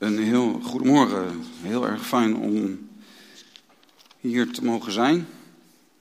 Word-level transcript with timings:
Een 0.00 0.18
heel 0.18 0.60
goedemorgen. 0.62 1.44
Heel 1.62 1.86
erg 1.86 2.06
fijn 2.06 2.36
om 2.36 2.88
hier 4.20 4.52
te 4.52 4.64
mogen 4.64 4.92
zijn. 4.92 5.26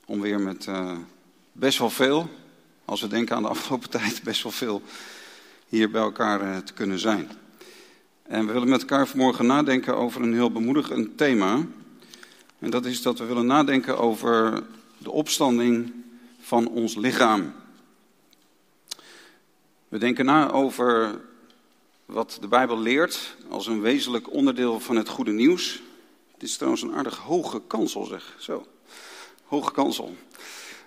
Om 0.05 0.21
weer 0.21 0.39
met 0.39 0.65
uh, 0.65 0.97
best 1.51 1.77
wel 1.77 1.89
veel, 1.89 2.29
als 2.85 3.01
we 3.01 3.07
denken 3.07 3.35
aan 3.35 3.41
de 3.41 3.49
afgelopen 3.55 3.89
tijd, 3.89 4.23
best 4.23 4.43
wel 4.43 4.51
veel 4.51 4.81
hier 5.67 5.91
bij 5.91 6.01
elkaar 6.01 6.41
uh, 6.41 6.57
te 6.57 6.73
kunnen 6.73 6.99
zijn. 6.99 7.29
En 8.23 8.45
we 8.45 8.53
willen 8.53 8.69
met 8.69 8.81
elkaar 8.81 9.07
vanmorgen 9.07 9.45
nadenken 9.45 9.95
over 9.95 10.21
een 10.21 10.33
heel 10.33 10.51
bemoedigend 10.51 11.17
thema. 11.17 11.65
En 12.59 12.69
dat 12.69 12.85
is 12.85 13.01
dat 13.01 13.19
we 13.19 13.25
willen 13.25 13.45
nadenken 13.45 13.97
over 13.97 14.63
de 14.97 15.11
opstanding 15.11 15.93
van 16.39 16.67
ons 16.67 16.95
lichaam. 16.95 17.53
We 19.87 19.97
denken 19.97 20.25
na 20.25 20.51
over 20.51 21.19
wat 22.09 22.37
de 22.41 22.47
Bijbel 22.47 22.79
leert 22.79 23.35
als 23.49 23.67
een 23.67 23.81
wezenlijk 23.81 24.33
onderdeel 24.33 24.79
van 24.79 24.95
het 24.95 25.09
goede 25.09 25.31
nieuws. 25.31 25.81
Het 26.33 26.43
is 26.43 26.55
trouwens 26.55 26.83
een 26.83 26.93
aardig 26.93 27.17
hoge 27.17 27.61
kansel, 27.67 28.05
zeg. 28.05 28.35
Zo, 28.39 28.65
hoge 29.45 29.71
kansel. 29.71 30.15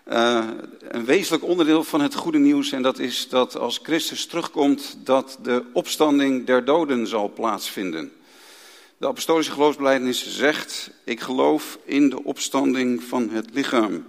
Uh, 0.08 0.48
een 0.78 1.04
wezenlijk 1.04 1.44
onderdeel 1.44 1.84
van 1.84 2.00
het 2.00 2.14
goede 2.14 2.38
nieuws 2.38 2.72
en 2.72 2.82
dat 2.82 2.98
is 2.98 3.28
dat 3.28 3.56
als 3.56 3.80
Christus 3.82 4.26
terugkomt, 4.26 4.96
dat 5.04 5.38
de 5.42 5.64
opstanding 5.72 6.46
der 6.46 6.64
doden 6.64 7.06
zal 7.06 7.32
plaatsvinden. 7.32 8.12
De 8.96 9.06
apostolische 9.06 9.52
geloofsbelijdenis 9.52 10.36
zegt, 10.36 10.90
ik 11.04 11.20
geloof 11.20 11.78
in 11.84 12.10
de 12.10 12.24
opstanding 12.24 13.02
van 13.02 13.30
het 13.30 13.48
lichaam. 13.52 14.06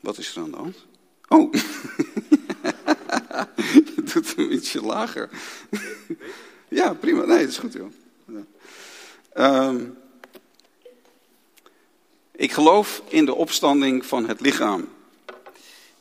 Wat 0.00 0.18
is 0.18 0.36
er 0.36 0.42
aan 0.42 0.50
de 0.50 0.56
hand? 0.56 0.76
Oh, 1.28 1.52
doet 4.22 4.36
hem 4.36 4.50
ietsje 4.50 4.80
lager. 4.80 5.28
ja, 6.68 6.94
prima. 6.94 7.24
Nee, 7.24 7.38
dat 7.38 7.48
is 7.48 7.58
goed, 7.58 7.72
joh. 7.72 7.92
Um, 9.38 9.98
ik 12.32 12.52
geloof 12.52 13.02
in 13.08 13.24
de 13.24 13.34
opstanding 13.34 14.06
van 14.06 14.28
het 14.28 14.40
lichaam. 14.40 14.88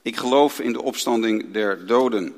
Ik 0.02 0.18
geloof 0.18 0.60
in 0.60 0.74
de 0.74 0.82
opstanding 0.82 1.52
der 1.52 1.86
doden. 1.86 2.36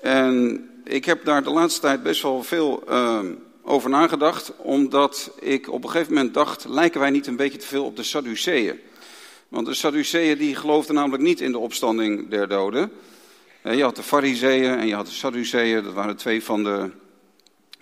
En 0.00 0.68
ik 0.84 1.04
heb 1.04 1.24
daar 1.24 1.42
de 1.42 1.50
laatste 1.50 1.80
tijd 1.80 2.02
best 2.02 2.22
wel 2.22 2.42
veel 2.42 2.82
uh, 2.88 3.20
over 3.62 3.90
nagedacht, 3.90 4.52
omdat 4.56 5.30
ik 5.40 5.72
op 5.72 5.84
een 5.84 5.90
gegeven 5.90 6.14
moment 6.14 6.34
dacht, 6.34 6.64
lijken 6.68 7.00
wij 7.00 7.10
niet 7.10 7.26
een 7.26 7.36
beetje 7.36 7.58
te 7.58 7.66
veel 7.66 7.84
op 7.84 7.96
de 7.96 8.02
Sadduceeën? 8.02 8.80
Want 9.48 9.66
de 9.66 9.74
Sadduceeën 9.74 10.38
die 10.38 10.54
geloofden 10.54 10.94
namelijk 10.94 11.22
niet 11.22 11.40
in 11.40 11.52
de 11.52 11.58
opstanding 11.58 12.28
der 12.28 12.48
doden. 12.48 12.92
Je 13.74 13.82
had 13.82 13.96
de 13.96 14.02
Fariseeën 14.02 14.78
en 14.78 14.86
je 14.86 14.94
had 14.94 15.06
de 15.06 15.12
Sadduceeën, 15.12 15.82
dat 15.82 15.92
waren 15.92 16.16
twee 16.16 16.44
van 16.44 16.64
de... 16.64 16.90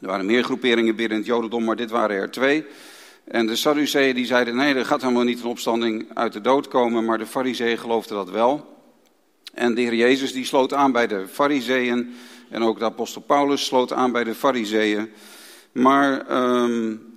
Er 0.00 0.10
waren 0.10 0.26
meer 0.26 0.44
groeperingen 0.44 0.96
binnen 0.96 1.18
het 1.18 1.26
Jodendom, 1.26 1.64
maar 1.64 1.76
dit 1.76 1.90
waren 1.90 2.16
er 2.16 2.30
twee. 2.30 2.64
En 3.24 3.46
de 3.46 3.56
Sadduceeën 3.56 4.14
die 4.14 4.26
zeiden, 4.26 4.56
nee, 4.56 4.74
er 4.74 4.84
gaat 4.84 5.00
helemaal 5.00 5.22
niet 5.22 5.40
een 5.40 5.46
opstanding 5.46 6.06
uit 6.14 6.32
de 6.32 6.40
dood 6.40 6.68
komen, 6.68 7.04
maar 7.04 7.18
de 7.18 7.26
Fariseeën 7.26 7.78
geloofden 7.78 8.16
dat 8.16 8.30
wel. 8.30 8.78
En 9.54 9.74
de 9.74 9.80
Heer 9.80 9.94
Jezus 9.94 10.32
die 10.32 10.44
sloot 10.44 10.72
aan 10.72 10.92
bij 10.92 11.06
de 11.06 11.28
Fariseeën 11.28 12.14
en 12.48 12.62
ook 12.62 12.78
de 12.78 12.84
apostel 12.84 13.20
Paulus 13.20 13.64
sloot 13.64 13.92
aan 13.92 14.12
bij 14.12 14.24
de 14.24 14.34
Fariseeën. 14.34 15.12
Maar 15.72 16.30
um, 16.30 17.16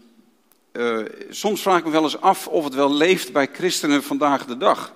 uh, 0.74 0.98
soms 1.30 1.62
vraag 1.62 1.78
ik 1.78 1.86
me 1.86 1.92
wel 1.92 2.04
eens 2.04 2.22
af 2.22 2.48
of 2.48 2.64
het 2.64 2.74
wel 2.74 2.94
leeft 2.94 3.32
bij 3.32 3.50
christenen 3.54 4.04
vandaag 4.04 4.46
de 4.46 4.58
dag. 4.58 4.94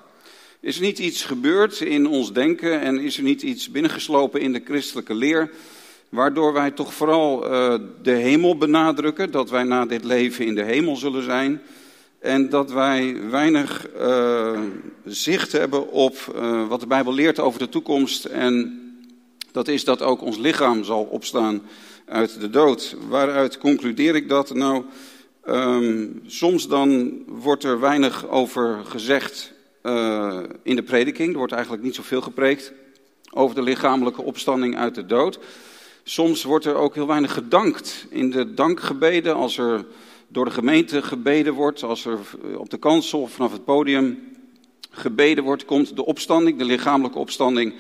Is 0.61 0.75
er 0.75 0.81
niet 0.81 0.99
iets 0.99 1.23
gebeurd 1.23 1.79
in 1.79 2.07
ons 2.07 2.33
denken 2.33 2.81
en 2.81 2.99
is 2.99 3.17
er 3.17 3.23
niet 3.23 3.41
iets 3.41 3.71
binnengeslopen 3.71 4.41
in 4.41 4.53
de 4.53 4.61
christelijke 4.65 5.13
leer, 5.13 5.51
waardoor 6.09 6.53
wij 6.53 6.71
toch 6.71 6.93
vooral 6.93 7.51
uh, 7.51 7.73
de 8.01 8.11
hemel 8.11 8.57
benadrukken, 8.57 9.31
dat 9.31 9.49
wij 9.49 9.63
na 9.63 9.85
dit 9.85 10.03
leven 10.03 10.45
in 10.45 10.55
de 10.55 10.63
hemel 10.63 10.95
zullen 10.95 11.23
zijn, 11.23 11.61
en 12.19 12.49
dat 12.49 12.71
wij 12.71 13.29
weinig 13.29 13.87
uh, 13.99 14.59
zicht 15.05 15.51
hebben 15.51 15.91
op 15.91 16.15
wat 16.67 16.79
de 16.79 16.87
Bijbel 16.87 17.13
leert 17.13 17.39
over 17.39 17.59
de 17.59 17.69
toekomst 17.69 18.25
en 18.25 18.79
dat 19.51 19.67
is 19.67 19.83
dat 19.83 20.01
ook 20.01 20.21
ons 20.21 20.37
lichaam 20.37 20.83
zal 20.83 21.03
opstaan 21.03 21.61
uit 22.05 22.39
de 22.39 22.49
dood. 22.49 22.95
Waaruit 23.09 23.57
concludeer 23.57 24.15
ik 24.15 24.29
dat? 24.29 24.53
Nou, 24.53 24.83
Um, 25.47 26.21
soms 26.25 26.67
dan 26.67 27.13
wordt 27.27 27.63
er 27.63 27.79
weinig 27.79 28.27
over 28.27 28.81
gezegd 28.85 29.53
uh, 29.83 30.39
in 30.63 30.75
de 30.75 30.83
prediking. 30.83 31.31
Er 31.31 31.37
wordt 31.37 31.53
eigenlijk 31.53 31.83
niet 31.83 31.95
zoveel 31.95 32.21
gepreekt 32.21 32.73
over 33.33 33.55
de 33.55 33.61
lichamelijke 33.61 34.21
opstanding 34.21 34.77
uit 34.77 34.95
de 34.95 35.05
dood. 35.05 35.39
Soms 36.03 36.43
wordt 36.43 36.65
er 36.65 36.75
ook 36.75 36.95
heel 36.95 37.07
weinig 37.07 37.33
gedankt 37.33 38.05
in 38.09 38.31
de 38.31 38.53
dankgebeden. 38.53 39.35
Als 39.35 39.57
er 39.57 39.85
door 40.27 40.45
de 40.45 40.51
gemeente 40.51 41.01
gebeden 41.01 41.53
wordt, 41.53 41.83
als 41.83 42.05
er 42.05 42.19
op 42.57 42.69
de 42.69 42.77
kansel 42.77 43.21
of 43.21 43.31
vanaf 43.31 43.51
het 43.51 43.65
podium 43.65 44.19
gebeden 44.91 45.43
wordt, 45.43 45.65
komt 45.65 45.95
de 45.95 46.05
opstanding, 46.05 46.57
de 46.57 46.65
lichamelijke 46.65 47.19
opstanding 47.19 47.73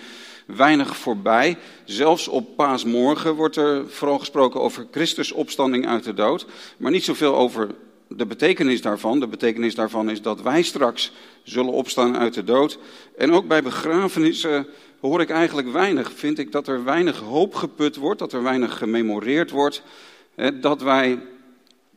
weinig 0.45 0.97
voorbij. 0.97 1.57
Zelfs 1.85 2.27
op 2.27 2.55
paasmorgen 2.55 3.35
wordt 3.35 3.55
er 3.55 3.89
vooral 3.89 4.19
gesproken 4.19 4.61
over 4.61 4.87
Christus 4.91 5.31
opstanding 5.31 5.87
uit 5.87 6.03
de 6.03 6.13
dood, 6.13 6.45
maar 6.77 6.91
niet 6.91 7.03
zoveel 7.03 7.35
over 7.35 7.69
de 8.15 8.25
betekenis 8.25 8.81
daarvan. 8.81 9.19
De 9.19 9.27
betekenis 9.27 9.75
daarvan 9.75 10.09
is 10.09 10.21
dat 10.21 10.41
wij 10.41 10.61
straks 10.61 11.11
zullen 11.43 11.73
opstaan 11.73 12.17
uit 12.17 12.33
de 12.33 12.43
dood. 12.43 12.77
En 13.17 13.31
ook 13.31 13.47
bij 13.47 13.63
begrafenissen 13.63 14.67
hoor 14.99 15.21
ik 15.21 15.29
eigenlijk 15.29 15.71
weinig. 15.71 16.11
Vind 16.11 16.39
ik 16.39 16.51
dat 16.51 16.67
er 16.67 16.83
weinig 16.83 17.19
hoop 17.19 17.55
geput 17.55 17.95
wordt, 17.95 18.19
dat 18.19 18.33
er 18.33 18.43
weinig 18.43 18.77
gememoreerd 18.77 19.51
wordt. 19.51 19.83
Dat 20.53 20.81
wij 20.81 21.19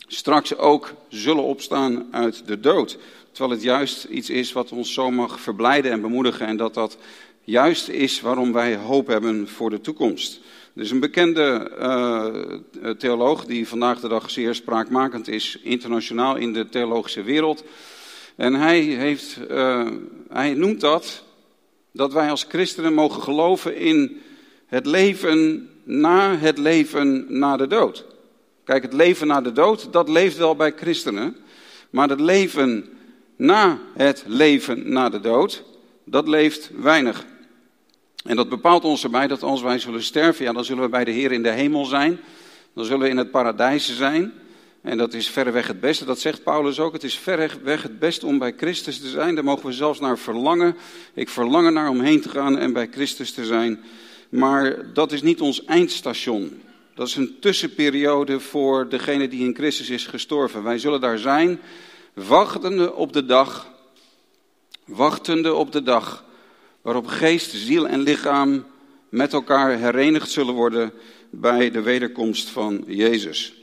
straks 0.06 0.56
ook 0.56 0.94
zullen 1.08 1.44
opstaan 1.44 2.06
uit 2.10 2.46
de 2.46 2.60
dood. 2.60 2.98
Terwijl 3.30 3.54
het 3.54 3.62
juist 3.62 4.04
iets 4.04 4.30
is 4.30 4.52
wat 4.52 4.72
ons 4.72 4.92
zo 4.92 5.10
mag 5.10 5.40
verblijden 5.40 5.92
en 5.92 6.00
bemoedigen. 6.00 6.46
En 6.46 6.56
dat 6.56 6.74
dat 6.74 6.96
juist 7.44 7.88
is 7.88 8.20
waarom 8.20 8.52
wij 8.52 8.76
hoop 8.76 9.06
hebben 9.06 9.48
voor 9.48 9.70
de 9.70 9.80
toekomst. 9.80 10.40
Er 10.74 10.82
is 10.82 10.90
een 10.90 11.00
bekende 11.00 11.70
uh, 11.80 12.90
theoloog 12.90 13.44
die 13.44 13.68
vandaag 13.68 14.00
de 14.00 14.08
dag 14.08 14.30
zeer 14.30 14.54
spraakmakend 14.54 15.28
is, 15.28 15.58
internationaal 15.62 16.36
in 16.36 16.52
de 16.52 16.68
theologische 16.68 17.22
wereld. 17.22 17.64
En 18.36 18.54
hij, 18.54 18.80
heeft, 18.80 19.38
uh, 19.50 19.90
hij 20.28 20.54
noemt 20.54 20.80
dat, 20.80 21.24
dat 21.92 22.12
wij 22.12 22.30
als 22.30 22.44
christenen 22.48 22.94
mogen 22.94 23.22
geloven 23.22 23.76
in 23.76 24.20
het 24.66 24.86
leven 24.86 25.68
na 25.84 26.36
het 26.36 26.58
leven 26.58 27.26
na 27.28 27.56
de 27.56 27.66
dood. 27.66 28.04
Kijk, 28.64 28.82
het 28.82 28.92
leven 28.92 29.26
na 29.26 29.40
de 29.40 29.52
dood, 29.52 29.92
dat 29.92 30.08
leeft 30.08 30.36
wel 30.36 30.56
bij 30.56 30.72
christenen. 30.76 31.36
Maar 31.90 32.08
het 32.08 32.20
leven 32.20 32.88
na 33.36 33.78
het 33.94 34.24
leven 34.26 34.92
na 34.92 35.08
de 35.08 35.20
dood, 35.20 35.64
dat 36.04 36.28
leeft 36.28 36.70
weinig. 36.76 37.24
En 38.24 38.36
dat 38.36 38.48
bepaalt 38.48 38.84
ons 38.84 39.04
erbij 39.04 39.26
dat 39.26 39.42
als 39.42 39.62
wij 39.62 39.78
zullen 39.78 40.02
sterven, 40.02 40.44
ja, 40.44 40.52
dan 40.52 40.64
zullen 40.64 40.82
we 40.82 40.88
bij 40.88 41.04
de 41.04 41.10
Heer 41.10 41.32
in 41.32 41.42
de 41.42 41.50
hemel 41.50 41.84
zijn. 41.84 42.20
Dan 42.74 42.84
zullen 42.84 43.00
we 43.00 43.08
in 43.08 43.16
het 43.16 43.30
paradijs 43.30 43.96
zijn. 43.96 44.32
En 44.82 44.98
dat 44.98 45.14
is 45.14 45.30
verreweg 45.30 45.66
het 45.66 45.80
beste. 45.80 46.04
Dat 46.04 46.20
zegt 46.20 46.42
Paulus 46.42 46.80
ook. 46.80 46.92
Het 46.92 47.04
is 47.04 47.18
verreweg 47.18 47.82
het 47.82 47.98
beste 47.98 48.26
om 48.26 48.38
bij 48.38 48.54
Christus 48.56 49.00
te 49.00 49.08
zijn. 49.08 49.34
Daar 49.34 49.44
mogen 49.44 49.66
we 49.66 49.72
zelfs 49.72 50.00
naar 50.00 50.18
verlangen. 50.18 50.76
Ik 51.14 51.28
verlang 51.28 51.66
er 51.66 51.72
naar 51.72 51.88
om 51.88 52.00
heen 52.00 52.20
te 52.20 52.28
gaan 52.28 52.58
en 52.58 52.72
bij 52.72 52.88
Christus 52.90 53.32
te 53.32 53.44
zijn. 53.44 53.84
Maar 54.28 54.92
dat 54.92 55.12
is 55.12 55.22
niet 55.22 55.40
ons 55.40 55.64
eindstation. 55.64 56.62
Dat 56.94 57.06
is 57.08 57.16
een 57.16 57.36
tussenperiode 57.40 58.40
voor 58.40 58.88
degene 58.88 59.28
die 59.28 59.44
in 59.44 59.54
Christus 59.54 59.90
is 59.90 60.06
gestorven. 60.06 60.62
Wij 60.62 60.78
zullen 60.78 61.00
daar 61.00 61.18
zijn, 61.18 61.60
wachtende 62.14 62.94
op 62.94 63.12
de 63.12 63.24
dag. 63.24 63.72
Wachtende 64.84 65.54
op 65.54 65.72
de 65.72 65.82
dag 65.82 66.24
waarop 66.84 67.06
geest, 67.06 67.50
ziel 67.50 67.88
en 67.88 68.00
lichaam 68.00 68.64
met 69.08 69.32
elkaar 69.32 69.78
herenigd 69.78 70.30
zullen 70.30 70.54
worden 70.54 70.92
bij 71.30 71.70
de 71.70 71.82
wederkomst 71.82 72.48
van 72.48 72.84
Jezus. 72.86 73.54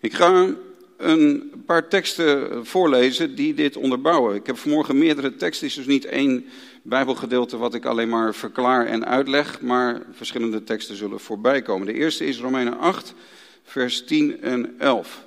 Ik 0.00 0.14
ga 0.14 0.54
een 0.96 1.52
paar 1.66 1.88
teksten 1.88 2.66
voorlezen 2.66 3.34
die 3.34 3.54
dit 3.54 3.76
onderbouwen. 3.76 4.34
Ik 4.34 4.46
heb 4.46 4.58
vanmorgen 4.58 4.98
meerdere 4.98 5.36
teksten, 5.36 5.66
het 5.66 5.76
is 5.76 5.84
dus 5.84 5.94
niet 5.94 6.04
één 6.04 6.46
Bijbelgedeelte 6.82 7.56
wat 7.56 7.74
ik 7.74 7.84
alleen 7.84 8.08
maar 8.08 8.34
verklaar 8.34 8.86
en 8.86 9.06
uitleg, 9.06 9.60
maar 9.60 10.02
verschillende 10.12 10.64
teksten 10.64 10.96
zullen 10.96 11.20
voorbij 11.20 11.62
komen. 11.62 11.86
De 11.86 11.92
eerste 11.92 12.24
is 12.24 12.38
Romeinen 12.38 12.78
8, 12.78 13.14
vers 13.62 14.04
10 14.04 14.40
en 14.40 14.74
11. 14.78 15.24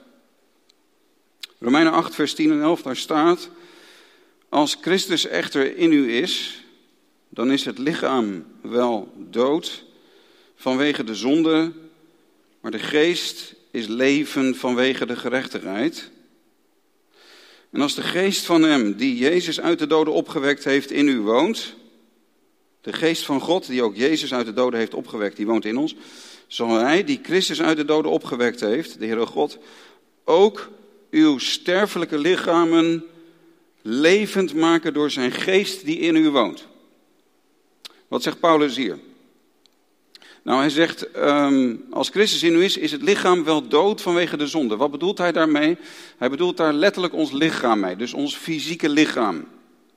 Romeinen 1.59 1.93
8, 1.93 2.15
vers 2.15 2.33
10 2.33 2.51
en 2.51 2.61
11, 2.61 2.81
daar 2.81 2.95
staat: 2.95 3.49
Als 4.49 4.77
Christus 4.81 5.27
echter 5.27 5.77
in 5.77 5.91
u 5.91 6.13
is, 6.13 6.62
dan 7.33 7.51
is 7.51 7.65
het 7.65 7.77
lichaam 7.77 8.45
wel 8.61 9.13
dood 9.29 9.83
vanwege 10.55 11.03
de 11.03 11.15
zonde, 11.15 11.71
maar 12.61 12.71
de 12.71 12.79
geest 12.79 13.55
is 13.71 13.87
leven 13.87 14.55
vanwege 14.55 15.05
de 15.05 15.15
gerechtigheid. 15.15 16.11
En 17.69 17.81
als 17.81 17.95
de 17.95 18.01
geest 18.01 18.45
van 18.45 18.63
hem, 18.63 18.95
die 18.95 19.17
Jezus 19.17 19.61
uit 19.61 19.79
de 19.79 19.87
doden 19.87 20.13
opgewekt 20.13 20.63
heeft, 20.63 20.91
in 20.91 21.07
u 21.07 21.19
woont, 21.19 21.75
De 22.81 22.93
geest 22.93 23.25
van 23.25 23.39
God, 23.39 23.67
die 23.67 23.83
ook 23.83 23.95
Jezus 23.95 24.33
uit 24.33 24.45
de 24.45 24.53
doden 24.53 24.79
heeft 24.79 24.93
opgewekt, 24.93 25.37
die 25.37 25.45
woont 25.45 25.65
in 25.65 25.77
ons. 25.77 25.95
Zal 26.47 26.69
hij, 26.69 27.03
die 27.03 27.19
Christus 27.23 27.61
uit 27.61 27.77
de 27.77 27.85
doden 27.85 28.11
opgewekt 28.11 28.59
heeft, 28.59 28.99
de 28.99 29.05
Heere 29.05 29.25
God, 29.25 29.57
ook 30.23 30.69
uw 31.11 31.37
sterfelijke 31.37 32.17
lichamen 32.17 33.03
levend 33.81 34.53
maken 34.53 34.93
door 34.93 35.11
zijn 35.11 35.31
geest 35.31 35.85
die 35.85 35.99
in 35.99 36.15
u 36.15 36.29
woont. 36.29 36.67
Wat 38.13 38.23
zegt 38.23 38.39
Paulus 38.39 38.75
hier? 38.75 38.99
Nou, 40.43 40.59
hij 40.59 40.69
zegt, 40.69 41.17
um, 41.17 41.85
als 41.89 42.09
Christus 42.09 42.43
in 42.43 42.55
u 42.55 42.63
is, 42.63 42.77
is 42.77 42.91
het 42.91 43.01
lichaam 43.01 43.43
wel 43.43 43.67
dood 43.67 44.01
vanwege 44.01 44.37
de 44.37 44.47
zonde. 44.47 44.75
Wat 44.75 44.91
bedoelt 44.91 45.17
hij 45.17 45.31
daarmee? 45.31 45.77
Hij 46.17 46.29
bedoelt 46.29 46.57
daar 46.57 46.73
letterlijk 46.73 47.13
ons 47.13 47.31
lichaam 47.31 47.79
mee, 47.79 47.95
dus 47.95 48.13
ons 48.13 48.35
fysieke 48.35 48.89
lichaam. 48.89 49.47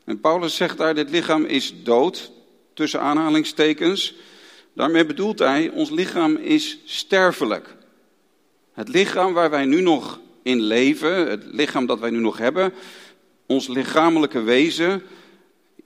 En 0.04 0.20
Paulus 0.20 0.56
zegt 0.56 0.78
daar, 0.78 0.94
dit 0.94 1.10
lichaam 1.10 1.44
is 1.44 1.74
dood, 1.82 2.30
tussen 2.74 3.00
aanhalingstekens. 3.00 4.14
Daarmee 4.72 5.06
bedoelt 5.06 5.38
hij, 5.38 5.70
ons 5.70 5.90
lichaam 5.90 6.36
is 6.36 6.78
sterfelijk. 6.84 7.76
Het 8.72 8.88
lichaam 8.88 9.32
waar 9.32 9.50
wij 9.50 9.64
nu 9.64 9.80
nog 9.80 10.20
in 10.42 10.60
leven, 10.60 11.30
het 11.30 11.44
lichaam 11.44 11.86
dat 11.86 12.00
wij 12.00 12.10
nu 12.10 12.18
nog 12.18 12.38
hebben, 12.38 12.72
ons 13.46 13.68
lichamelijke 13.68 14.40
wezen 14.42 15.02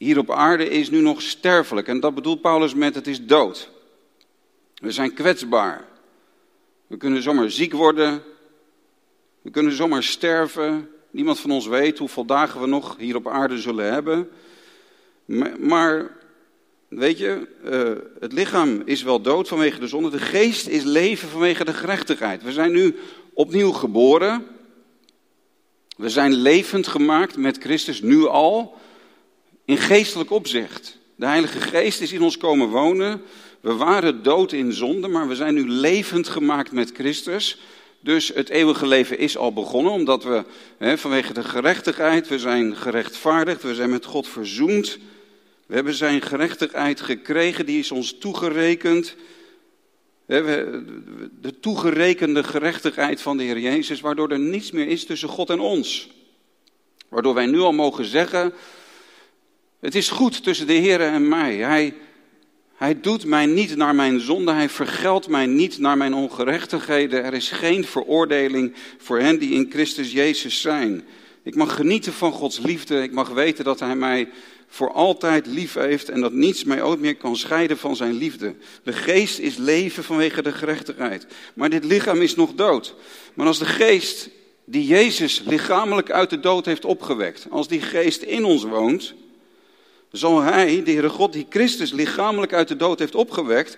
hier 0.00 0.19
op 0.19 0.31
aarde 0.31 0.69
is 0.69 0.91
nu 0.91 1.00
nog 1.00 1.23
sterfelijk. 1.23 1.88
En 1.88 2.00
dat 2.00 2.14
bedoelt 2.14 2.41
Paulus 2.41 2.75
met 2.75 2.94
het 2.94 3.06
is 3.06 3.26
dood. 3.26 3.70
We 4.75 4.91
zijn 4.91 5.14
kwetsbaar. 5.14 5.85
We 6.87 6.97
kunnen 6.97 7.23
zomaar 7.23 7.50
ziek 7.50 7.73
worden. 7.73 8.23
We 9.43 9.50
kunnen 9.50 9.73
zomaar 9.73 10.02
sterven. 10.02 10.91
Niemand 11.11 11.41
van 11.41 11.50
ons 11.50 11.67
weet 11.67 11.99
hoeveel 11.99 12.25
dagen 12.25 12.61
we 12.61 12.67
nog 12.67 12.97
hier 12.99 13.17
op 13.17 13.29
aarde 13.29 13.58
zullen 13.58 13.93
hebben. 13.93 14.29
Maar, 15.58 16.17
weet 16.88 17.19
je, 17.19 17.49
uh, 17.64 18.20
het 18.20 18.32
lichaam 18.32 18.82
is 18.85 19.02
wel 19.02 19.20
dood 19.20 19.49
vanwege 19.49 19.81
de 19.81 19.88
zonde. 19.88 20.11
De 20.11 20.19
geest 20.19 20.69
is 20.69 20.82
leven 20.82 21.29
vanwege 21.29 21.64
de 21.64 21.75
gerechtigheid. 21.75 22.43
We 22.43 22.52
zijn 22.52 22.73
nu 22.73 22.97
opnieuw 23.35 23.73
geboren. 23.73 24.47
We 25.97 26.08
zijn 26.08 26.32
levend 26.32 26.87
gemaakt 26.87 27.37
met 27.37 27.58
Christus 27.58 28.00
nu 28.00 28.26
al. 28.26 28.79
In 29.70 29.78
geestelijk 29.78 30.31
opzicht. 30.31 30.99
De 31.17 31.26
Heilige 31.26 31.61
Geest 31.61 32.00
is 32.00 32.12
in 32.12 32.22
ons 32.22 32.37
komen 32.37 32.69
wonen. 32.69 33.22
We 33.61 33.75
waren 33.75 34.22
dood 34.22 34.52
in 34.52 34.72
zonde, 34.72 35.08
maar 35.08 35.28
we 35.28 35.34
zijn 35.34 35.55
nu 35.55 35.69
levend 35.69 36.28
gemaakt 36.28 36.72
met 36.72 36.90
Christus. 36.94 37.58
Dus 38.00 38.28
het 38.28 38.49
eeuwige 38.49 38.87
leven 38.87 39.19
is 39.19 39.37
al 39.37 39.52
begonnen, 39.52 39.93
omdat 39.93 40.25
we 40.25 40.44
hè, 40.78 40.99
vanwege 40.99 41.32
de 41.32 41.44
gerechtigheid, 41.44 42.28
we 42.28 42.38
zijn 42.38 42.76
gerechtvaardigd, 42.76 43.62
we 43.62 43.75
zijn 43.75 43.90
met 43.90 44.05
God 44.05 44.28
verzoend. 44.28 44.99
We 45.67 45.75
hebben 45.75 45.94
zijn 45.94 46.23
gerechtigheid 46.23 47.00
gekregen, 47.00 47.66
die 47.66 47.78
is 47.78 47.90
ons 47.90 48.19
toegerekend. 48.19 49.14
De 50.26 51.55
toegerekende 51.61 52.44
gerechtigheid 52.44 53.20
van 53.20 53.37
de 53.37 53.43
Heer 53.43 53.58
Jezus, 53.58 54.00
waardoor 54.00 54.31
er 54.31 54.38
niets 54.38 54.70
meer 54.70 54.88
is 54.88 55.05
tussen 55.05 55.28
God 55.28 55.50
en 55.50 55.61
ons. 55.61 56.11
Waardoor 57.08 57.34
wij 57.34 57.46
nu 57.46 57.61
al 57.61 57.73
mogen 57.73 58.05
zeggen, 58.05 58.52
het 59.80 59.94
is 59.94 60.08
goed 60.08 60.42
tussen 60.42 60.66
de 60.66 60.72
Heer 60.72 61.00
en 61.00 61.28
mij. 61.28 61.56
Hij, 61.56 61.94
hij 62.74 63.00
doet 63.00 63.24
mij 63.24 63.46
niet 63.46 63.76
naar 63.76 63.94
mijn 63.94 64.20
zonde, 64.20 64.52
hij 64.52 64.68
vergeldt 64.68 65.28
mij 65.28 65.46
niet 65.46 65.78
naar 65.78 65.96
mijn 65.96 66.14
ongerechtigheden. 66.14 67.24
Er 67.24 67.34
is 67.34 67.50
geen 67.50 67.84
veroordeling 67.84 68.74
voor 68.98 69.18
hen 69.18 69.38
die 69.38 69.50
in 69.50 69.70
Christus 69.70 70.12
Jezus 70.12 70.60
zijn. 70.60 71.04
Ik 71.42 71.54
mag 71.54 71.74
genieten 71.74 72.12
van 72.12 72.32
Gods 72.32 72.58
liefde, 72.58 73.02
ik 73.02 73.12
mag 73.12 73.28
weten 73.28 73.64
dat 73.64 73.80
hij 73.80 73.96
mij 73.96 74.28
voor 74.68 74.92
altijd 74.92 75.46
lief 75.46 75.74
heeft 75.74 76.08
en 76.08 76.20
dat 76.20 76.32
niets 76.32 76.64
mij 76.64 76.82
ooit 76.82 77.00
meer 77.00 77.16
kan 77.16 77.36
scheiden 77.36 77.78
van 77.78 77.96
zijn 77.96 78.12
liefde. 78.12 78.54
De 78.82 78.92
geest 78.92 79.38
is 79.38 79.56
leven 79.56 80.04
vanwege 80.04 80.42
de 80.42 80.52
gerechtigheid, 80.52 81.26
maar 81.54 81.70
dit 81.70 81.84
lichaam 81.84 82.20
is 82.20 82.34
nog 82.34 82.54
dood. 82.54 82.94
Maar 83.34 83.46
als 83.46 83.58
de 83.58 83.64
geest 83.64 84.28
die 84.64 84.86
Jezus 84.86 85.42
lichamelijk 85.46 86.10
uit 86.10 86.30
de 86.30 86.40
dood 86.40 86.64
heeft 86.64 86.84
opgewekt, 86.84 87.46
als 87.50 87.68
die 87.68 87.80
geest 87.80 88.22
in 88.22 88.44
ons 88.44 88.62
woont, 88.62 89.14
zal 90.10 90.40
Hij, 90.40 90.82
de 90.82 90.90
Heere 90.90 91.08
God, 91.08 91.32
die 91.32 91.46
Christus 91.48 91.92
lichamelijk 91.92 92.52
uit 92.52 92.68
de 92.68 92.76
dood 92.76 92.98
heeft 92.98 93.14
opgewekt, 93.14 93.76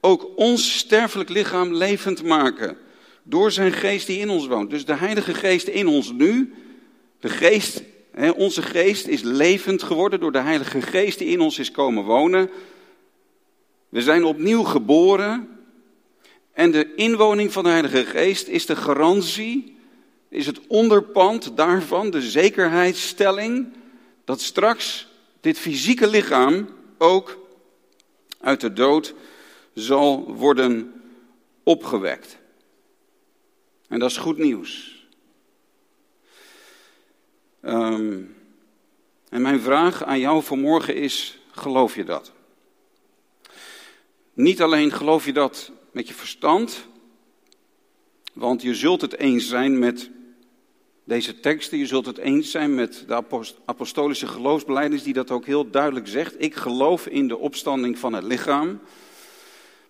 ook 0.00 0.30
ons 0.36 0.78
sterfelijk 0.78 1.28
lichaam 1.28 1.74
levend 1.74 2.22
maken. 2.22 2.76
Door 3.22 3.50
zijn 3.50 3.72
geest 3.72 4.06
die 4.06 4.18
in 4.18 4.28
ons 4.28 4.46
woont. 4.46 4.70
Dus 4.70 4.84
de 4.84 4.94
Heilige 4.94 5.34
Geest 5.34 5.68
in 5.68 5.86
ons 5.86 6.12
nu, 6.12 6.54
de 7.20 7.28
geest, 7.28 7.82
hè, 8.12 8.30
onze 8.30 8.62
geest 8.62 9.06
is 9.06 9.22
levend 9.22 9.82
geworden 9.82 10.20
door 10.20 10.32
de 10.32 10.40
Heilige 10.40 10.82
Geest 10.82 11.18
die 11.18 11.28
in 11.28 11.40
ons 11.40 11.58
is 11.58 11.70
komen 11.70 12.04
wonen. 12.04 12.50
We 13.88 14.02
zijn 14.02 14.24
opnieuw 14.24 14.62
geboren. 14.62 15.48
En 16.52 16.70
de 16.70 16.94
inwoning 16.94 17.52
van 17.52 17.64
de 17.64 17.70
Heilige 17.70 18.04
Geest 18.04 18.48
is 18.48 18.66
de 18.66 18.76
garantie, 18.76 19.76
is 20.28 20.46
het 20.46 20.60
onderpand 20.66 21.56
daarvan, 21.56 22.10
de 22.10 22.22
zekerheidsstelling, 22.22 23.66
dat 24.24 24.40
straks 24.40 25.07
dit 25.48 25.58
fysieke 25.58 26.06
lichaam 26.06 26.68
ook 26.98 27.38
uit 28.40 28.60
de 28.60 28.72
dood 28.72 29.14
zal 29.74 30.34
worden 30.34 31.02
opgewekt. 31.62 32.38
En 33.88 33.98
dat 33.98 34.10
is 34.10 34.16
goed 34.16 34.38
nieuws. 34.38 34.96
Um, 37.62 38.36
en 39.28 39.42
mijn 39.42 39.60
vraag 39.60 40.04
aan 40.04 40.18
jou 40.18 40.42
vanmorgen 40.42 40.94
is: 40.94 41.38
geloof 41.50 41.94
je 41.94 42.04
dat? 42.04 42.32
Niet 44.32 44.62
alleen 44.62 44.92
geloof 44.92 45.24
je 45.24 45.32
dat 45.32 45.70
met 45.90 46.08
je 46.08 46.14
verstand, 46.14 46.86
want 48.32 48.62
je 48.62 48.74
zult 48.74 49.00
het 49.00 49.16
eens 49.16 49.48
zijn 49.48 49.78
met 49.78 50.10
deze 51.08 51.40
teksten. 51.40 51.78
Je 51.78 51.86
zult 51.86 52.06
het 52.06 52.18
eens 52.18 52.50
zijn 52.50 52.74
met 52.74 53.04
de 53.06 53.22
apostolische 53.64 54.26
geloofsbeleiders 54.26 55.02
die 55.02 55.12
dat 55.12 55.30
ook 55.30 55.46
heel 55.46 55.70
duidelijk 55.70 56.08
zegt. 56.08 56.34
Ik 56.38 56.54
geloof 56.54 57.06
in 57.06 57.28
de 57.28 57.38
opstanding 57.38 57.98
van 57.98 58.12
het 58.12 58.24
lichaam. 58.24 58.80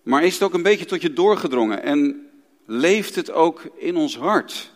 Maar 0.01 0.23
is 0.23 0.33
het 0.33 0.43
ook 0.43 0.53
een 0.53 0.63
beetje 0.63 0.85
tot 0.85 1.01
je 1.01 1.13
doorgedrongen 1.13 1.83
en 1.83 2.29
leeft 2.65 3.15
het 3.15 3.31
ook 3.31 3.61
in 3.75 3.95
ons 3.95 4.17
hart? 4.17 4.71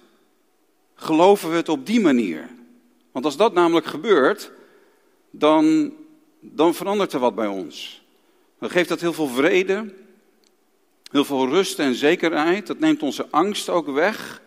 Geloven 0.95 1.50
we 1.50 1.56
het 1.56 1.69
op 1.69 1.86
die 1.86 2.00
manier? 2.00 2.50
Want 3.12 3.25
als 3.25 3.38
dat 3.38 3.54
namelijk 3.54 3.86
gebeurt, 3.86 4.51
dan, 5.31 5.94
dan 6.40 6.74
verandert 6.74 7.13
er 7.13 7.19
wat 7.19 7.36
bij 7.36 7.48
ons. 7.48 8.04
Dan 8.60 8.69
geeft 8.69 8.90
dat 8.90 9.01
heel 9.01 9.13
veel 9.13 9.28
vrede, 9.28 9.94
heel 11.12 11.25
veel 11.25 11.50
rust 11.50 11.80
en 11.80 11.95
zekerheid. 11.95 12.68
Dat 12.68 12.80
neemt 12.80 13.04
onze 13.04 13.28
angst 13.30 13.69
ook 13.69 13.88
weg. 13.88 14.42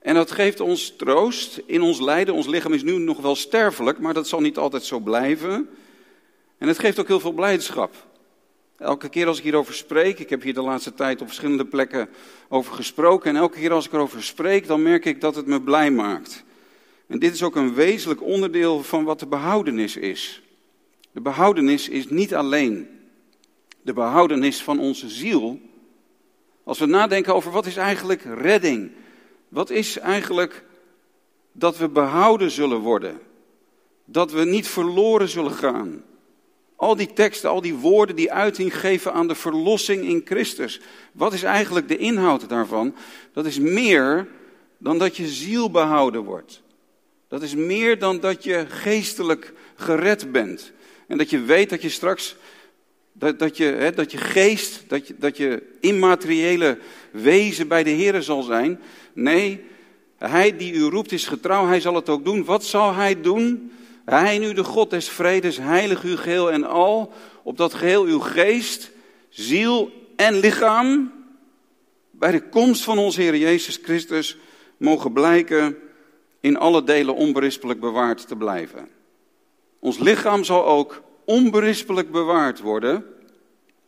En 0.00 0.14
dat 0.14 0.30
geeft 0.30 0.60
ons 0.60 0.96
troost 0.96 1.62
in 1.66 1.82
ons 1.82 2.00
lijden. 2.00 2.34
Ons 2.34 2.46
lichaam 2.46 2.72
is 2.72 2.82
nu 2.82 2.98
nog 2.98 3.20
wel 3.20 3.34
sterfelijk, 3.34 3.98
maar 3.98 4.14
dat 4.14 4.28
zal 4.28 4.40
niet 4.40 4.58
altijd 4.58 4.84
zo 4.84 4.98
blijven. 4.98 5.68
En 6.58 6.68
het 6.68 6.78
geeft 6.78 6.98
ook 6.98 7.08
heel 7.08 7.20
veel 7.20 7.32
blijdschap. 7.32 7.94
Elke 8.78 9.08
keer 9.08 9.26
als 9.26 9.38
ik 9.38 9.42
hierover 9.42 9.74
spreek, 9.74 10.18
ik 10.18 10.30
heb 10.30 10.42
hier 10.42 10.54
de 10.54 10.62
laatste 10.62 10.94
tijd 10.94 11.20
op 11.20 11.26
verschillende 11.26 11.64
plekken 11.64 12.08
over 12.48 12.74
gesproken. 12.74 13.30
En 13.30 13.36
elke 13.36 13.58
keer 13.58 13.72
als 13.72 13.86
ik 13.86 13.92
erover 13.92 14.22
spreek, 14.22 14.66
dan 14.66 14.82
merk 14.82 15.04
ik 15.04 15.20
dat 15.20 15.34
het 15.34 15.46
me 15.46 15.62
blij 15.62 15.90
maakt. 15.90 16.44
En 17.06 17.18
dit 17.18 17.34
is 17.34 17.42
ook 17.42 17.56
een 17.56 17.74
wezenlijk 17.74 18.22
onderdeel 18.22 18.82
van 18.82 19.04
wat 19.04 19.20
de 19.20 19.26
behoudenis 19.26 19.96
is. 19.96 20.42
De 21.12 21.20
behoudenis 21.20 21.88
is 21.88 22.08
niet 22.08 22.34
alleen 22.34 22.88
de 23.82 23.92
behoudenis 23.92 24.62
van 24.62 24.78
onze 24.78 25.08
ziel. 25.08 25.60
Als 26.64 26.78
we 26.78 26.86
nadenken 26.86 27.34
over 27.34 27.50
wat 27.50 27.66
is 27.66 27.76
eigenlijk 27.76 28.22
redding, 28.24 28.90
wat 29.50 29.70
is 29.70 29.98
eigenlijk 29.98 30.64
dat 31.52 31.78
we 31.78 31.88
behouden 31.88 32.50
zullen 32.50 32.78
worden? 32.78 33.20
Dat 34.04 34.32
we 34.32 34.44
niet 34.44 34.68
verloren 34.68 35.28
zullen 35.28 35.52
gaan? 35.52 36.02
Al 36.76 36.96
die 36.96 37.12
teksten, 37.12 37.50
al 37.50 37.60
die 37.60 37.74
woorden 37.74 38.16
die 38.16 38.32
uiting 38.32 38.80
geven 38.80 39.12
aan 39.12 39.28
de 39.28 39.34
verlossing 39.34 40.04
in 40.04 40.22
Christus. 40.24 40.80
Wat 41.12 41.32
is 41.32 41.42
eigenlijk 41.42 41.88
de 41.88 41.96
inhoud 41.96 42.48
daarvan? 42.48 42.94
Dat 43.32 43.46
is 43.46 43.58
meer 43.58 44.28
dan 44.78 44.98
dat 44.98 45.16
je 45.16 45.28
ziel 45.28 45.70
behouden 45.70 46.24
wordt. 46.24 46.62
Dat 47.28 47.42
is 47.42 47.54
meer 47.54 47.98
dan 47.98 48.20
dat 48.20 48.44
je 48.44 48.66
geestelijk 48.68 49.52
gered 49.74 50.32
bent. 50.32 50.72
En 51.06 51.18
dat 51.18 51.30
je 51.30 51.40
weet 51.40 51.70
dat 51.70 51.82
je 51.82 51.88
straks, 51.88 52.36
dat, 53.12 53.38
dat, 53.38 53.56
je, 53.56 53.64
hè, 53.64 53.92
dat 53.92 54.12
je 54.12 54.18
geest, 54.18 54.84
dat 54.88 55.06
je, 55.08 55.14
dat 55.18 55.36
je 55.36 55.62
immateriële 55.80 56.78
wezen 57.10 57.68
bij 57.68 57.82
de 57.82 57.90
Heer 57.90 58.22
zal 58.22 58.42
zijn. 58.42 58.80
Nee, 59.12 59.64
hij 60.18 60.56
die 60.56 60.72
u 60.72 60.82
roept 60.82 61.12
is 61.12 61.26
getrouw, 61.26 61.66
hij 61.66 61.80
zal 61.80 61.94
het 61.94 62.08
ook 62.08 62.24
doen. 62.24 62.44
Wat 62.44 62.64
zal 62.64 62.94
hij 62.94 63.20
doen? 63.20 63.72
Hij 64.04 64.38
nu 64.38 64.52
de 64.52 64.64
God 64.64 64.90
des 64.90 65.08
vredes, 65.08 65.56
heilig 65.56 66.02
uw 66.02 66.16
geheel 66.16 66.52
en 66.52 66.64
al, 66.64 67.12
opdat 67.42 67.74
geheel 67.74 68.04
uw 68.04 68.18
geest, 68.18 68.90
ziel 69.28 69.92
en 70.16 70.38
lichaam 70.38 71.12
bij 72.10 72.30
de 72.30 72.48
komst 72.48 72.82
van 72.82 72.98
onze 72.98 73.20
Heer 73.20 73.36
Jezus 73.36 73.78
Christus 73.82 74.36
mogen 74.76 75.12
blijken 75.12 75.76
in 76.40 76.56
alle 76.56 76.84
delen 76.84 77.14
onberispelijk 77.14 77.80
bewaard 77.80 78.28
te 78.28 78.36
blijven. 78.36 78.88
Ons 79.78 79.98
lichaam 79.98 80.44
zal 80.44 80.66
ook 80.66 81.02
onberispelijk 81.30 82.10
bewaard 82.10 82.60
worden. 82.60 83.04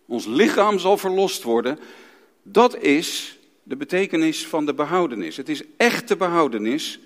Ons 0.07 0.27
lichaam 0.27 0.79
zal 0.79 0.99
verlost 0.99 1.43
worden. 1.43 1.79
Dat 2.43 2.77
is 2.77 3.39
de 3.63 3.77
betekenis 3.77 4.47
van 4.47 4.67
de 4.67 4.75
behoudenis. 4.75 5.37
Het 5.37 5.49
is 5.49 5.63
echte 5.77 6.17
behoudenis 6.17 7.01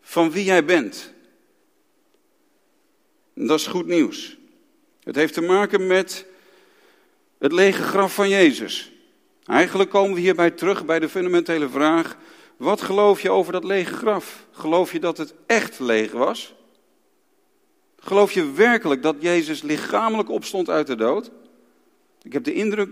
van 0.00 0.30
wie 0.30 0.44
jij 0.44 0.64
bent. 0.64 1.12
dat 3.34 3.58
is 3.58 3.66
goed 3.66 3.86
nieuws. 3.86 4.36
Het 5.04 5.14
heeft 5.14 5.34
te 5.34 5.40
maken 5.40 5.86
met 5.86 6.26
het 7.38 7.52
lege 7.52 7.82
graf 7.82 8.14
van 8.14 8.28
Jezus. 8.28 8.92
Eigenlijk 9.44 9.90
komen 9.90 10.14
we 10.14 10.20
hierbij 10.20 10.50
terug 10.50 10.84
bij 10.84 10.98
de 10.98 11.08
fundamentele 11.08 11.68
vraag: 11.68 12.16
wat 12.56 12.80
geloof 12.80 13.20
je 13.20 13.30
over 13.30 13.52
dat 13.52 13.64
lege 13.64 13.94
graf? 13.94 14.46
Geloof 14.50 14.92
je 14.92 15.00
dat 15.00 15.18
het 15.18 15.34
echt 15.46 15.78
leeg 15.78 16.12
was? 16.12 16.54
Geloof 18.08 18.32
je 18.32 18.52
werkelijk 18.52 19.02
dat 19.02 19.16
Jezus 19.18 19.62
lichamelijk 19.62 20.30
opstond 20.30 20.70
uit 20.70 20.86
de 20.86 20.96
dood? 20.96 21.30
Ik 22.22 22.32
heb 22.32 22.44
de 22.44 22.52
indruk 22.52 22.90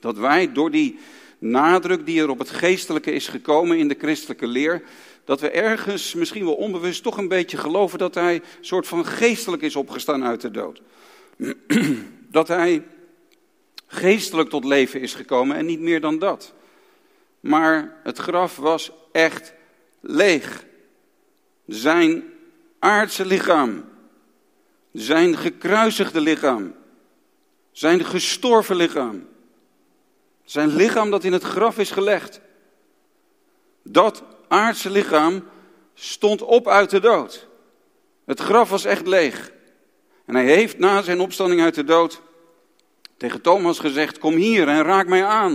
dat 0.00 0.16
wij 0.16 0.52
door 0.52 0.70
die 0.70 0.98
nadruk 1.38 2.06
die 2.06 2.20
er 2.20 2.30
op 2.30 2.38
het 2.38 2.50
geestelijke 2.50 3.12
is 3.12 3.28
gekomen 3.28 3.78
in 3.78 3.88
de 3.88 3.96
christelijke 3.98 4.46
leer, 4.46 4.82
dat 5.24 5.40
we 5.40 5.50
ergens, 5.50 6.14
misschien 6.14 6.44
wel 6.44 6.54
onbewust, 6.54 7.02
toch 7.02 7.16
een 7.16 7.28
beetje 7.28 7.56
geloven 7.56 7.98
dat 7.98 8.14
hij 8.14 8.34
een 8.34 8.42
soort 8.60 8.86
van 8.86 9.06
geestelijk 9.06 9.62
is 9.62 9.76
opgestaan 9.76 10.24
uit 10.24 10.40
de 10.40 10.50
dood. 10.50 10.82
Dat 12.30 12.48
hij 12.48 12.82
geestelijk 13.86 14.48
tot 14.48 14.64
leven 14.64 15.00
is 15.00 15.14
gekomen 15.14 15.56
en 15.56 15.66
niet 15.66 15.80
meer 15.80 16.00
dan 16.00 16.18
dat. 16.18 16.52
Maar 17.40 18.00
het 18.02 18.18
graf 18.18 18.56
was 18.56 18.90
echt 19.12 19.52
leeg. 20.00 20.64
Zijn 21.66 22.24
aardse 22.78 23.26
lichaam, 23.26 23.92
zijn 24.94 25.36
gekruisigde 25.36 26.20
lichaam, 26.20 26.74
zijn 27.72 28.04
gestorven 28.04 28.76
lichaam, 28.76 29.26
zijn 30.44 30.76
lichaam 30.76 31.10
dat 31.10 31.24
in 31.24 31.32
het 31.32 31.42
graf 31.42 31.78
is 31.78 31.90
gelegd. 31.90 32.40
Dat 33.82 34.22
aardse 34.48 34.90
lichaam 34.90 35.44
stond 35.94 36.42
op 36.42 36.68
uit 36.68 36.90
de 36.90 37.00
dood. 37.00 37.46
Het 38.24 38.40
graf 38.40 38.70
was 38.70 38.84
echt 38.84 39.06
leeg. 39.06 39.52
En 40.24 40.34
hij 40.34 40.44
heeft 40.44 40.78
na 40.78 41.02
zijn 41.02 41.20
opstanding 41.20 41.60
uit 41.60 41.74
de 41.74 41.84
dood 41.84 42.20
tegen 43.16 43.40
Thomas 43.40 43.78
gezegd: 43.78 44.18
Kom 44.18 44.34
hier 44.34 44.68
en 44.68 44.82
raak 44.82 45.06
mij 45.06 45.24
aan. 45.24 45.54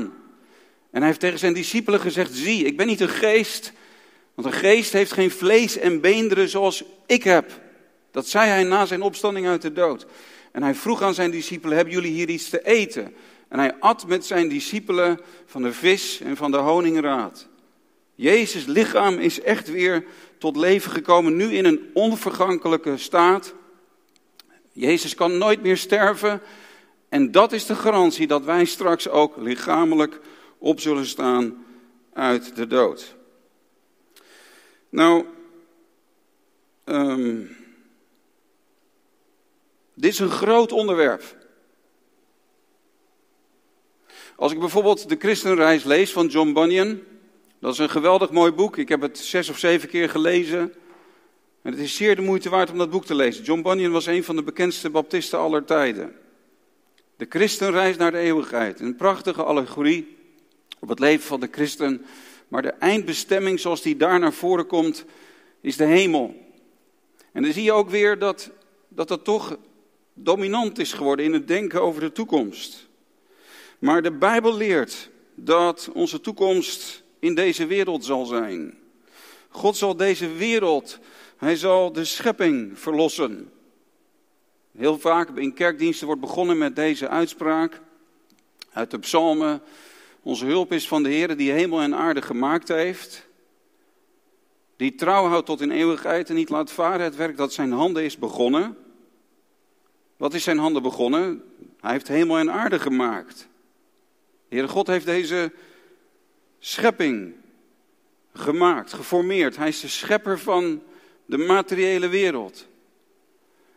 En 0.91 1.00
hij 1.00 1.05
heeft 1.05 1.19
tegen 1.19 1.39
zijn 1.39 1.53
discipelen 1.53 2.00
gezegd: 2.00 2.34
Zie, 2.34 2.65
ik 2.65 2.77
ben 2.77 2.88
niet 2.88 3.01
een 3.01 3.10
geest. 3.10 3.72
Want 4.36 4.48
een 4.48 4.60
geest 4.60 4.93
heeft 4.93 5.12
geen 5.12 5.31
vlees 5.31 5.77
en 5.77 6.01
beenderen 6.01 6.50
zoals 6.50 6.84
ik 7.05 7.24
heb. 7.24 7.67
Dat 8.19 8.27
zei 8.27 8.49
hij 8.49 8.63
na 8.63 8.85
zijn 8.85 9.01
opstanding 9.01 9.47
uit 9.47 9.61
de 9.61 9.73
dood. 9.73 10.05
En 10.51 10.63
hij 10.63 10.75
vroeg 10.75 11.01
aan 11.01 11.13
zijn 11.13 11.31
discipelen: 11.31 11.75
Hebben 11.75 11.93
jullie 11.93 12.11
hier 12.11 12.29
iets 12.29 12.49
te 12.49 12.65
eten? 12.65 13.15
En 13.47 13.59
hij 13.59 13.75
at 13.79 14.07
met 14.07 14.25
zijn 14.25 14.49
discipelen 14.49 15.19
van 15.45 15.61
de 15.61 15.73
vis 15.73 16.19
en 16.19 16.38
van 16.38 16.51
de 16.51 16.57
honingraad. 16.57 17.47
Jezus' 18.15 18.65
lichaam 18.65 19.17
is 19.17 19.41
echt 19.41 19.69
weer 19.69 20.05
tot 20.38 20.55
leven 20.55 20.91
gekomen, 20.91 21.35
nu 21.35 21.53
in 21.53 21.65
een 21.65 21.89
onvergankelijke 21.93 22.97
staat. 22.97 23.53
Jezus 24.71 25.15
kan 25.15 25.38
nooit 25.38 25.61
meer 25.61 25.77
sterven. 25.77 26.41
En 27.09 27.31
dat 27.31 27.51
is 27.51 27.65
de 27.65 27.75
garantie 27.75 28.27
dat 28.27 28.43
wij 28.43 28.65
straks 28.65 29.09
ook 29.09 29.38
lichamelijk 29.38 30.19
op 30.57 30.79
zullen 30.79 31.05
staan 31.05 31.65
uit 32.13 32.55
de 32.55 32.67
dood. 32.67 33.15
Nou, 34.89 35.25
um, 36.85 37.57
dit 40.00 40.12
is 40.12 40.20
een 40.20 40.29
groot 40.29 40.72
onderwerp. 40.72 41.38
Als 44.36 44.51
ik 44.51 44.60
bijvoorbeeld 44.60 45.10
de 45.10 45.15
Christenreis 45.20 45.84
lees 45.84 46.12
van 46.12 46.27
John 46.27 46.53
Bunyan, 46.53 47.00
dat 47.60 47.74
is 47.74 47.79
een 47.79 47.89
geweldig 47.89 48.32
mooi 48.32 48.51
boek. 48.51 48.77
Ik 48.77 48.89
heb 48.89 49.01
het 49.01 49.18
zes 49.18 49.50
of 49.50 49.58
zeven 49.58 49.89
keer 49.89 50.10
gelezen. 50.10 50.74
En 51.62 51.72
het 51.72 51.79
is 51.79 51.96
zeer 51.96 52.15
de 52.15 52.22
moeite 52.22 52.50
waard 52.50 52.72
om 52.72 52.77
dat 52.77 52.89
boek 52.89 53.06
te 53.06 53.15
lezen. 53.15 53.44
John 53.44 53.62
Bunyan 53.62 53.91
was 53.91 54.06
een 54.06 54.24
van 54.24 54.36
de 54.36 54.44
bekendste 54.44 54.89
baptisten 54.89 55.39
aller 55.39 55.65
tijden. 55.65 56.15
De 57.15 57.25
christenreis 57.29 57.98
naar 57.98 58.12
de 58.12 58.18
eeuwigheid. 58.18 58.79
Een 58.79 58.96
prachtige 58.96 59.44
allegorie 59.44 60.18
op 60.79 60.89
het 60.89 61.00
leven 61.00 61.25
van 61.25 61.39
de 61.39 61.50
christen. 61.51 62.06
Maar 62.48 62.62
de 62.62 62.70
eindbestemming 62.70 63.60
zoals 63.60 63.82
die 63.82 63.98
daar 63.98 64.20
naar 64.20 64.34
voren 64.34 64.68
komt, 64.68 65.06
is 65.62 65.77
de 65.77 65.86
hemel. 65.86 66.36
En 67.32 67.44
dan 67.44 67.53
zie 67.53 67.63
je 67.63 67.72
ook 67.72 67.89
weer 67.89 68.20
dat 68.20 68.51
dat, 68.89 69.08
dat 69.08 69.24
toch 69.24 69.58
dominant 70.23 70.79
is 70.79 70.93
geworden 70.93 71.25
in 71.25 71.33
het 71.33 71.47
denken 71.47 71.81
over 71.81 72.01
de 72.01 72.11
toekomst. 72.11 72.88
Maar 73.79 74.01
de 74.01 74.11
Bijbel 74.11 74.55
leert 74.55 75.09
dat 75.35 75.89
onze 75.93 76.21
toekomst 76.21 77.03
in 77.19 77.35
deze 77.35 77.65
wereld 77.65 78.05
zal 78.05 78.25
zijn. 78.25 78.77
God 79.49 79.77
zal 79.77 79.95
deze 79.95 80.27
wereld, 80.33 80.99
hij 81.38 81.55
zal 81.55 81.91
de 81.91 82.05
schepping 82.05 82.79
verlossen. 82.79 83.51
Heel 84.77 84.99
vaak 84.99 85.29
in 85.38 85.53
kerkdiensten 85.53 86.05
wordt 86.05 86.21
begonnen 86.21 86.57
met 86.57 86.75
deze 86.75 87.07
uitspraak 87.07 87.81
uit 88.71 88.91
de 88.91 88.99
psalmen. 88.99 89.61
Onze 90.23 90.45
hulp 90.45 90.71
is 90.71 90.88
van 90.88 91.03
de 91.03 91.09
Heer 91.09 91.38
die 91.38 91.51
hemel 91.51 91.81
en 91.81 91.95
aarde 91.95 92.21
gemaakt 92.21 92.67
heeft. 92.67 93.27
Die 94.75 94.95
trouw 94.95 95.25
houdt 95.25 95.45
tot 95.45 95.61
in 95.61 95.71
eeuwigheid 95.71 96.29
en 96.29 96.35
niet 96.35 96.49
laat 96.49 96.71
varen 96.71 97.01
het 97.01 97.15
werk 97.15 97.38
dat 97.38 97.53
zijn 97.53 97.71
handen 97.71 98.03
is 98.03 98.17
begonnen. 98.17 98.77
Wat 100.19 100.33
is 100.33 100.43
zijn 100.43 100.57
handen 100.57 100.81
begonnen? 100.81 101.43
Hij 101.79 101.91
heeft 101.91 102.07
hemel 102.07 102.38
en 102.38 102.51
aarde 102.51 102.79
gemaakt. 102.79 103.47
De 104.47 104.55
Heere 104.55 104.67
God 104.67 104.88
heeft 104.88 105.05
deze 105.05 105.51
schepping 106.59 107.33
gemaakt, 108.33 108.93
geformeerd. 108.93 109.57
Hij 109.57 109.67
is 109.67 109.79
de 109.79 109.88
schepper 109.88 110.39
van 110.39 110.83
de 111.25 111.38
materiële 111.38 112.07
wereld. 112.07 112.67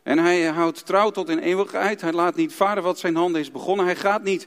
En 0.02 0.18
hij 0.18 0.44
houdt 0.44 0.86
trouw 0.86 1.10
tot 1.10 1.28
in 1.28 1.38
eeuwigheid. 1.38 2.00
Hij 2.00 2.12
laat 2.12 2.34
niet 2.34 2.54
varen 2.54 2.82
wat 2.82 2.98
zijn 2.98 3.16
handen 3.16 3.40
is 3.40 3.50
begonnen. 3.50 3.84
Hij 3.84 3.96
gaat 3.96 4.22
niet 4.22 4.46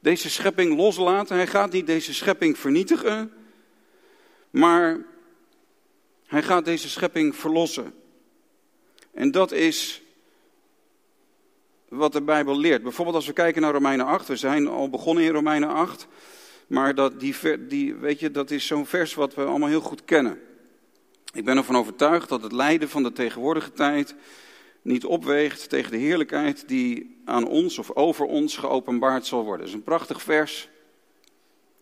deze 0.00 0.30
schepping 0.30 0.76
loslaten. 0.76 1.36
Hij 1.36 1.46
gaat 1.46 1.72
niet 1.72 1.86
deze 1.86 2.14
schepping 2.14 2.58
vernietigen. 2.58 3.32
Maar 4.50 4.98
hij 6.26 6.42
gaat 6.42 6.64
deze 6.64 6.88
schepping 6.88 7.36
verlossen. 7.36 7.94
En 9.10 9.30
dat 9.30 9.52
is 9.52 10.02
wat 11.88 12.12
de 12.12 12.22
Bijbel 12.22 12.58
leert. 12.58 12.82
Bijvoorbeeld 12.82 13.16
als 13.16 13.26
we 13.26 13.32
kijken 13.32 13.62
naar 13.62 13.72
Romeinen 13.72 14.06
8. 14.06 14.28
We 14.28 14.36
zijn 14.36 14.68
al 14.68 14.90
begonnen 14.90 15.24
in 15.24 15.32
Romeinen 15.32 15.68
8. 15.68 16.06
Maar 16.66 16.94
dat, 16.94 17.20
die, 17.20 17.34
die, 17.66 17.94
weet 17.94 18.20
je, 18.20 18.30
dat 18.30 18.50
is 18.50 18.66
zo'n 18.66 18.86
vers 18.86 19.14
wat 19.14 19.34
we 19.34 19.44
allemaal 19.44 19.68
heel 19.68 19.80
goed 19.80 20.04
kennen. 20.04 20.40
Ik 21.32 21.44
ben 21.44 21.56
ervan 21.56 21.76
overtuigd 21.76 22.28
dat 22.28 22.42
het 22.42 22.52
lijden 22.52 22.88
van 22.88 23.02
de 23.02 23.12
tegenwoordige 23.12 23.72
tijd 23.72 24.14
niet 24.82 25.04
opweegt 25.04 25.68
tegen 25.68 25.90
de 25.90 25.98
heerlijkheid 25.98 26.68
die 26.68 27.20
aan 27.24 27.46
ons 27.46 27.78
of 27.78 27.90
over 27.94 28.26
ons 28.26 28.56
geopenbaard 28.56 29.26
zal 29.26 29.42
worden. 29.42 29.60
Dat 29.60 29.68
is 29.68 29.74
een 29.74 29.82
prachtig 29.82 30.22
vers. 30.22 30.68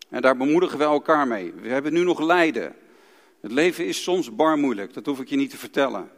En 0.08 0.22
daar 0.22 0.36
bemoedigen 0.36 0.78
we 0.78 0.84
elkaar 0.84 1.26
mee. 1.26 1.52
We 1.52 1.68
hebben 1.68 1.92
nu 1.92 2.04
nog 2.04 2.20
lijden. 2.20 2.75
Het 3.40 3.52
leven 3.52 3.86
is 3.86 4.02
soms 4.02 4.34
bar 4.34 4.58
moeilijk, 4.58 4.94
dat 4.94 5.06
hoef 5.06 5.20
ik 5.20 5.28
je 5.28 5.36
niet 5.36 5.50
te 5.50 5.56
vertellen. 5.56 6.10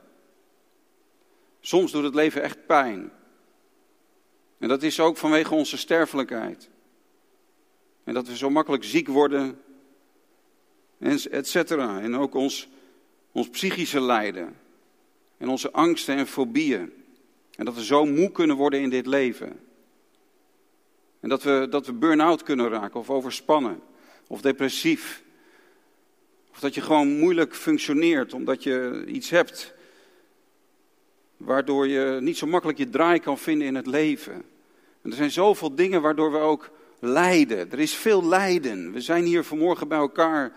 Soms 1.61 1.93
doet 1.93 2.05
het 2.05 2.15
leven 2.15 2.43
echt 2.43 2.67
pijn. 2.67 3.11
En 4.59 4.69
dat 4.69 4.83
is 4.83 5.01
ook 5.01 5.17
vanwege 5.17 5.55
onze 5.55 5.77
sterfelijkheid. 5.77 6.69
En 8.05 8.15
dat 8.15 8.27
we 8.27 8.37
zo 8.37 8.51
makkelijk 8.51 8.85
ziek 8.85 9.09
worden, 9.09 9.61
et 11.31 11.49
cetera. 11.49 12.01
En 12.01 12.17
ook 12.17 12.35
ons, 12.35 12.69
ons 13.33 13.49
psychische 13.49 14.01
lijden. 14.01 14.57
En 15.37 15.49
onze 15.49 15.73
angsten 15.73 16.17
en 16.17 16.27
fobieën. 16.27 16.93
En 17.57 17.65
dat 17.65 17.75
we 17.75 17.85
zo 17.85 18.05
moe 18.05 18.33
kunnen 18.33 18.57
worden 18.57 18.81
in 18.81 18.91
dit 18.91 19.07
leven. 19.07 19.61
En 21.21 21.29
dat 21.29 21.43
we, 21.43 21.67
dat 21.71 21.87
we 21.87 21.93
burn-out 21.93 22.43
kunnen 22.43 22.69
raken 22.69 23.01
of 23.01 23.11
overspannen 23.11 23.81
of 24.27 24.41
depressief. 24.41 25.23
Of 26.51 26.61
dat 26.61 26.75
je 26.75 26.81
gewoon 26.81 27.19
moeilijk 27.19 27.55
functioneert 27.55 28.33
omdat 28.35 28.63
je 28.63 29.05
iets 29.07 29.31
hebt 29.31 29.75
waardoor 31.39 31.89
je 31.89 32.19
niet 32.21 32.37
zo 32.37 32.47
makkelijk 32.47 32.79
je 32.79 32.91
draai 32.91 33.19
kan 33.19 33.39
vinden 33.39 33.67
in 33.67 33.75
het 33.75 33.87
leven. 33.87 34.35
En 35.03 35.11
er 35.11 35.17
zijn 35.17 35.31
zoveel 35.31 35.75
dingen 35.75 36.03
waardoor 36.03 36.33
we 36.33 36.39
ook 36.39 36.71
lijden. 37.01 37.71
Er 37.71 37.79
is 37.79 37.95
veel 37.95 38.25
lijden. 38.25 38.93
We 38.93 39.01
zijn 39.01 39.25
hier 39.25 39.45
vanmorgen 39.45 39.89
bij 39.89 39.99
elkaar 39.99 40.53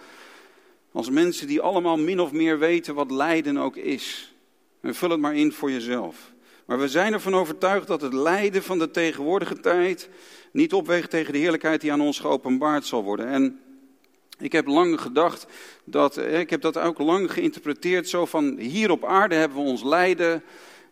als 0.91 1.09
mensen 1.09 1.47
die 1.47 1.61
allemaal 1.61 1.97
min 1.97 2.19
of 2.19 2.31
meer 2.31 2.59
weten 2.59 2.95
wat 2.95 3.11
lijden 3.11 3.57
ook 3.57 3.75
is. 3.75 4.35
En 4.81 4.95
vul 4.95 5.09
het 5.09 5.19
maar 5.19 5.35
in 5.35 5.51
voor 5.51 5.71
jezelf. 5.71 6.31
Maar 6.65 6.79
we 6.79 6.87
zijn 6.87 7.13
ervan 7.13 7.35
overtuigd 7.35 7.87
dat 7.87 8.01
het 8.01 8.13
lijden 8.13 8.63
van 8.63 8.79
de 8.79 8.91
tegenwoordige 8.91 9.59
tijd 9.59 10.09
niet 10.51 10.73
opweegt 10.73 11.09
tegen 11.09 11.33
de 11.33 11.39
heerlijkheid 11.39 11.81
die 11.81 11.91
aan 11.91 12.01
ons 12.01 12.19
geopenbaard 12.19 12.85
zal 12.85 13.03
worden. 13.03 13.27
En 13.27 13.59
ik 14.41 14.51
heb 14.51 14.67
lang 14.67 15.01
gedacht 15.01 15.45
dat, 15.83 16.17
ik 16.17 16.49
heb 16.49 16.61
dat 16.61 16.77
ook 16.77 16.99
lang 16.99 17.33
geïnterpreteerd 17.33 18.09
zo 18.09 18.25
van 18.25 18.57
hier 18.57 18.91
op 18.91 19.05
aarde 19.05 19.35
hebben 19.35 19.57
we 19.57 19.69
ons 19.69 19.83
lijden 19.83 20.43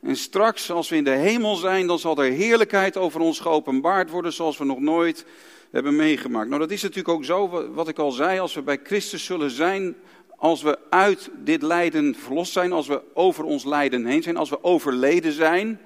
En 0.01 0.15
straks, 0.15 0.71
als 0.71 0.89
we 0.89 0.95
in 0.95 1.03
de 1.03 1.09
hemel 1.09 1.55
zijn, 1.55 1.87
dan 1.87 1.99
zal 1.99 2.17
er 2.17 2.31
heerlijkheid 2.31 2.97
over 2.97 3.21
ons 3.21 3.39
geopenbaard 3.39 4.09
worden 4.09 4.33
zoals 4.33 4.57
we 4.57 4.65
nog 4.65 4.79
nooit 4.79 5.25
hebben 5.71 5.95
meegemaakt. 5.95 6.47
Nou, 6.47 6.59
dat 6.61 6.71
is 6.71 6.81
natuurlijk 6.81 7.15
ook 7.15 7.25
zo, 7.25 7.67
wat 7.73 7.87
ik 7.87 7.99
al 7.99 8.11
zei, 8.11 8.39
als 8.39 8.53
we 8.53 8.61
bij 8.61 8.79
Christus 8.83 9.25
zullen 9.25 9.51
zijn, 9.51 9.95
als 10.37 10.61
we 10.61 10.79
uit 10.89 11.29
dit 11.43 11.61
lijden 11.61 12.15
verlost 12.15 12.51
zijn, 12.51 12.71
als 12.71 12.87
we 12.87 13.01
over 13.13 13.43
ons 13.43 13.63
lijden 13.63 14.05
heen 14.05 14.23
zijn, 14.23 14.37
als 14.37 14.49
we 14.49 14.63
overleden 14.63 15.31
zijn, 15.31 15.79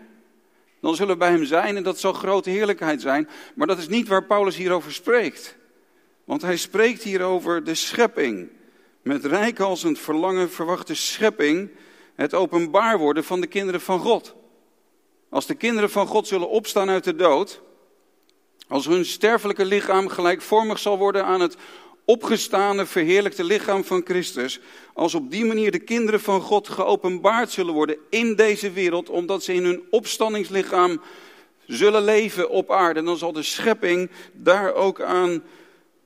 dan 0.82 0.96
zullen 0.96 1.14
we 1.14 1.20
bij 1.20 1.30
Hem 1.32 1.46
zijn 1.46 1.76
en 1.76 1.84
dat 1.84 2.00
zal 2.00 2.14
grote 2.14 2.50
heerlijkheid 2.50 3.02
zijn. 3.02 3.30
Maar 3.56 3.68
dat 3.68 3.78
is 3.78 3.88
niet 3.88 4.08
waar 4.08 4.26
Paulus 4.26 4.56
hierover 4.56 4.94
spreekt. 4.94 5.58
Want 6.24 6.42
hij 6.42 6.58
spreekt 6.58 7.04
hier 7.04 7.22
over 7.22 7.64
de 7.64 7.76
schepping. 7.76 8.50
Met 9.02 9.26
rijkhalsend 9.26 10.00
verlangen 10.00 10.52
verwacht 10.52 10.88
de 10.88 10.96
schepping 10.96 11.70
het 12.16 12.34
openbaar 12.34 12.98
worden 12.98 13.24
van 13.24 13.42
de 13.42 13.48
kinderen 13.48 13.82
van 13.82 14.00
God. 14.00 14.36
Als 15.30 15.46
de 15.46 15.56
kinderen 15.56 15.90
van 15.90 16.08
God 16.08 16.28
zullen 16.28 16.50
opstaan 16.50 16.90
uit 16.90 17.04
de 17.04 17.16
dood, 17.16 17.62
als 18.68 18.86
hun 18.86 19.06
sterfelijke 19.06 19.66
lichaam 19.66 20.08
gelijkvormig 20.08 20.80
zal 20.80 20.98
worden 20.98 21.26
aan 21.26 21.42
het 21.42 21.58
opgestane, 22.06 22.86
verheerlijkte 22.86 23.44
lichaam 23.44 23.84
van 23.84 24.02
Christus, 24.06 24.60
als 24.94 25.14
op 25.14 25.32
die 25.32 25.46
manier 25.46 25.72
de 25.72 25.80
kinderen 25.80 26.20
van 26.20 26.42
God 26.42 26.70
geopenbaard 26.70 27.52
zullen 27.52 27.74
worden 27.74 27.98
in 28.10 28.36
deze 28.36 28.72
wereld, 28.72 29.10
omdat 29.10 29.44
ze 29.44 29.54
in 29.54 29.64
hun 29.64 29.84
opstandingslichaam 29.90 31.02
zullen 31.66 32.04
leven 32.04 32.50
op 32.50 32.72
aarde, 32.72 33.04
dan 33.04 33.18
zal 33.18 33.32
de 33.32 33.44
schepping 33.44 34.10
daar 34.34 34.74
ook 34.74 35.02
aan 35.02 35.44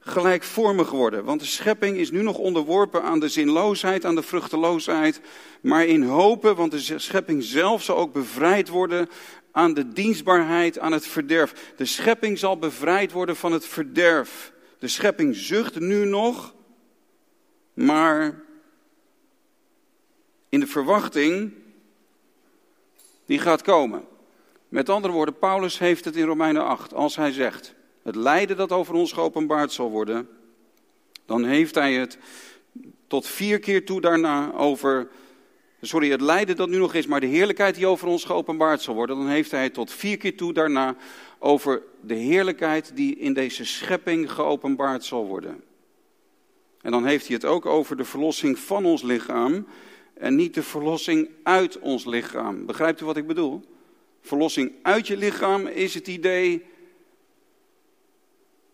gelijkvormig 0.07 0.89
worden. 0.89 1.23
Want 1.23 1.39
de 1.39 1.45
schepping 1.45 1.97
is 1.97 2.11
nu 2.11 2.21
nog 2.21 2.37
onderworpen 2.37 3.03
aan 3.03 3.19
de 3.19 3.29
zinloosheid, 3.29 4.05
aan 4.05 4.15
de 4.15 4.23
vruchteloosheid. 4.23 5.21
Maar 5.61 5.85
in 5.85 6.03
hopen, 6.03 6.55
want 6.55 6.71
de 6.71 6.99
schepping 6.99 7.43
zelf 7.43 7.83
zal 7.83 7.97
ook 7.97 8.13
bevrijd 8.13 8.67
worden 8.67 9.09
aan 9.51 9.73
de 9.73 9.93
dienstbaarheid, 9.93 10.79
aan 10.79 10.91
het 10.91 11.07
verderf. 11.07 11.73
De 11.75 11.85
schepping 11.85 12.39
zal 12.39 12.57
bevrijd 12.57 13.11
worden 13.11 13.35
van 13.35 13.51
het 13.51 13.65
verderf. 13.65 14.53
De 14.79 14.87
schepping 14.87 15.35
zucht 15.35 15.79
nu 15.79 16.05
nog, 16.05 16.53
maar 17.73 18.43
in 20.49 20.59
de 20.59 20.67
verwachting 20.67 21.53
die 23.25 23.39
gaat 23.39 23.61
komen. 23.61 24.05
Met 24.69 24.89
andere 24.89 25.13
woorden, 25.13 25.37
Paulus 25.37 25.79
heeft 25.79 26.05
het 26.05 26.15
in 26.15 26.25
Romeinen 26.25 26.65
8 26.65 26.93
als 26.93 27.15
hij 27.15 27.31
zegt: 27.31 27.75
het 28.07 28.15
lijden 28.15 28.57
dat 28.57 28.71
over 28.71 28.93
ons 28.93 29.11
geopenbaard 29.11 29.71
zal 29.71 29.89
worden, 29.89 30.27
dan 31.25 31.43
heeft 31.43 31.75
hij 31.75 31.93
het 31.93 32.17
tot 33.07 33.27
vier 33.27 33.59
keer 33.59 33.85
toe 33.85 34.01
daarna 34.01 34.53
over, 34.53 35.07
sorry, 35.81 36.11
het 36.11 36.21
lijden 36.21 36.55
dat 36.55 36.69
nu 36.69 36.77
nog 36.77 36.93
is, 36.93 37.07
maar 37.07 37.19
de 37.19 37.27
heerlijkheid 37.27 37.75
die 37.75 37.87
over 37.87 38.07
ons 38.07 38.23
geopenbaard 38.23 38.81
zal 38.81 38.93
worden, 38.95 39.17
dan 39.17 39.27
heeft 39.27 39.51
hij 39.51 39.63
het 39.63 39.73
tot 39.73 39.91
vier 39.91 40.17
keer 40.17 40.37
toe 40.37 40.53
daarna 40.53 40.95
over 41.39 41.83
de 42.01 42.13
heerlijkheid 42.13 42.91
die 42.95 43.15
in 43.15 43.33
deze 43.33 43.65
schepping 43.65 44.31
geopenbaard 44.31 45.03
zal 45.03 45.27
worden. 45.27 45.63
En 46.81 46.91
dan 46.91 47.05
heeft 47.05 47.27
hij 47.27 47.35
het 47.35 47.45
ook 47.45 47.65
over 47.65 47.97
de 47.97 48.05
verlossing 48.05 48.59
van 48.59 48.85
ons 48.85 49.01
lichaam 49.01 49.67
en 50.13 50.35
niet 50.35 50.53
de 50.53 50.63
verlossing 50.63 51.29
uit 51.43 51.79
ons 51.79 52.05
lichaam. 52.05 52.65
Begrijpt 52.65 53.01
u 53.01 53.05
wat 53.05 53.17
ik 53.17 53.27
bedoel? 53.27 53.61
Verlossing 54.21 54.71
uit 54.81 55.07
je 55.07 55.17
lichaam 55.17 55.67
is 55.67 55.93
het 55.93 56.07
idee 56.07 56.75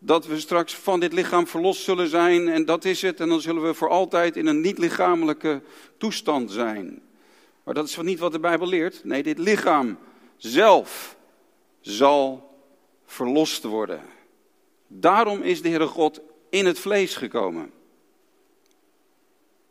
dat 0.06 0.26
we 0.26 0.40
straks 0.40 0.76
van 0.76 1.00
dit 1.00 1.14
lichaam 1.14 1.48
verlost 1.48 1.84
zullen 1.84 2.08
zijn 2.08 2.48
en 2.48 2.66
dat 2.66 2.86
is 2.86 3.02
het. 3.02 3.20
En 3.20 3.30
dan 3.30 3.42
zullen 3.42 3.64
we 3.64 3.74
voor 3.74 3.90
altijd 3.90 4.38
in 4.38 4.48
een 4.48 4.62
niet-lichamelijke 4.62 5.62
toestand 5.98 6.52
zijn. 6.52 7.02
Maar 7.64 7.74
dat 7.74 7.88
is 7.88 7.98
niet 7.98 8.20
wat 8.20 8.32
de 8.32 8.40
Bijbel 8.40 8.68
leert. 8.68 9.04
Nee, 9.04 9.24
dit 9.24 9.38
lichaam 9.38 9.98
zelf 10.38 11.18
zal 11.80 12.52
verlost 13.06 13.64
worden. 13.64 14.02
Daarom 14.88 15.42
is 15.42 15.62
de 15.62 15.70
Heere 15.70 15.88
God 15.88 16.22
in 16.50 16.66
het 16.66 16.80
vlees 16.80 17.16
gekomen. 17.16 17.72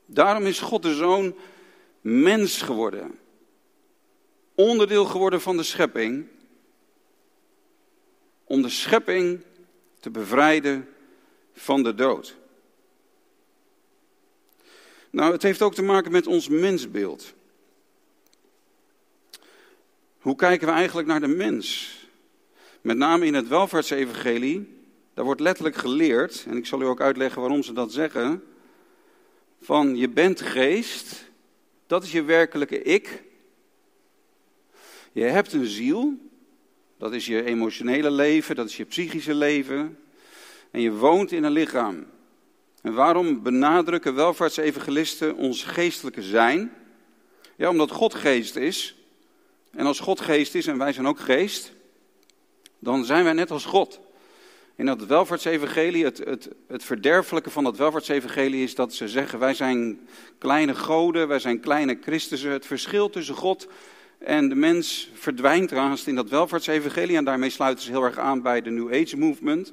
Daarom 0.06 0.46
is 0.46 0.60
God 0.60 0.82
de 0.82 0.94
Zoon 0.94 1.34
mens 2.00 2.62
geworden. 2.62 3.18
Onderdeel 4.54 5.04
geworden 5.04 5.40
van 5.40 5.56
de 5.56 5.62
schepping. 5.62 6.26
Om 8.44 8.62
de 8.62 8.68
schepping 8.68 9.40
te 10.02 10.10
bevrijden 10.10 10.88
van 11.52 11.82
de 11.82 11.94
dood. 11.94 12.36
Nou, 15.10 15.32
het 15.32 15.42
heeft 15.42 15.62
ook 15.62 15.74
te 15.74 15.82
maken 15.82 16.12
met 16.12 16.26
ons 16.26 16.48
mensbeeld. 16.48 17.34
Hoe 20.18 20.36
kijken 20.36 20.66
we 20.66 20.72
eigenlijk 20.72 21.08
naar 21.08 21.20
de 21.20 21.26
mens? 21.26 21.96
Met 22.80 22.96
name 22.96 23.26
in 23.26 23.34
het 23.34 23.48
welvaartsevangelie, 23.48 24.78
daar 25.14 25.24
wordt 25.24 25.40
letterlijk 25.40 25.76
geleerd, 25.76 26.44
en 26.48 26.56
ik 26.56 26.66
zal 26.66 26.82
u 26.82 26.84
ook 26.84 27.00
uitleggen 27.00 27.40
waarom 27.40 27.62
ze 27.62 27.72
dat 27.72 27.92
zeggen, 27.92 28.44
van 29.60 29.96
je 29.96 30.08
bent 30.08 30.40
geest, 30.40 31.30
dat 31.86 32.04
is 32.04 32.12
je 32.12 32.22
werkelijke 32.22 32.82
ik. 32.82 33.22
Je 35.12 35.24
hebt 35.24 35.52
een 35.52 35.66
ziel, 35.66 36.18
dat 37.02 37.12
is 37.12 37.26
je 37.26 37.44
emotionele 37.44 38.10
leven, 38.10 38.54
dat 38.54 38.68
is 38.68 38.76
je 38.76 38.84
psychische 38.84 39.34
leven. 39.34 39.98
En 40.70 40.80
je 40.80 40.92
woont 40.92 41.32
in 41.32 41.44
een 41.44 41.52
lichaam. 41.52 42.06
En 42.82 42.94
waarom 42.94 43.42
benadrukken 43.42 44.14
welvaartsevangelisten 44.14 45.36
ons 45.36 45.62
geestelijke 45.62 46.22
zijn? 46.22 46.72
Ja, 47.56 47.68
omdat 47.68 47.90
God 47.90 48.14
geest 48.14 48.56
is. 48.56 48.96
En 49.70 49.86
als 49.86 50.00
God 50.00 50.20
geest 50.20 50.54
is 50.54 50.66
en 50.66 50.78
wij 50.78 50.92
zijn 50.92 51.06
ook 51.06 51.20
geest, 51.20 51.72
dan 52.78 53.04
zijn 53.04 53.24
wij 53.24 53.32
net 53.32 53.50
als 53.50 53.64
God. 53.64 54.00
In 54.76 54.86
dat 54.86 55.06
welvaartsevangelie, 55.06 56.04
het, 56.04 56.18
het, 56.18 56.48
het 56.68 56.84
verderfelijke 56.84 57.50
van 57.50 57.64
dat 57.64 57.76
welvaartsevangelie 57.76 58.62
is 58.62 58.74
dat 58.74 58.94
ze 58.94 59.08
zeggen, 59.08 59.38
wij 59.38 59.54
zijn 59.54 60.08
kleine 60.38 60.74
goden, 60.74 61.28
wij 61.28 61.38
zijn 61.38 61.60
kleine 61.60 61.98
Christussen. 62.02 62.50
Het 62.50 62.66
verschil 62.66 63.10
tussen 63.10 63.34
God 63.34 63.68
en 64.24 64.48
de 64.48 64.54
mens 64.54 65.10
verdwijnt 65.14 65.70
raast 65.70 66.06
in 66.06 66.14
dat 66.14 66.28
welvaartsevangelie. 66.28 67.16
En 67.16 67.24
daarmee 67.24 67.50
sluiten 67.50 67.84
ze 67.84 67.90
heel 67.90 68.02
erg 68.02 68.18
aan 68.18 68.42
bij 68.42 68.62
de 68.62 68.70
New 68.70 68.94
Age 68.94 69.16
Movement. 69.16 69.68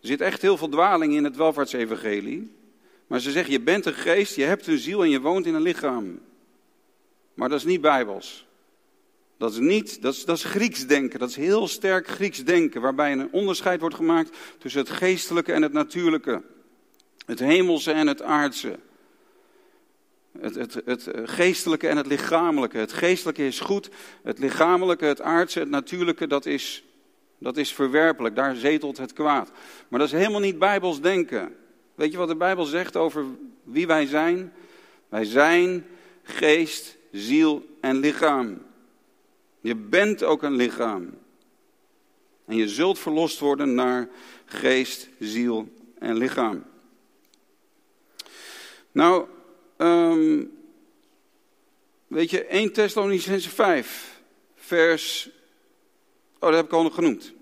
Er 0.00 0.08
zit 0.12 0.20
echt 0.20 0.42
heel 0.42 0.56
veel 0.56 0.68
dwaling 0.68 1.14
in 1.14 1.24
het 1.24 1.36
welvaartsevangelie. 1.36 2.54
Maar 3.06 3.20
ze 3.20 3.30
zeggen, 3.30 3.52
je 3.52 3.60
bent 3.60 3.86
een 3.86 3.94
geest, 3.94 4.36
je 4.36 4.44
hebt 4.44 4.66
een 4.66 4.78
ziel 4.78 5.02
en 5.02 5.10
je 5.10 5.20
woont 5.20 5.46
in 5.46 5.54
een 5.54 5.62
lichaam. 5.62 6.18
Maar 7.34 7.48
dat 7.48 7.58
is 7.58 7.64
niet 7.64 7.80
bijbels. 7.80 8.46
Dat 9.38 9.52
is 9.52 9.58
niet, 9.58 10.02
dat 10.02 10.14
is, 10.14 10.24
dat 10.24 10.36
is 10.36 10.44
Grieks 10.44 10.86
denken, 10.86 11.18
dat 11.18 11.28
is 11.28 11.36
heel 11.36 11.68
sterk 11.68 12.08
Grieks 12.08 12.44
denken, 12.44 12.80
waarbij 12.80 13.12
een 13.12 13.32
onderscheid 13.32 13.80
wordt 13.80 13.94
gemaakt 13.94 14.36
tussen 14.58 14.80
het 14.80 14.90
geestelijke 14.90 15.52
en 15.52 15.62
het 15.62 15.72
natuurlijke. 15.72 16.42
Het 17.26 17.38
hemelse 17.38 17.92
en 17.92 18.06
het 18.06 18.22
aardse. 18.22 18.78
Het, 20.40 20.54
het, 20.54 20.82
het, 20.84 21.10
geestelijke 21.24 21.88
en 21.88 21.96
het 21.96 22.06
lichamelijke. 22.06 22.78
Het 22.78 22.92
geestelijke 22.92 23.46
is 23.46 23.60
goed, 23.60 23.90
het 24.22 24.38
lichamelijke, 24.38 25.04
het 25.04 25.20
aardse, 25.20 25.58
het 25.58 25.70
natuurlijke, 25.70 26.26
dat 26.26 26.46
is, 26.46 26.84
dat 27.38 27.56
is 27.56 27.72
verwerpelijk. 27.72 28.36
Daar 28.36 28.56
zetelt 28.56 28.98
het 28.98 29.12
kwaad. 29.12 29.50
Maar 29.88 29.98
dat 29.98 30.08
is 30.08 30.14
helemaal 30.14 30.40
niet 30.40 30.58
bijbels 30.58 31.00
denken. 31.00 31.56
Weet 31.94 32.12
je 32.12 32.18
wat 32.18 32.28
de 32.28 32.36
Bijbel 32.36 32.64
zegt 32.64 32.96
over 32.96 33.24
wie 33.62 33.86
wij 33.86 34.06
zijn? 34.06 34.52
Wij 35.08 35.24
zijn 35.24 35.86
geest, 36.22 36.96
ziel 37.12 37.66
en 37.80 37.96
lichaam. 37.96 38.62
Je 39.60 39.76
bent 39.76 40.22
ook 40.22 40.42
een 40.42 40.56
lichaam. 40.56 41.10
En 42.46 42.56
je 42.56 42.68
zult 42.68 42.98
verlost 42.98 43.38
worden 43.38 43.74
naar 43.74 44.08
geest, 44.44 45.08
ziel 45.18 45.68
en 45.98 46.16
lichaam. 46.16 46.64
Nou, 48.92 49.26
Um, 49.78 50.52
weet 52.06 52.30
je, 52.30 52.44
1 52.44 52.72
Thessalonicense 52.72 53.50
5, 53.50 54.20
vers. 54.54 55.30
Oh, 56.34 56.48
dat 56.48 56.54
heb 56.54 56.64
ik 56.64 56.72
al 56.72 56.82
nog 56.82 56.94
genoemd. 56.94 57.32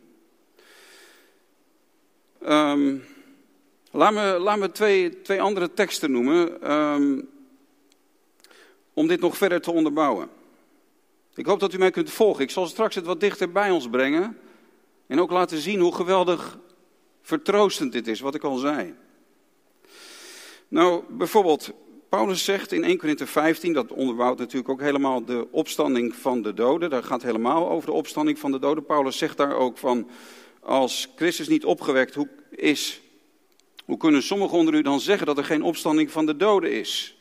Um, 2.49 3.05
laat 3.91 4.59
me, 4.59 4.71
twee, 4.73 5.23
twee 5.23 5.41
andere 5.41 5.73
teksten 5.73 6.11
noemen. 6.11 6.73
Um, 6.73 7.29
om 8.95 9.07
dit 9.07 9.21
nog 9.21 9.37
verder 9.37 9.61
te 9.61 9.71
onderbouwen. 9.71 10.29
Ik 11.35 11.47
hoop 11.47 11.61
dat 11.61 11.73
u 11.73 11.79
mij 11.79 11.91
kunt 11.91 12.11
volgen. 12.11 12.43
Ik 12.43 12.51
zal 12.51 12.67
straks 12.67 12.95
het 12.95 13.05
wat 13.05 13.21
dichter 13.21 13.53
bij 13.53 13.71
ons 13.71 13.89
brengen. 13.89 14.39
En 15.07 15.21
ook 15.21 15.31
laten 15.31 15.59
zien 15.59 15.81
hoe 15.81 15.95
geweldig 15.95 16.59
vertroostend 17.23 17.93
dit 17.93 18.07
is, 18.07 18.21
wat 18.21 18.35
ik 18.35 18.45
al 18.45 18.57
zei. 18.57 18.95
Nou, 20.69 21.05
bijvoorbeeld 21.09 21.73
Paulus 22.15 22.45
zegt 22.45 22.73
in 22.73 22.85
1 22.85 22.99
Korinther 22.99 23.27
15, 23.27 23.73
dat 23.73 23.93
onderbouwt 23.93 24.39
natuurlijk 24.39 24.69
ook 24.69 24.81
helemaal 24.81 25.25
de 25.25 25.47
opstanding 25.51 26.15
van 26.15 26.43
de 26.43 26.55
doden. 26.55 26.91
Daar 26.91 27.03
gaat 27.03 27.23
helemaal 27.23 27.71
over 27.71 27.87
de 27.87 27.95
opstanding 27.95 28.39
van 28.39 28.53
de 28.53 28.59
doden. 28.59 28.85
Paulus 28.85 29.19
zegt 29.19 29.37
daar 29.37 29.55
ook 29.55 29.79
van, 29.79 30.09
als 30.61 31.09
Christus 31.17 31.49
niet 31.49 31.65
opgewekt 31.65 32.17
is, 32.51 33.01
hoe 33.85 33.97
kunnen 33.97 34.23
sommigen 34.23 34.59
onder 34.59 34.75
u 34.75 34.83
dan 34.83 35.01
zeggen 35.01 35.27
dat 35.27 35.39
er 35.39 35.45
geen 35.45 35.63
opstanding 35.63 36.11
van 36.11 36.27
de 36.27 36.37
doden 36.37 36.73
is? 36.73 37.19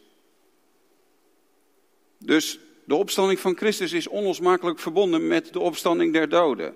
Dus 2.17 2.59
de 2.85 2.95
opstanding 2.95 3.39
van 3.39 3.55
Christus 3.57 3.93
is 3.93 4.07
onlosmakelijk 4.07 4.79
verbonden 4.79 5.27
met 5.27 5.53
de 5.53 5.59
opstanding 5.59 6.13
der 6.13 6.29
doden. 6.29 6.75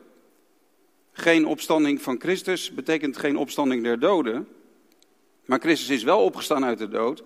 Geen 1.12 1.46
opstanding 1.46 2.02
van 2.02 2.20
Christus 2.20 2.74
betekent 2.74 3.18
geen 3.18 3.38
opstanding 3.38 3.84
der 3.84 4.00
doden. 4.00 4.48
Maar 5.46 5.60
Christus 5.60 5.90
is 5.90 6.04
wel 6.04 6.20
opgestaan 6.20 6.66
uit 6.66 6.78
de 6.78 6.90
dood. 6.90 7.24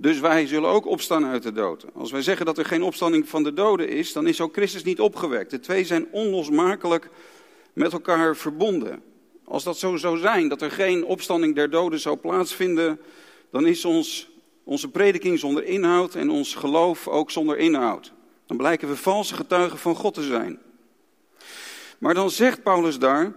Dus 0.00 0.20
wij 0.20 0.46
zullen 0.46 0.70
ook 0.70 0.86
opstaan 0.86 1.24
uit 1.24 1.42
de 1.42 1.52
dood. 1.52 1.84
Als 1.94 2.10
wij 2.10 2.22
zeggen 2.22 2.46
dat 2.46 2.58
er 2.58 2.64
geen 2.64 2.82
opstanding 2.82 3.28
van 3.28 3.42
de 3.42 3.52
doden 3.52 3.88
is, 3.88 4.12
dan 4.12 4.26
is 4.26 4.40
ook 4.40 4.52
Christus 4.52 4.84
niet 4.84 5.00
opgewekt. 5.00 5.50
De 5.50 5.60
twee 5.60 5.84
zijn 5.84 6.06
onlosmakelijk 6.10 7.10
met 7.72 7.92
elkaar 7.92 8.36
verbonden. 8.36 9.02
Als 9.44 9.64
dat 9.64 9.78
zo 9.78 9.96
zou 9.96 10.18
zijn, 10.18 10.48
dat 10.48 10.62
er 10.62 10.70
geen 10.70 11.04
opstanding 11.04 11.54
der 11.54 11.70
doden 11.70 12.00
zou 12.00 12.16
plaatsvinden, 12.16 13.00
dan 13.50 13.66
is 13.66 13.84
ons, 13.84 14.30
onze 14.64 14.90
prediking 14.90 15.38
zonder 15.38 15.64
inhoud 15.64 16.14
en 16.14 16.30
ons 16.30 16.54
geloof 16.54 17.08
ook 17.08 17.30
zonder 17.30 17.58
inhoud. 17.58 18.12
Dan 18.46 18.56
blijken 18.56 18.88
we 18.88 18.96
valse 18.96 19.34
getuigen 19.34 19.78
van 19.78 19.94
God 19.94 20.14
te 20.14 20.22
zijn. 20.22 20.58
Maar 21.98 22.14
dan 22.14 22.30
zegt 22.30 22.62
Paulus 22.62 22.98
daar, 22.98 23.32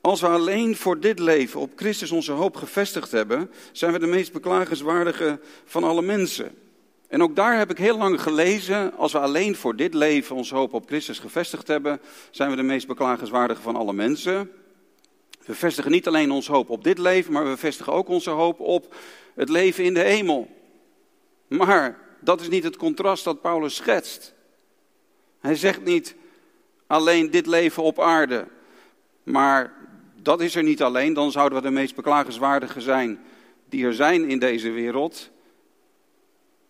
als 0.00 0.20
we 0.20 0.26
alleen 0.26 0.76
voor 0.76 1.00
dit 1.00 1.18
leven 1.18 1.60
op 1.60 1.72
Christus 1.76 2.10
onze 2.10 2.32
hoop 2.32 2.56
gevestigd 2.56 3.10
hebben, 3.10 3.50
zijn 3.72 3.92
we 3.92 3.98
de 3.98 4.06
meest 4.06 4.32
beklagenswaardige 4.32 5.40
van 5.64 5.84
alle 5.84 6.02
mensen. 6.02 6.54
En 7.08 7.22
ook 7.22 7.36
daar 7.36 7.58
heb 7.58 7.70
ik 7.70 7.78
heel 7.78 7.98
lang 7.98 8.22
gelezen, 8.22 8.96
als 8.96 9.12
we 9.12 9.18
alleen 9.18 9.56
voor 9.56 9.76
dit 9.76 9.94
leven 9.94 10.36
onze 10.36 10.54
hoop 10.54 10.72
op 10.72 10.86
Christus 10.86 11.18
gevestigd 11.18 11.68
hebben, 11.68 12.00
zijn 12.30 12.50
we 12.50 12.56
de 12.56 12.62
meest 12.62 12.86
beklagenswaardige 12.86 13.62
van 13.62 13.76
alle 13.76 13.92
mensen. 13.92 14.50
We 15.44 15.54
vestigen 15.54 15.90
niet 15.90 16.06
alleen 16.06 16.30
onze 16.30 16.52
hoop 16.52 16.70
op 16.70 16.84
dit 16.84 16.98
leven, 16.98 17.32
maar 17.32 17.48
we 17.48 17.56
vestigen 17.56 17.92
ook 17.92 18.08
onze 18.08 18.30
hoop 18.30 18.60
op 18.60 18.94
het 19.34 19.48
leven 19.48 19.84
in 19.84 19.94
de 19.94 20.02
hemel. 20.02 20.48
Maar 21.46 21.98
dat 22.20 22.40
is 22.40 22.48
niet 22.48 22.64
het 22.64 22.76
contrast 22.76 23.24
dat 23.24 23.40
Paulus 23.40 23.74
schetst. 23.74 24.34
Hij 25.40 25.54
zegt 25.54 25.84
niet 25.84 26.14
alleen 26.86 27.30
dit 27.30 27.46
leven 27.46 27.82
op 27.82 28.00
aarde, 28.00 28.46
maar 29.22 29.72
dat 30.22 30.40
is 30.40 30.54
er 30.54 30.62
niet 30.62 30.82
alleen, 30.82 31.12
dan 31.12 31.30
zouden 31.30 31.58
we 31.58 31.64
de 31.64 31.74
meest 31.74 31.94
beklagenswaardige 31.94 32.80
zijn 32.80 33.20
die 33.68 33.84
er 33.84 33.94
zijn 33.94 34.28
in 34.28 34.38
deze 34.38 34.70
wereld. 34.70 35.30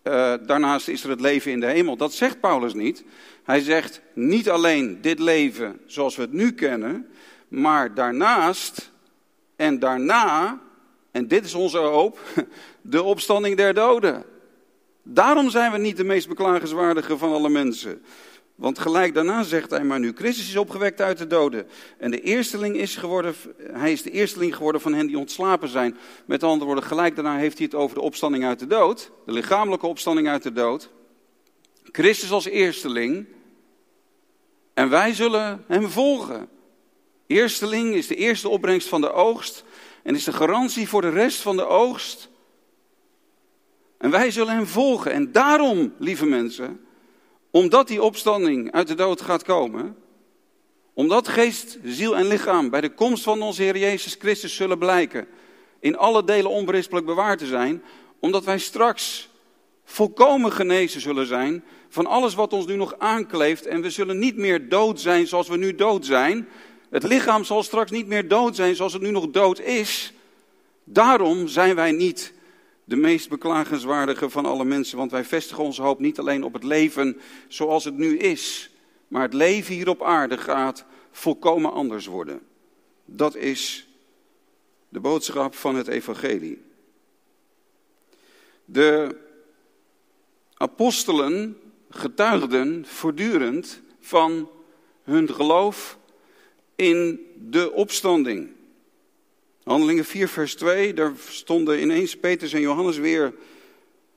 Uh, 0.03 0.33
daarnaast 0.45 0.87
is 0.87 1.03
er 1.03 1.09
het 1.09 1.21
leven 1.21 1.51
in 1.51 1.59
de 1.59 1.65
hemel. 1.65 1.97
Dat 1.97 2.13
zegt 2.13 2.39
Paulus 2.39 2.73
niet. 2.73 3.03
Hij 3.43 3.59
zegt 3.59 4.01
niet 4.13 4.49
alleen 4.49 5.01
dit 5.01 5.19
leven 5.19 5.79
zoals 5.85 6.15
we 6.15 6.21
het 6.21 6.31
nu 6.31 6.51
kennen, 6.51 7.07
maar 7.47 7.93
daarnaast 7.93 8.91
en 9.55 9.79
daarna, 9.79 10.61
en 11.11 11.27
dit 11.27 11.45
is 11.45 11.53
onze 11.53 11.77
hoop, 11.77 12.19
de 12.81 13.03
opstanding 13.03 13.57
der 13.57 13.73
doden. 13.73 14.25
Daarom 15.03 15.49
zijn 15.49 15.71
we 15.71 15.77
niet 15.77 15.97
de 15.97 16.03
meest 16.03 16.27
beklagenswaardige 16.27 17.17
van 17.17 17.33
alle 17.33 17.49
mensen. 17.49 18.01
Want 18.55 18.79
gelijk 18.79 19.13
daarna 19.13 19.43
zegt 19.43 19.69
hij, 19.69 19.83
maar 19.83 19.99
nu 19.99 20.11
Christus 20.15 20.47
is 20.47 20.57
opgewekt 20.57 21.01
uit 21.01 21.17
de 21.17 21.27
doden. 21.27 21.67
En 21.97 22.11
de 22.11 22.21
eersteling 22.21 22.75
is 22.75 22.95
geworden, 22.95 23.35
hij 23.71 23.91
is 23.91 24.01
de 24.01 24.11
eersteling 24.11 24.55
geworden 24.55 24.81
van 24.81 24.93
hen 24.93 25.07
die 25.07 25.17
ontslapen 25.17 25.69
zijn. 25.69 25.97
Met 26.25 26.43
andere 26.43 26.65
woorden, 26.65 26.83
gelijk 26.83 27.15
daarna 27.15 27.37
heeft 27.37 27.57
hij 27.57 27.65
het 27.65 27.75
over 27.75 27.95
de 27.95 28.01
opstanding 28.01 28.45
uit 28.45 28.59
de 28.59 28.67
dood. 28.67 29.11
De 29.25 29.31
lichamelijke 29.31 29.87
opstanding 29.87 30.27
uit 30.27 30.43
de 30.43 30.51
dood. 30.51 30.89
Christus 31.91 32.31
als 32.31 32.45
eersteling. 32.45 33.25
En 34.73 34.89
wij 34.89 35.13
zullen 35.13 35.63
hem 35.67 35.89
volgen. 35.89 36.49
Eersteling 37.27 37.95
is 37.95 38.07
de 38.07 38.15
eerste 38.15 38.49
opbrengst 38.49 38.87
van 38.87 39.01
de 39.01 39.11
oogst. 39.11 39.63
En 40.03 40.15
is 40.15 40.23
de 40.23 40.33
garantie 40.33 40.87
voor 40.87 41.01
de 41.01 41.09
rest 41.09 41.41
van 41.41 41.55
de 41.55 41.65
oogst. 41.65 42.29
En 43.97 44.11
wij 44.11 44.31
zullen 44.31 44.53
hem 44.53 44.67
volgen. 44.67 45.11
En 45.11 45.31
daarom, 45.31 45.93
lieve 45.97 46.25
mensen 46.25 46.85
omdat 47.51 47.87
die 47.87 48.01
opstanding 48.01 48.71
uit 48.71 48.87
de 48.87 48.95
dood 48.95 49.21
gaat 49.21 49.43
komen, 49.43 49.95
omdat 50.93 51.27
geest, 51.27 51.77
ziel 51.83 52.17
en 52.17 52.27
lichaam 52.27 52.69
bij 52.69 52.81
de 52.81 52.93
komst 52.93 53.23
van 53.23 53.41
onze 53.41 53.61
Heer 53.61 53.77
Jezus 53.77 54.15
Christus 54.19 54.55
zullen 54.55 54.77
blijken, 54.77 55.27
in 55.79 55.97
alle 55.97 56.23
delen 56.23 56.51
onberispelijk 56.51 57.05
bewaard 57.05 57.39
te 57.39 57.45
zijn, 57.45 57.83
omdat 58.19 58.43
wij 58.43 58.59
straks 58.59 59.29
volkomen 59.83 60.51
genezen 60.51 61.01
zullen 61.01 61.25
zijn 61.25 61.63
van 61.89 62.05
alles 62.05 62.33
wat 62.33 62.53
ons 62.53 62.65
nu 62.65 62.75
nog 62.75 62.95
aankleeft 62.97 63.65
en 63.65 63.81
we 63.81 63.89
zullen 63.89 64.19
niet 64.19 64.37
meer 64.37 64.69
dood 64.69 64.99
zijn 64.99 65.27
zoals 65.27 65.47
we 65.47 65.57
nu 65.57 65.75
dood 65.75 66.05
zijn. 66.05 66.47
Het 66.89 67.03
lichaam 67.03 67.43
zal 67.43 67.63
straks 67.63 67.91
niet 67.91 68.07
meer 68.07 68.27
dood 68.27 68.55
zijn 68.55 68.75
zoals 68.75 68.93
het 68.93 69.01
nu 69.01 69.11
nog 69.11 69.29
dood 69.29 69.59
is. 69.59 70.13
Daarom 70.83 71.47
zijn 71.47 71.75
wij 71.75 71.91
niet 71.91 72.33
de 72.91 72.97
meest 72.97 73.29
beklagenswaardige 73.29 74.29
van 74.29 74.45
alle 74.45 74.65
mensen, 74.65 74.97
want 74.97 75.11
wij 75.11 75.23
vestigen 75.23 75.63
onze 75.63 75.81
hoop 75.81 75.99
niet 75.99 76.19
alleen 76.19 76.43
op 76.43 76.53
het 76.53 76.63
leven 76.63 77.21
zoals 77.47 77.83
het 77.83 77.97
nu 77.97 78.17
is, 78.17 78.69
maar 79.07 79.21
het 79.21 79.33
leven 79.33 79.73
hier 79.73 79.89
op 79.89 80.03
aarde 80.03 80.37
gaat 80.37 80.85
volkomen 81.11 81.71
anders 81.71 82.05
worden. 82.05 82.41
Dat 83.05 83.35
is 83.35 83.87
de 84.89 84.99
boodschap 84.99 85.55
van 85.55 85.75
het 85.75 85.87
evangelie. 85.87 86.61
De 88.65 89.17
apostelen 90.53 91.57
getuigden 91.89 92.85
voortdurend 92.85 93.81
van 93.99 94.49
hun 95.03 95.29
geloof 95.33 95.97
in 96.75 97.19
de 97.37 97.71
opstanding. 97.71 98.49
Handelingen 99.63 100.05
4, 100.05 100.27
vers 100.27 100.55
2, 100.55 100.93
daar 100.93 101.13
stonden 101.29 101.81
ineens 101.81 102.17
Petrus 102.17 102.53
en 102.53 102.61
Johannes 102.61 102.97
weer 102.97 103.33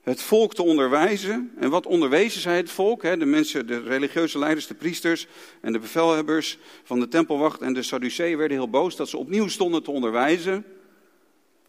het 0.03 0.23
volk 0.23 0.55
te 0.55 0.63
onderwijzen. 0.63 1.53
En 1.59 1.71
wat 1.71 1.87
onderwezen 1.87 2.41
zij 2.41 2.57
het 2.57 2.71
volk? 2.71 3.03
De 3.03 3.25
mensen, 3.25 3.67
de 3.67 3.81
religieuze 3.81 4.39
leiders, 4.39 4.67
de 4.67 4.75
priesters 4.75 5.27
en 5.61 5.73
de 5.73 5.79
bevelhebbers 5.79 6.59
van 6.83 7.01
de 7.01 7.09
tempelwacht 7.09 7.61
en 7.61 7.73
de 7.73 7.83
Sadduceeën 7.83 8.39
werden 8.39 8.57
heel 8.57 8.71
boos 8.71 8.97
dat 8.97 9.09
ze 9.09 9.17
opnieuw 9.17 9.49
stonden 9.49 9.83
te 9.83 9.91
onderwijzen. 9.91 10.65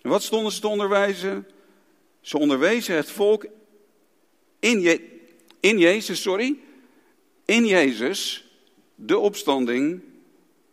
En 0.02 0.10
wat 0.10 0.24
stonden 0.24 0.52
ze 0.52 0.60
te 0.60 0.68
onderwijzen? 0.68 1.48
Ze 2.22 2.38
onderwezen 2.38 2.96
het 2.96 3.12
volk 3.12 3.46
in, 4.60 4.82
Je 4.82 5.02
in 5.60 5.78
Jezus, 5.78 6.22
sorry, 6.22 6.58
in 7.46 7.66
Jezus, 7.66 8.48
de 8.96 9.18
opstanding 9.18 10.02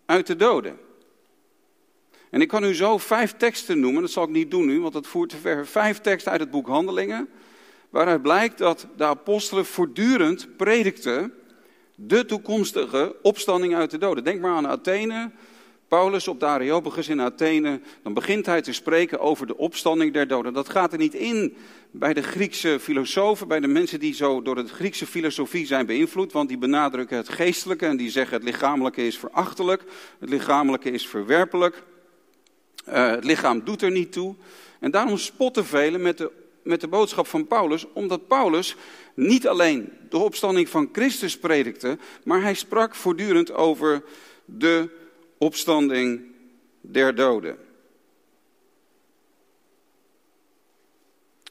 uit 0.06 0.26
de 0.26 0.36
doden. 0.36 0.78
En 2.32 2.40
ik 2.40 2.48
kan 2.48 2.64
u 2.64 2.74
zo 2.74 2.98
vijf 2.98 3.34
teksten 3.36 3.80
noemen, 3.80 4.02
dat 4.02 4.10
zal 4.10 4.24
ik 4.24 4.30
niet 4.30 4.50
doen 4.50 4.66
nu, 4.66 4.80
want 4.80 4.92
dat 4.92 5.06
voert 5.06 5.28
te 5.28 5.36
ver. 5.36 5.66
Vijf 5.66 6.00
teksten 6.00 6.32
uit 6.32 6.40
het 6.40 6.50
boek 6.50 6.66
Handelingen, 6.66 7.28
waaruit 7.90 8.22
blijkt 8.22 8.58
dat 8.58 8.86
de 8.96 9.04
apostelen 9.04 9.66
voortdurend 9.66 10.56
predikten 10.56 11.32
de 11.94 12.24
toekomstige 12.24 13.16
opstanding 13.22 13.74
uit 13.74 13.90
de 13.90 13.98
doden. 13.98 14.24
Denk 14.24 14.40
maar 14.40 14.54
aan 14.54 14.68
Athene, 14.68 15.30
Paulus 15.88 16.28
op 16.28 16.40
de 16.40 16.46
Areopagus 16.46 17.08
in 17.08 17.20
Athene, 17.20 17.80
dan 18.02 18.14
begint 18.14 18.46
hij 18.46 18.62
te 18.62 18.72
spreken 18.72 19.20
over 19.20 19.46
de 19.46 19.56
opstanding 19.56 20.12
der 20.12 20.28
doden. 20.28 20.52
Dat 20.52 20.68
gaat 20.68 20.92
er 20.92 20.98
niet 20.98 21.14
in 21.14 21.56
bij 21.90 22.14
de 22.14 22.22
Griekse 22.22 22.78
filosofen, 22.80 23.48
bij 23.48 23.60
de 23.60 23.66
mensen 23.66 24.00
die 24.00 24.14
zo 24.14 24.42
door 24.42 24.54
de 24.54 24.68
Griekse 24.68 25.06
filosofie 25.06 25.66
zijn 25.66 25.86
beïnvloed, 25.86 26.32
want 26.32 26.48
die 26.48 26.58
benadrukken 26.58 27.16
het 27.16 27.28
geestelijke 27.28 27.86
en 27.86 27.96
die 27.96 28.10
zeggen 28.10 28.36
het 28.36 28.44
lichamelijke 28.44 29.06
is 29.06 29.18
verachtelijk, 29.18 29.82
het 30.18 30.28
lichamelijke 30.28 30.90
is 30.90 31.08
verwerpelijk. 31.08 31.82
Uh, 32.88 33.10
het 33.10 33.24
lichaam 33.24 33.64
doet 33.64 33.82
er 33.82 33.90
niet 33.90 34.12
toe. 34.12 34.34
En 34.80 34.90
daarom 34.90 35.18
spotten 35.18 35.64
velen 35.64 36.02
met 36.02 36.18
de, 36.18 36.30
met 36.62 36.80
de 36.80 36.88
boodschap 36.88 37.26
van 37.26 37.46
Paulus, 37.46 37.86
omdat 37.92 38.26
Paulus 38.26 38.76
niet 39.14 39.48
alleen 39.48 39.92
de 40.08 40.18
opstanding 40.18 40.68
van 40.68 40.88
Christus 40.92 41.38
predikte, 41.38 41.98
maar 42.24 42.42
hij 42.42 42.54
sprak 42.54 42.94
voortdurend 42.94 43.52
over 43.52 44.02
de 44.44 44.88
opstanding 45.38 46.22
der 46.80 47.14
doden. 47.14 47.58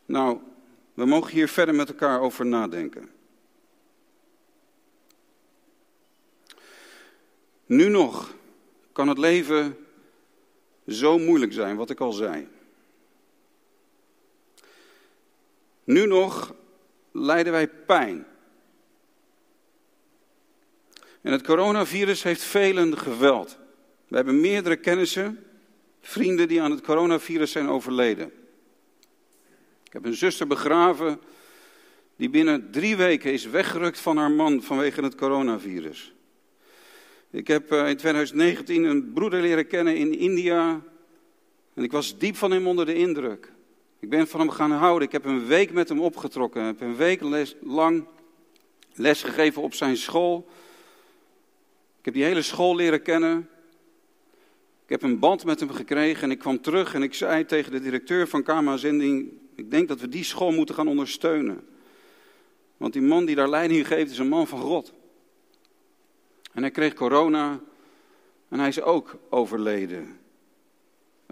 Nou, 0.05 0.39
we 0.93 1.05
mogen 1.05 1.31
hier 1.31 1.47
verder 1.47 1.75
met 1.75 1.89
elkaar 1.89 2.21
over 2.21 2.45
nadenken. 2.45 3.09
Nu 7.65 7.89
nog 7.89 8.35
kan 8.91 9.07
het 9.07 9.17
leven 9.17 9.77
zo 10.91 11.17
moeilijk 11.17 11.53
zijn, 11.53 11.75
wat 11.75 11.89
ik 11.89 11.99
al 11.99 12.11
zei. 12.11 12.47
Nu 15.83 16.05
nog 16.05 16.53
lijden 17.11 17.51
wij 17.51 17.67
pijn. 17.67 18.25
En 21.21 21.31
het 21.31 21.43
coronavirus 21.43 22.23
heeft 22.23 22.43
velen 22.43 22.97
geweld. 22.97 23.57
We 24.07 24.15
hebben 24.15 24.39
meerdere 24.39 24.75
kennissen, 24.75 25.43
vrienden 26.01 26.47
die 26.47 26.61
aan 26.61 26.71
het 26.71 26.81
coronavirus 26.81 27.51
zijn 27.51 27.67
overleden. 27.67 28.31
Ik 29.83 29.93
heb 29.93 30.05
een 30.05 30.13
zuster 30.13 30.47
begraven 30.47 31.21
die 32.15 32.29
binnen 32.29 32.71
drie 32.71 32.95
weken 32.95 33.33
is 33.33 33.45
weggerukt 33.45 33.99
van 33.99 34.17
haar 34.17 34.31
man 34.31 34.61
vanwege 34.61 35.03
het 35.03 35.15
coronavirus. 35.15 36.13
Ik 37.31 37.47
heb 37.47 37.71
eh, 37.71 37.89
in 37.89 37.97
2019 37.97 38.83
een 38.83 39.13
broeder 39.13 39.41
leren 39.41 39.67
kennen 39.67 39.95
in 39.95 40.17
India. 40.17 40.81
En 41.73 41.83
ik 41.83 41.91
was 41.91 42.17
diep 42.17 42.35
van 42.35 42.51
hem 42.51 42.67
onder 42.67 42.85
de 42.85 42.93
indruk. 42.93 43.51
Ik 43.99 44.09
ben 44.09 44.27
van 44.27 44.39
hem 44.39 44.49
gaan 44.49 44.71
houden. 44.71 45.07
Ik 45.07 45.13
heb 45.13 45.25
een 45.25 45.45
week 45.45 45.71
met 45.71 45.89
hem 45.89 46.01
opgetrokken. 46.01 46.61
Ik 46.61 46.79
heb 46.79 46.89
een 46.89 46.95
week 46.95 47.21
lang 47.61 48.05
les 48.93 49.23
gegeven 49.23 49.61
op 49.61 49.73
zijn 49.73 49.97
school. 49.97 50.47
Ik 51.99 52.05
heb 52.05 52.13
die 52.13 52.23
hele 52.23 52.41
school 52.41 52.75
leren 52.75 53.01
kennen. 53.01 53.49
Ik 54.83 54.89
heb 54.89 55.03
een 55.03 55.19
band 55.19 55.45
met 55.45 55.59
hem 55.59 55.69
gekregen 55.69 56.23
en 56.23 56.31
ik 56.31 56.39
kwam 56.39 56.61
terug 56.61 56.93
en 56.93 57.03
ik 57.03 57.13
zei 57.13 57.45
tegen 57.45 57.71
de 57.71 57.81
directeur 57.81 58.27
van 58.27 58.43
KMA 58.43 58.77
Zending, 58.77 59.31
ik 59.55 59.71
denk 59.71 59.87
dat 59.87 59.99
we 59.99 60.09
die 60.09 60.23
school 60.23 60.51
moeten 60.51 60.75
gaan 60.75 60.87
ondersteunen. 60.87 61.67
Want 62.77 62.93
die 62.93 63.01
man 63.01 63.25
die 63.25 63.35
daar 63.35 63.49
leiding 63.49 63.87
geeft 63.87 64.11
is 64.11 64.17
een 64.17 64.27
man 64.27 64.47
van 64.47 64.59
God. 64.59 64.93
En 66.51 66.61
hij 66.61 66.71
kreeg 66.71 66.93
corona 66.93 67.59
en 68.49 68.59
hij 68.59 68.67
is 68.67 68.81
ook 68.81 69.15
overleden. 69.29 70.19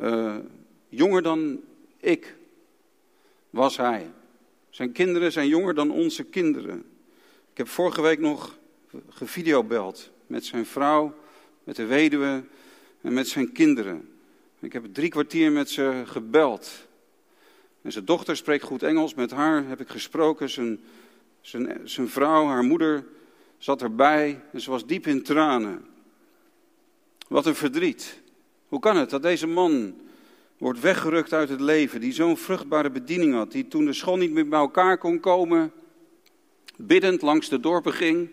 Uh, 0.02 0.36
jonger 0.90 1.22
dan 1.22 1.60
ik 1.98 2.36
was 3.50 3.78
hij. 3.78 4.12
Zijn 4.70 4.92
kinderen 4.92 5.32
zijn 5.32 5.48
jonger 5.48 5.74
dan 5.74 5.92
onze 5.92 6.24
kinderen. 6.24 6.86
Ik 7.52 7.58
heb 7.58 7.68
vorige 7.68 8.02
week 8.02 8.20
nog 8.20 8.58
gevideobeld 9.10 10.12
met 10.28 10.46
zijn 10.46 10.66
vrouw, 10.66 11.16
met 11.64 11.76
de 11.76 11.86
weduwe 11.86 12.44
en 13.02 13.14
met 13.14 13.28
zijn 13.28 13.52
kinderen. 13.52 14.10
Ik 14.60 14.74
heb 14.74 14.86
drie 14.94 15.10
kwartier 15.10 15.52
met 15.52 15.70
ze 15.70 16.04
gebeld. 16.06 16.88
En 17.82 17.92
zijn 17.92 18.06
dochter 18.06 18.38
spreekt 18.38 18.64
goed 18.64 18.84
Engels. 18.84 19.14
Met 19.14 19.32
haar 19.32 19.68
heb 19.68 19.80
ik 19.80 19.90
gesproken. 19.90 20.50
Zijn, 20.50 20.80
zijn, 21.42 21.80
zijn 21.84 22.10
vrouw, 22.10 22.46
haar 22.46 22.64
moeder, 22.64 23.06
zat 23.60 23.82
erbij. 23.82 24.42
En 24.52 24.62
ze 24.62 24.70
was 24.70 24.86
diep 24.86 25.08
in 25.08 25.24
tranen. 25.24 25.86
Wat 27.28 27.46
een 27.46 27.56
verdriet. 27.56 28.22
Hoe 28.68 28.80
kan 28.80 28.98
het 28.98 29.10
dat 29.10 29.22
deze 29.22 29.48
man 29.48 29.96
wordt 30.58 30.80
weggerukt 30.80 31.34
uit 31.34 31.50
het 31.50 31.62
leven, 31.62 32.02
die 32.02 32.12
zo'n 32.12 32.38
vruchtbare 32.38 32.90
bediening 32.90 33.34
had, 33.34 33.52
die 33.52 33.68
toen 33.68 33.86
de 33.86 33.94
school 33.94 34.18
niet 34.18 34.32
meer 34.32 34.48
bij 34.48 34.60
elkaar 34.60 34.98
kon 34.98 35.20
komen, 35.20 35.72
biddend 36.76 37.22
langs 37.22 37.50
de 37.50 37.60
dorpen 37.60 37.94
ging, 37.94 38.30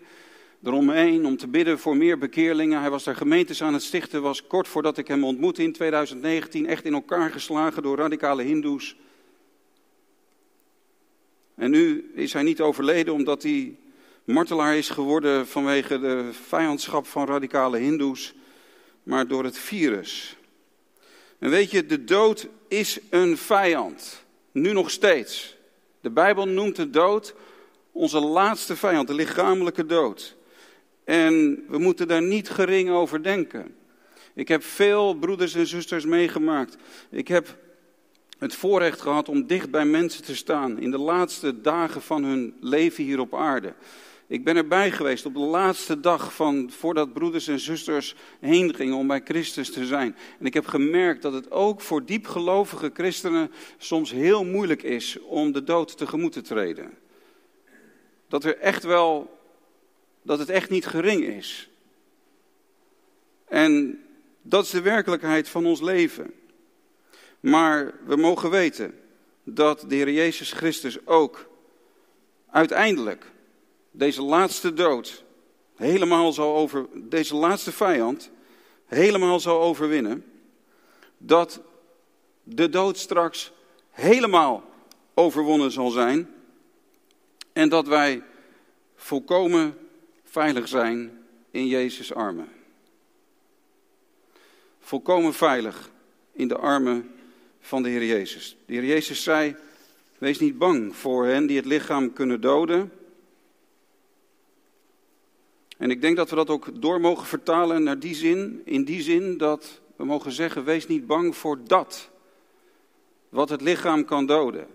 eromheen 0.63 1.25
om 1.25 1.37
te 1.37 1.47
bidden 1.47 1.79
voor 1.79 1.97
meer 1.97 2.17
bekeerlingen. 2.17 2.79
Hij 2.79 2.89
was 2.89 3.03
daar 3.03 3.15
gemeentes 3.15 3.63
aan 3.63 3.73
het 3.73 3.83
stichten, 3.83 4.21
was 4.21 4.47
kort 4.47 4.67
voordat 4.67 4.97
ik 4.97 5.07
hem 5.07 5.23
ontmoette 5.23 5.63
in 5.63 5.73
2019 5.73 6.67
echt 6.67 6.85
in 6.85 6.93
elkaar 6.93 7.29
geslagen 7.29 7.83
door 7.83 7.97
radicale 7.97 8.43
hindoes. 8.43 8.95
En 11.55 11.71
nu 11.71 12.11
is 12.15 12.33
hij 12.33 12.43
niet 12.43 12.61
overleden 12.61 13.13
omdat 13.13 13.43
hij 13.43 13.75
martelaar 14.33 14.77
is 14.77 14.89
geworden 14.89 15.47
vanwege 15.47 15.99
de 15.99 16.29
vijandschap 16.47 17.07
van 17.07 17.25
radicale 17.25 17.77
hindoes, 17.77 18.33
maar 19.03 19.27
door 19.27 19.43
het 19.43 19.57
virus. 19.57 20.35
En 21.39 21.49
weet 21.49 21.71
je, 21.71 21.85
de 21.85 22.03
dood 22.03 22.47
is 22.67 22.99
een 23.09 23.37
vijand. 23.37 24.23
Nu 24.51 24.73
nog 24.73 24.91
steeds. 24.91 25.55
De 26.01 26.09
Bijbel 26.09 26.47
noemt 26.47 26.75
de 26.75 26.89
dood 26.89 27.35
onze 27.91 28.19
laatste 28.19 28.75
vijand, 28.75 29.07
de 29.07 29.13
lichamelijke 29.13 29.85
dood. 29.85 30.35
En 31.03 31.63
we 31.67 31.77
moeten 31.77 32.07
daar 32.07 32.21
niet 32.21 32.49
gering 32.49 32.89
over 32.89 33.23
denken. 33.23 33.75
Ik 34.33 34.47
heb 34.47 34.63
veel 34.63 35.13
broeders 35.13 35.55
en 35.55 35.67
zusters 35.67 36.05
meegemaakt. 36.05 36.77
Ik 37.09 37.27
heb 37.27 37.57
het 38.37 38.55
voorrecht 38.55 39.01
gehad 39.01 39.29
om 39.29 39.47
dicht 39.47 39.69
bij 39.69 39.85
mensen 39.85 40.23
te 40.23 40.35
staan 40.35 40.79
in 40.79 40.91
de 40.91 40.97
laatste 40.97 41.61
dagen 41.61 42.01
van 42.01 42.23
hun 42.23 42.55
leven 42.61 43.03
hier 43.03 43.19
op 43.19 43.35
aarde. 43.35 43.73
Ik 44.27 44.43
ben 44.43 44.55
erbij 44.55 44.91
geweest 44.91 45.25
op 45.25 45.33
de 45.33 45.39
laatste 45.39 45.99
dag 45.99 46.33
van, 46.33 46.71
voordat 46.71 47.13
broeders 47.13 47.47
en 47.47 47.59
zusters 47.59 48.15
heen 48.39 48.75
gingen 48.75 48.95
om 48.95 49.07
bij 49.07 49.21
Christus 49.23 49.71
te 49.71 49.85
zijn. 49.85 50.15
En 50.39 50.45
ik 50.45 50.53
heb 50.53 50.65
gemerkt 50.65 51.21
dat 51.21 51.33
het 51.33 51.51
ook 51.51 51.81
voor 51.81 52.05
diepgelovige 52.05 52.91
christenen 52.93 53.51
soms 53.77 54.11
heel 54.11 54.45
moeilijk 54.45 54.83
is 54.83 55.19
om 55.19 55.51
de 55.51 55.63
dood 55.63 55.97
tegemoet 55.97 56.31
te 56.31 56.41
treden. 56.41 56.97
Dat 58.27 58.43
er 58.43 58.57
echt 58.57 58.83
wel, 58.83 59.39
dat 60.21 60.39
het 60.39 60.49
echt 60.49 60.69
niet 60.69 60.85
gering 60.85 61.23
is. 61.23 61.69
En 63.47 64.03
dat 64.41 64.65
is 64.65 64.71
de 64.71 64.81
werkelijkheid 64.81 65.49
van 65.49 65.65
ons 65.65 65.81
leven. 65.81 66.33
Maar 67.39 67.93
we 68.05 68.15
mogen 68.15 68.49
weten 68.49 68.99
dat 69.43 69.85
de 69.87 69.95
Heer 69.95 70.11
Jezus 70.11 70.51
Christus 70.51 71.05
ook 71.05 71.49
uiteindelijk 72.49 73.35
deze 73.97 74.21
laatste 74.21 74.73
dood 74.73 75.23
helemaal 75.75 76.33
zal 76.33 76.55
over, 76.55 76.87
deze 76.93 77.35
laatste 77.35 77.71
vijand 77.71 78.31
helemaal 78.85 79.39
zal 79.39 79.61
overwinnen, 79.61 80.25
dat 81.17 81.61
de 82.43 82.69
dood 82.69 82.97
straks 82.97 83.51
helemaal 83.89 84.63
overwonnen 85.13 85.71
zal 85.71 85.89
zijn 85.89 86.29
en 87.53 87.69
dat 87.69 87.87
wij 87.87 88.23
volkomen 88.95 89.77
veilig 90.23 90.67
zijn 90.67 91.25
in 91.51 91.67
Jezus' 91.67 92.13
armen. 92.13 92.49
Volkomen 94.79 95.33
veilig 95.33 95.91
in 96.31 96.47
de 96.47 96.57
armen 96.57 97.11
van 97.59 97.83
de 97.83 97.89
Heer 97.89 98.05
Jezus. 98.05 98.57
De 98.65 98.73
Heer 98.73 98.85
Jezus 98.85 99.23
zei: 99.23 99.55
Wees 100.17 100.39
niet 100.39 100.57
bang 100.57 100.95
voor 100.95 101.25
hen 101.25 101.47
die 101.47 101.57
het 101.57 101.65
lichaam 101.65 102.13
kunnen 102.13 102.41
doden, 102.41 102.91
en 105.77 105.91
ik 105.91 106.01
denk 106.01 106.15
dat 106.15 106.29
we 106.29 106.35
dat 106.35 106.49
ook 106.49 106.81
door 106.81 107.01
mogen 107.01 107.25
vertalen 107.25 107.83
naar 107.83 107.99
die 107.99 108.15
zin, 108.15 108.61
in 108.65 108.83
die 108.83 109.01
zin 109.01 109.37
dat 109.37 109.81
we 109.95 110.05
mogen 110.05 110.31
zeggen, 110.31 110.63
wees 110.63 110.87
niet 110.87 111.07
bang 111.07 111.35
voor 111.35 111.63
dat, 111.63 112.09
wat 113.29 113.49
het 113.49 113.61
lichaam 113.61 114.05
kan 114.05 114.25
doden. 114.25 114.67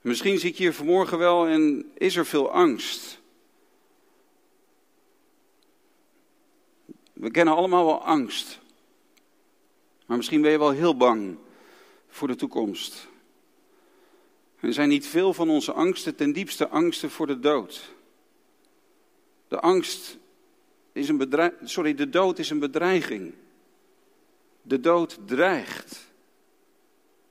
Misschien 0.00 0.38
zit 0.38 0.56
je 0.56 0.62
hier 0.62 0.74
vanmorgen 0.74 1.18
wel 1.18 1.46
en 1.46 1.92
is 1.94 2.16
er 2.16 2.26
veel 2.26 2.50
angst. 2.50 3.20
We 7.12 7.30
kennen 7.30 7.54
allemaal 7.54 7.86
wel 7.86 8.04
angst. 8.04 8.60
Maar 10.06 10.16
misschien 10.16 10.42
ben 10.42 10.50
je 10.50 10.58
wel 10.58 10.70
heel 10.70 10.96
bang 10.96 11.36
voor 12.08 12.28
de 12.28 12.34
toekomst. 12.34 13.08
Er 14.60 14.72
zijn 14.72 14.88
niet 14.88 15.06
veel 15.06 15.34
van 15.34 15.50
onze 15.50 15.72
angsten 15.72 16.14
ten 16.14 16.32
diepste 16.32 16.68
angsten 16.68 17.10
voor 17.10 17.26
de 17.26 17.40
dood. 17.40 17.92
De 19.52 19.60
angst 19.60 20.18
is 20.92 21.08
een 21.08 21.16
bedreiging, 21.16 21.70
sorry, 21.70 21.94
de 21.94 22.08
dood 22.08 22.38
is 22.38 22.50
een 22.50 22.58
bedreiging. 22.58 23.34
De 24.62 24.80
dood 24.80 25.18
dreigt. 25.26 26.12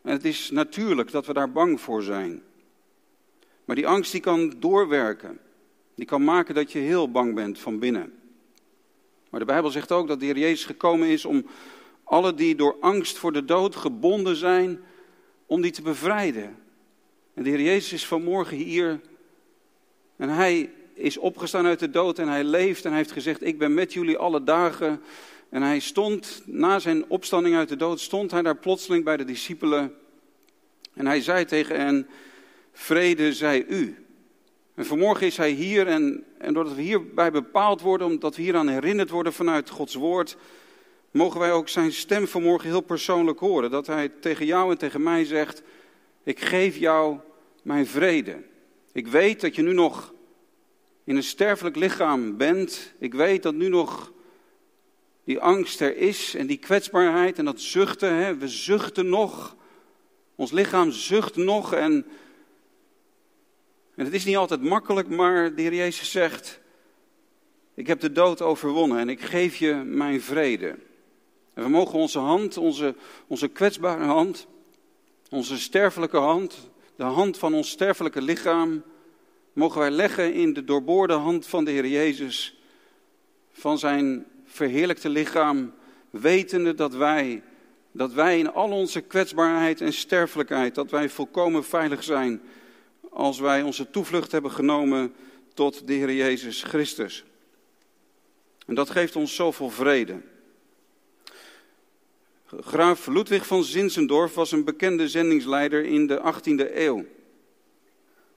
En 0.01 0.11
het 0.11 0.25
is 0.25 0.51
natuurlijk 0.51 1.11
dat 1.11 1.25
we 1.25 1.33
daar 1.33 1.51
bang 1.51 1.81
voor 1.81 2.03
zijn. 2.03 2.43
Maar 3.65 3.75
die 3.75 3.87
angst 3.87 4.11
die 4.11 4.21
kan 4.21 4.53
doorwerken. 4.59 5.39
Die 5.95 6.05
kan 6.05 6.23
maken 6.23 6.55
dat 6.55 6.71
je 6.71 6.79
heel 6.79 7.11
bang 7.11 7.35
bent 7.35 7.59
van 7.59 7.79
binnen. 7.79 8.13
Maar 9.29 9.39
de 9.39 9.45
Bijbel 9.45 9.71
zegt 9.71 9.91
ook 9.91 10.07
dat 10.07 10.19
de 10.19 10.25
Heer 10.25 10.37
Jezus 10.37 10.65
gekomen 10.65 11.07
is 11.07 11.25
om 11.25 11.45
alle 12.03 12.33
die 12.33 12.55
door 12.55 12.77
angst 12.79 13.17
voor 13.17 13.33
de 13.33 13.45
dood 13.45 13.75
gebonden 13.75 14.35
zijn, 14.35 14.83
om 15.45 15.61
die 15.61 15.71
te 15.71 15.81
bevrijden. 15.81 16.57
En 17.33 17.43
de 17.43 17.49
Heer 17.49 17.61
Jezus 17.61 17.93
is 17.93 18.07
vanmorgen 18.07 18.57
hier 18.57 19.01
en 20.15 20.29
hij 20.29 20.71
is 21.01 21.17
opgestaan 21.17 21.65
uit 21.65 21.79
de 21.79 21.89
dood 21.89 22.19
en 22.19 22.27
hij 22.27 22.43
leeft 22.43 22.83
en 22.83 22.89
hij 22.89 22.99
heeft 22.99 23.11
gezegd, 23.11 23.45
ik 23.45 23.57
ben 23.57 23.73
met 23.73 23.93
jullie 23.93 24.17
alle 24.17 24.43
dagen. 24.43 25.01
En 25.49 25.61
hij 25.61 25.79
stond, 25.79 26.41
na 26.45 26.79
zijn 26.79 27.09
opstanding 27.09 27.55
uit 27.55 27.69
de 27.69 27.75
dood, 27.75 27.99
stond 27.99 28.31
hij 28.31 28.41
daar 28.41 28.57
plotseling 28.57 29.03
bij 29.03 29.17
de 29.17 29.25
discipelen. 29.25 29.93
En 30.93 31.05
hij 31.05 31.21
zei 31.21 31.45
tegen 31.45 31.79
hen, 31.79 32.07
vrede 32.73 33.33
zij 33.33 33.65
u. 33.65 34.05
En 34.75 34.85
vanmorgen 34.85 35.27
is 35.27 35.37
hij 35.37 35.49
hier 35.51 35.87
en, 35.87 36.23
en 36.37 36.53
doordat 36.53 36.75
we 36.75 36.81
hierbij 36.81 37.31
bepaald 37.31 37.81
worden, 37.81 38.07
omdat 38.07 38.35
we 38.35 38.41
hieraan 38.41 38.67
herinnerd 38.67 39.09
worden 39.09 39.33
vanuit 39.33 39.69
Gods 39.69 39.93
woord, 39.93 40.37
mogen 41.11 41.39
wij 41.39 41.51
ook 41.51 41.69
zijn 41.69 41.91
stem 41.91 42.27
vanmorgen 42.27 42.69
heel 42.69 42.81
persoonlijk 42.81 43.39
horen. 43.39 43.71
Dat 43.71 43.87
hij 43.87 44.09
tegen 44.09 44.45
jou 44.45 44.71
en 44.71 44.77
tegen 44.77 45.03
mij 45.03 45.25
zegt, 45.25 45.63
ik 46.23 46.39
geef 46.39 46.77
jou 46.77 47.17
mijn 47.63 47.87
vrede. 47.87 48.43
Ik 48.91 49.07
weet 49.07 49.41
dat 49.41 49.55
je 49.55 49.61
nu 49.61 49.73
nog 49.73 50.13
in 51.03 51.15
een 51.15 51.23
sterfelijk 51.23 51.75
lichaam 51.75 52.37
bent. 52.37 52.93
Ik 52.99 53.13
weet 53.13 53.43
dat 53.43 53.53
nu 53.53 53.67
nog 53.67 54.11
die 55.23 55.39
angst 55.39 55.81
er 55.81 55.97
is 55.97 56.35
en 56.35 56.47
die 56.47 56.57
kwetsbaarheid 56.57 57.37
en 57.37 57.45
dat 57.45 57.61
zuchten. 57.61 58.13
Hè? 58.13 58.37
We 58.37 58.47
zuchten 58.47 59.09
nog. 59.09 59.55
Ons 60.35 60.51
lichaam 60.51 60.91
zucht 60.91 61.35
nog. 61.35 61.73
En, 61.73 62.05
en 63.95 64.05
het 64.05 64.13
is 64.13 64.25
niet 64.25 64.37
altijd 64.37 64.61
makkelijk, 64.61 65.09
maar 65.09 65.55
de 65.55 65.61
Heer 65.61 65.73
Jezus 65.73 66.11
zegt: 66.11 66.59
Ik 67.73 67.87
heb 67.87 67.99
de 67.99 68.11
dood 68.11 68.41
overwonnen 68.41 68.99
en 68.99 69.09
ik 69.09 69.21
geef 69.21 69.55
je 69.55 69.73
mijn 69.73 70.21
vrede. 70.21 70.75
En 71.53 71.63
we 71.63 71.69
mogen 71.69 71.99
onze 71.99 72.19
hand, 72.19 72.57
onze, 72.57 72.95
onze 73.27 73.47
kwetsbare 73.47 74.03
hand, 74.03 74.47
onze 75.29 75.59
sterfelijke 75.59 76.17
hand, 76.17 76.69
de 76.95 77.03
hand 77.03 77.37
van 77.37 77.53
ons 77.53 77.69
sterfelijke 77.69 78.21
lichaam, 78.21 78.83
mogen 79.53 79.79
wij 79.79 79.91
leggen 79.91 80.33
in 80.33 80.53
de 80.53 80.63
doorboorde 80.63 81.13
hand 81.13 81.47
van 81.47 81.65
de 81.65 81.71
Heer 81.71 81.87
Jezus, 81.87 82.61
van 83.51 83.77
zijn 83.77 84.25
verheerlijkte 84.45 85.09
lichaam, 85.09 85.73
wetende 86.09 86.75
dat 86.75 86.93
wij, 86.93 87.43
dat 87.91 88.13
wij 88.13 88.39
in 88.39 88.51
al 88.53 88.71
onze 88.71 89.01
kwetsbaarheid 89.01 89.81
en 89.81 89.93
sterfelijkheid, 89.93 90.75
dat 90.75 90.91
wij 90.91 91.09
volkomen 91.09 91.63
veilig 91.63 92.03
zijn 92.03 92.41
als 93.09 93.39
wij 93.39 93.61
onze 93.61 93.89
toevlucht 93.89 94.31
hebben 94.31 94.51
genomen 94.51 95.13
tot 95.53 95.87
de 95.87 95.93
Heer 95.93 96.13
Jezus 96.13 96.63
Christus. 96.63 97.23
En 98.65 98.75
dat 98.75 98.89
geeft 98.89 99.15
ons 99.15 99.35
zoveel 99.35 99.69
vrede. 99.69 100.21
Graaf 102.59 103.07
Ludwig 103.07 103.45
van 103.45 103.63
Zinzendorf 103.63 104.33
was 104.33 104.51
een 104.51 104.63
bekende 104.63 105.07
zendingsleider 105.07 105.83
in 105.83 106.07
de 106.07 106.33
18e 106.33 106.75
eeuw. 106.75 107.05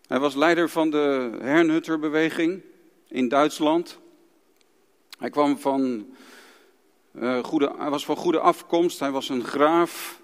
Hij 0.07 0.19
was 0.19 0.35
leider 0.35 0.69
van 0.69 0.91
de 0.91 1.31
Herrnhutterbeweging 1.41 2.63
in 3.09 3.29
Duitsland. 3.29 3.99
Hij, 5.19 5.31
kwam 5.31 5.59
van, 5.59 6.07
uh, 7.13 7.45
goede, 7.45 7.73
hij 7.79 7.91
was 7.91 8.05
van 8.05 8.17
goede 8.17 8.39
afkomst, 8.39 8.99
hij 8.99 9.11
was 9.11 9.29
een 9.29 9.45
graaf. 9.45 10.21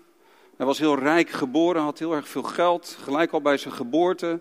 Hij 0.57 0.67
was 0.67 0.79
heel 0.79 0.99
rijk 0.99 1.31
geboren, 1.31 1.83
had 1.83 1.99
heel 1.99 2.15
erg 2.15 2.29
veel 2.29 2.43
geld, 2.43 2.97
gelijk 3.03 3.33
al 3.33 3.41
bij 3.41 3.57
zijn 3.57 3.75
geboorte. 3.75 4.41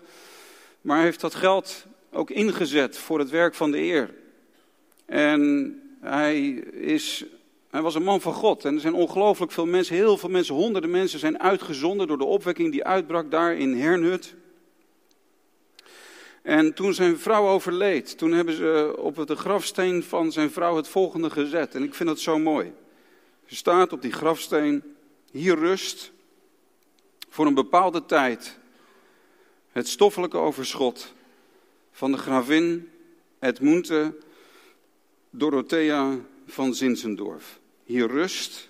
Maar 0.80 0.96
hij 0.96 1.04
heeft 1.04 1.20
dat 1.20 1.34
geld 1.34 1.86
ook 2.12 2.30
ingezet 2.30 2.98
voor 2.98 3.18
het 3.18 3.30
werk 3.30 3.54
van 3.54 3.70
de 3.70 3.78
eer. 3.78 4.14
En 5.06 5.74
hij, 6.00 6.48
is, 6.70 7.24
hij 7.70 7.82
was 7.82 7.94
een 7.94 8.02
man 8.02 8.20
van 8.20 8.34
God. 8.34 8.64
En 8.64 8.74
er 8.74 8.80
zijn 8.80 8.94
ongelooflijk 8.94 9.52
veel 9.52 9.66
mensen, 9.66 9.94
heel 9.94 10.16
veel 10.16 10.28
mensen, 10.28 10.54
honderden 10.54 10.90
mensen 10.90 11.18
zijn 11.18 11.40
uitgezonden 11.40 12.06
door 12.06 12.18
de 12.18 12.24
opwekking 12.24 12.72
die 12.72 12.84
uitbrak 12.84 13.30
daar 13.30 13.54
in 13.54 13.74
Hernhut. 13.76 14.34
En 16.50 16.74
toen 16.74 16.94
zijn 16.94 17.18
vrouw 17.18 17.48
overleed, 17.48 18.18
toen 18.18 18.32
hebben 18.32 18.54
ze 18.54 18.94
op 18.98 19.26
de 19.26 19.36
grafsteen 19.36 20.02
van 20.02 20.32
zijn 20.32 20.50
vrouw 20.50 20.76
het 20.76 20.88
volgende 20.88 21.30
gezet. 21.30 21.74
En 21.74 21.82
ik 21.82 21.94
vind 21.94 22.08
dat 22.08 22.18
zo 22.18 22.38
mooi. 22.38 22.72
Er 23.46 23.56
staat 23.56 23.92
op 23.92 24.02
die 24.02 24.12
grafsteen, 24.12 24.82
hier 25.32 25.58
rust 25.58 26.12
voor 27.28 27.46
een 27.46 27.54
bepaalde 27.54 28.06
tijd 28.06 28.58
het 29.72 29.88
stoffelijke 29.88 30.36
overschot 30.36 31.14
van 31.92 32.12
de 32.12 32.18
gravin 32.18 32.90
Edmunte 33.38 34.16
Dorothea 35.30 36.18
van 36.46 36.74
Zinzendorf. 36.74 37.60
Hier 37.84 38.08
rust 38.08 38.66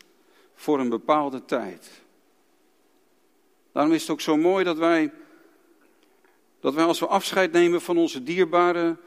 voor 0.55 0.81
een 0.81 0.88
bepaalde 0.88 1.45
tijd. 1.45 1.90
Daarom 3.73 3.93
is 3.93 4.01
het 4.01 4.11
ook 4.11 4.21
zo 4.21 4.37
mooi 4.37 4.64
dat 4.64 4.79
wij, 4.79 5.12
dat 6.61 6.75
wij 6.75 6.85
als 6.85 7.01
we 7.01 7.07
afscheid 7.07 7.53
nemen 7.53 7.81
van 7.81 7.99
onze 7.99 8.23
dierbaren, 8.23 9.01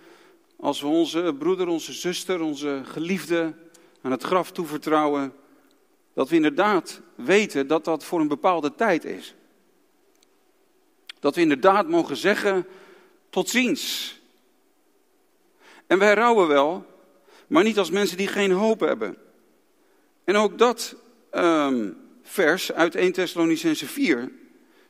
als 0.56 0.82
we 0.82 0.88
onze 0.88 1.36
broeder, 1.40 1.68
onze 1.68 1.94
zuster, 1.94 2.42
onze 2.42 2.82
geliefde 2.86 3.54
aan 4.02 4.12
het 4.12 4.24
graf 4.24 4.52
toevertrouwen, 4.52 5.34
dat 6.14 6.30
we 6.30 6.36
inderdaad 6.36 7.02
weten 7.16 7.68
dat 7.68 7.86
dat 7.86 8.04
voor 8.04 8.20
een 8.20 8.28
bepaalde 8.28 8.76
tijd 8.76 9.06
is. 9.06 9.36
Dat 11.20 11.36
we 11.36 11.42
inderdaad 11.42 11.88
mogen 11.88 12.18
zeggen, 12.18 12.68
tot 13.30 13.50
ziens. 13.50 14.16
En 15.88 16.00
wij 16.00 16.14
rouwen 16.14 16.48
wel, 16.48 16.86
maar 17.48 17.64
niet 17.64 17.78
als 17.78 17.90
mensen 17.90 18.18
die 18.18 18.28
geen 18.28 18.52
hoop 18.52 18.80
hebben. 18.80 19.18
En 20.24 20.36
ook 20.36 20.58
dat 20.58 20.96
um, 21.32 21.98
vers 22.22 22.72
uit 22.72 22.96
1 22.96 23.12
Thessalonicense 23.12 23.88
4, 23.88 24.32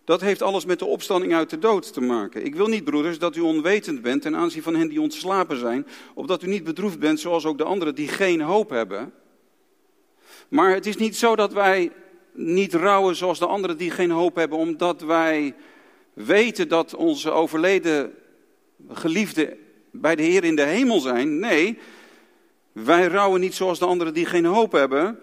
dat 0.06 0.22
heeft 0.22 0.42
alles 0.42 0.66
met 0.66 0.80
de 0.80 0.86
opstanding 0.86 1.34
uit 1.34 1.50
de 1.50 1.60
dood 1.60 1.94
te 1.94 2.02
maken. 2.02 2.46
Ik 2.46 2.56
wil 2.56 2.68
niet, 2.68 2.84
broeders, 2.84 3.20
dat 3.20 3.36
u 3.36 3.40
onwetend 3.40 4.02
bent 4.02 4.22
ten 4.22 4.36
aanzien 4.36 4.64
van 4.64 4.76
hen 4.76 4.90
die 4.90 5.02
ontslapen 5.02 5.58
zijn, 5.58 5.88
opdat 6.14 6.44
u 6.44 6.48
niet 6.48 6.64
bedroefd 6.64 7.00
bent 7.00 7.20
zoals 7.20 7.46
ook 7.46 7.58
de 7.58 7.64
anderen 7.64 7.96
die 7.96 8.08
geen 8.08 8.42
hoop 8.42 8.70
hebben. 8.70 9.14
Maar 10.48 10.74
het 10.74 10.86
is 10.86 10.96
niet 10.96 11.16
zo 11.16 11.36
dat 11.36 11.54
wij 11.54 11.92
niet 12.32 12.74
rouwen 12.74 13.16
zoals 13.16 13.40
de 13.40 13.48
anderen 13.48 13.78
die 13.78 13.92
geen 13.92 14.12
hoop 14.12 14.36
hebben, 14.36 14.58
omdat 14.58 15.02
wij 15.02 15.56
weten 16.14 16.68
dat 16.68 16.96
onze 16.96 17.32
overleden 17.32 18.14
geliefden 18.90 19.58
bij 19.92 20.16
de 20.16 20.24
Heer 20.24 20.44
in 20.44 20.56
de 20.56 20.62
hemel 20.62 21.00
zijn. 21.00 21.40
Nee, 21.40 21.78
wij 22.72 23.08
rouwen 23.08 23.40
niet 23.40 23.54
zoals 23.54 23.80
de 23.80 23.86
anderen 23.86 24.14
die 24.14 24.26
geen 24.26 24.46
hoop 24.46 24.72
hebben. 24.72 25.20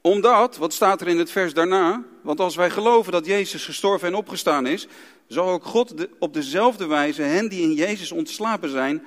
Omdat, 0.00 0.56
wat 0.56 0.72
staat 0.72 1.00
er 1.00 1.08
in 1.08 1.18
het 1.18 1.30
vers 1.30 1.54
daarna? 1.54 2.04
Want 2.22 2.40
als 2.40 2.56
wij 2.56 2.70
geloven 2.70 3.12
dat 3.12 3.26
Jezus 3.26 3.64
gestorven 3.64 4.08
en 4.08 4.14
opgestaan 4.14 4.66
is, 4.66 4.86
zal 5.26 5.48
ook 5.48 5.64
God 5.64 5.94
op 6.18 6.34
dezelfde 6.34 6.86
wijze 6.86 7.22
hen 7.22 7.48
die 7.48 7.62
in 7.62 7.72
Jezus 7.72 8.12
ontslapen 8.12 8.68
zijn, 8.68 9.02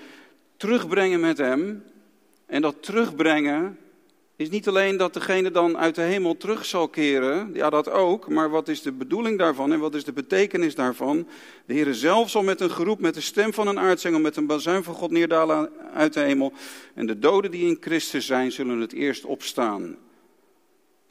terugbrengen 0.57 1.19
met 1.19 1.37
hem. 1.37 1.83
En 2.45 2.61
dat 2.61 2.83
terugbrengen 2.83 3.77
is 4.35 4.49
niet 4.49 4.67
alleen 4.67 4.97
dat 4.97 5.13
degene 5.13 5.51
dan 5.51 5.77
uit 5.77 5.95
de 5.95 6.01
hemel 6.01 6.37
terug 6.37 6.65
zal 6.65 6.87
keren, 6.87 7.51
ja 7.53 7.69
dat 7.69 7.89
ook, 7.89 8.29
maar 8.29 8.49
wat 8.49 8.67
is 8.67 8.81
de 8.81 8.91
bedoeling 8.91 9.37
daarvan 9.37 9.73
en 9.73 9.79
wat 9.79 9.95
is 9.95 10.03
de 10.03 10.13
betekenis 10.13 10.75
daarvan? 10.75 11.27
De 11.65 11.73
Heer 11.73 11.93
zelf 11.93 12.29
zal 12.29 12.43
met 12.43 12.59
een 12.59 12.71
geroep, 12.71 12.99
met 12.99 13.13
de 13.13 13.21
stem 13.21 13.53
van 13.53 13.67
een 13.67 13.79
aartsengel, 13.79 14.19
met 14.19 14.35
een 14.35 14.45
bazuin 14.45 14.83
van 14.83 14.93
God 14.93 15.11
neerdalen 15.11 15.69
uit 15.93 16.13
de 16.13 16.19
hemel. 16.19 16.53
En 16.93 17.05
de 17.05 17.19
doden 17.19 17.51
die 17.51 17.67
in 17.67 17.77
Christus 17.79 18.25
zijn, 18.25 18.51
zullen 18.51 18.79
het 18.79 18.93
eerst 18.93 19.25
opstaan. 19.25 19.95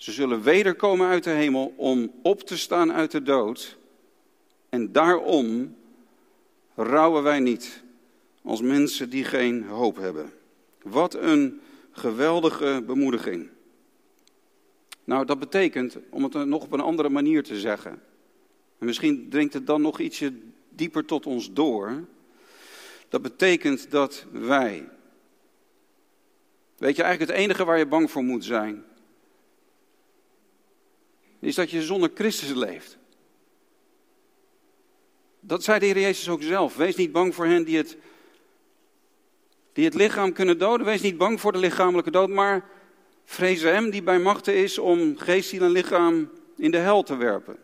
Ze 0.04 0.12
zullen 0.12 0.42
wederkomen 0.42 1.08
uit 1.08 1.24
de 1.24 1.30
hemel 1.30 1.74
om 1.76 2.12
op 2.22 2.40
te 2.40 2.58
staan 2.58 2.92
uit 2.92 3.10
de 3.10 3.22
dood. 3.22 3.76
En 4.68 4.92
daarom 4.92 5.76
rouwen 6.74 7.22
wij 7.22 7.40
niet 7.40 7.82
als 8.42 8.60
mensen 8.60 9.10
die 9.10 9.24
geen 9.24 9.62
hoop 9.62 9.96
hebben. 9.96 10.32
Wat 10.82 11.14
een 11.14 11.60
geweldige 11.90 12.82
bemoediging. 12.86 13.48
Nou, 15.04 15.24
dat 15.24 15.38
betekent, 15.38 15.96
om 16.10 16.22
het 16.22 16.32
nog 16.32 16.62
op 16.62 16.72
een 16.72 16.80
andere 16.80 17.08
manier 17.08 17.42
te 17.42 17.60
zeggen, 17.60 18.02
en 18.78 18.86
misschien 18.86 19.28
dringt 19.28 19.54
het 19.54 19.66
dan 19.66 19.82
nog 19.82 20.00
ietsje 20.00 20.32
dieper 20.68 21.04
tot 21.04 21.26
ons 21.26 21.52
door. 21.52 22.04
Dat 23.08 23.22
betekent 23.22 23.90
dat 23.90 24.26
wij, 24.32 24.88
weet 26.76 26.96
je 26.96 27.02
eigenlijk 27.02 27.32
het 27.32 27.40
enige 27.40 27.64
waar 27.64 27.78
je 27.78 27.86
bang 27.86 28.10
voor 28.10 28.24
moet 28.24 28.44
zijn, 28.44 28.84
is 31.44 31.54
dat 31.54 31.70
je 31.70 31.82
zonder 31.82 32.10
Christus 32.14 32.52
leeft. 32.54 32.98
Dat 35.40 35.64
zei 35.64 35.78
de 35.78 35.86
Heer 35.86 36.00
Jezus 36.00 36.28
ook 36.28 36.42
zelf. 36.42 36.76
Wees 36.76 36.96
niet 36.96 37.12
bang 37.12 37.34
voor 37.34 37.46
hen 37.46 37.64
die 37.64 37.76
het 37.76 37.96
die 39.72 39.84
het 39.84 39.94
lichaam 39.94 40.32
kunnen 40.32 40.58
doden. 40.58 40.86
Wees 40.86 41.00
niet 41.00 41.16
bang 41.16 41.40
voor 41.40 41.52
de 41.52 41.58
lichamelijke 41.58 42.10
dood, 42.10 42.28
maar 42.28 42.68
vrees 43.24 43.62
hem 43.62 43.90
die 43.90 44.02
bij 44.02 44.18
machten 44.18 44.56
is 44.56 44.78
om 44.78 45.18
geest, 45.18 45.48
ziel 45.48 45.62
en 45.62 45.70
lichaam 45.70 46.30
in 46.56 46.70
de 46.70 46.76
hel 46.76 47.02
te 47.02 47.16
werpen. 47.16 47.56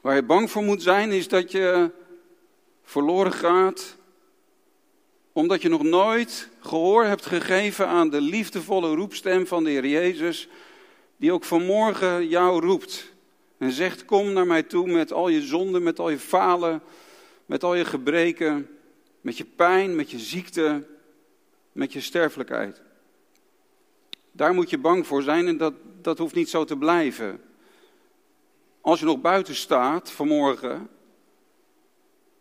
Waar 0.00 0.14
je 0.14 0.22
bang 0.22 0.50
voor 0.50 0.62
moet 0.62 0.82
zijn 0.82 1.12
is 1.12 1.28
dat 1.28 1.50
je 1.50 1.90
verloren 2.82 3.32
gaat 3.32 3.96
omdat 5.32 5.62
je 5.62 5.68
nog 5.68 5.82
nooit 5.82 6.48
gehoor 6.60 7.04
hebt 7.04 7.26
gegeven 7.26 7.88
aan 7.88 8.10
de 8.10 8.20
liefdevolle 8.20 8.94
roepstem 8.94 9.46
van 9.46 9.64
de 9.64 9.70
Heer 9.70 9.86
Jezus, 9.86 10.48
die 11.22 11.32
ook 11.32 11.44
vanmorgen 11.44 12.28
jou 12.28 12.60
roept 12.66 13.12
en 13.58 13.70
zegt: 13.72 14.04
Kom 14.04 14.32
naar 14.32 14.46
mij 14.46 14.62
toe 14.62 14.86
met 14.86 15.12
al 15.12 15.28
je 15.28 15.42
zonden, 15.42 15.82
met 15.82 15.98
al 15.98 16.10
je 16.10 16.18
falen, 16.18 16.82
met 17.46 17.64
al 17.64 17.74
je 17.74 17.84
gebreken. 17.84 18.68
Met 19.20 19.36
je 19.36 19.44
pijn, 19.44 19.96
met 19.96 20.10
je 20.10 20.18
ziekte, 20.18 20.86
met 21.72 21.92
je 21.92 22.00
sterfelijkheid. 22.00 22.82
Daar 24.32 24.54
moet 24.54 24.70
je 24.70 24.78
bang 24.78 25.06
voor 25.06 25.22
zijn 25.22 25.46
en 25.46 25.56
dat, 25.56 25.74
dat 26.00 26.18
hoeft 26.18 26.34
niet 26.34 26.50
zo 26.50 26.64
te 26.64 26.76
blijven. 26.76 27.40
Als 28.80 29.00
je 29.00 29.06
nog 29.06 29.20
buiten 29.20 29.54
staat 29.54 30.10
vanmorgen, 30.10 30.88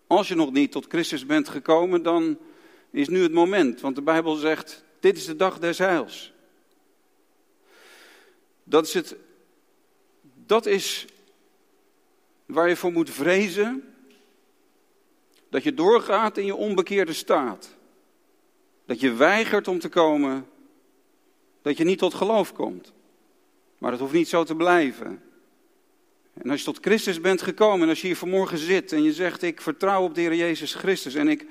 als 0.08 0.28
je 0.28 0.36
nog 0.36 0.52
niet 0.52 0.72
tot 0.72 0.86
Christus 0.88 1.26
bent 1.26 1.50
gekomen, 1.50 2.04
dan 2.04 2.38
is 2.92 3.10
nu 3.10 3.22
het 3.22 3.34
moment. 3.34 3.82
Want 3.82 3.96
de 3.96 4.02
Bijbel 4.02 4.36
zegt, 4.36 4.84
dit 5.00 5.18
is 5.18 5.26
de 5.26 5.36
dag 5.36 5.60
des 5.60 5.78
heils. 5.78 6.34
Dat 8.72 8.86
is, 8.86 8.94
het, 8.94 9.16
dat 10.46 10.66
is 10.66 11.06
waar 12.46 12.70
je 12.70 12.76
voor 12.76 12.92
moet 12.92 13.10
vrezen. 13.10 13.94
Dat 15.50 15.64
je 15.64 15.74
doorgaat 15.74 16.38
in 16.38 16.46
je 16.46 16.56
onbekeerde 16.56 17.14
staat. 17.14 17.76
Dat 18.86 19.00
je 19.00 19.14
weigert 19.14 19.68
om 19.68 19.80
te 19.80 19.90
komen. 19.90 20.48
Dat 21.62 21.78
je 21.78 21.84
niet 21.84 22.00
tot 22.00 22.14
geloof 22.14 22.54
komt. 22.54 22.94
Maar 23.78 23.92
dat 23.92 24.00
hoeft 24.00 24.14
niet 24.14 24.30
zo 24.30 24.44
te 24.44 24.56
blijven. 24.56 25.22
En 26.34 26.50
als 26.50 26.60
je 26.60 26.66
tot 26.66 26.80
Christus 26.82 27.22
bent 27.22 27.42
gekomen 27.42 27.82
en 27.82 27.90
als 27.90 28.02
je 28.02 28.08
hier 28.08 28.18
vanmorgen 28.18 28.58
zit 28.58 28.92
en 28.92 29.04
je 29.04 29.14
zegt: 29.14 29.42
Ik 29.42 29.62
vertrouw 29.62 30.04
op 30.04 30.16
de 30.16 30.22
Heer 30.22 30.36
Jezus 30.36 30.74
Christus 30.74 31.16
en 31.16 31.28
ik, 31.28 31.46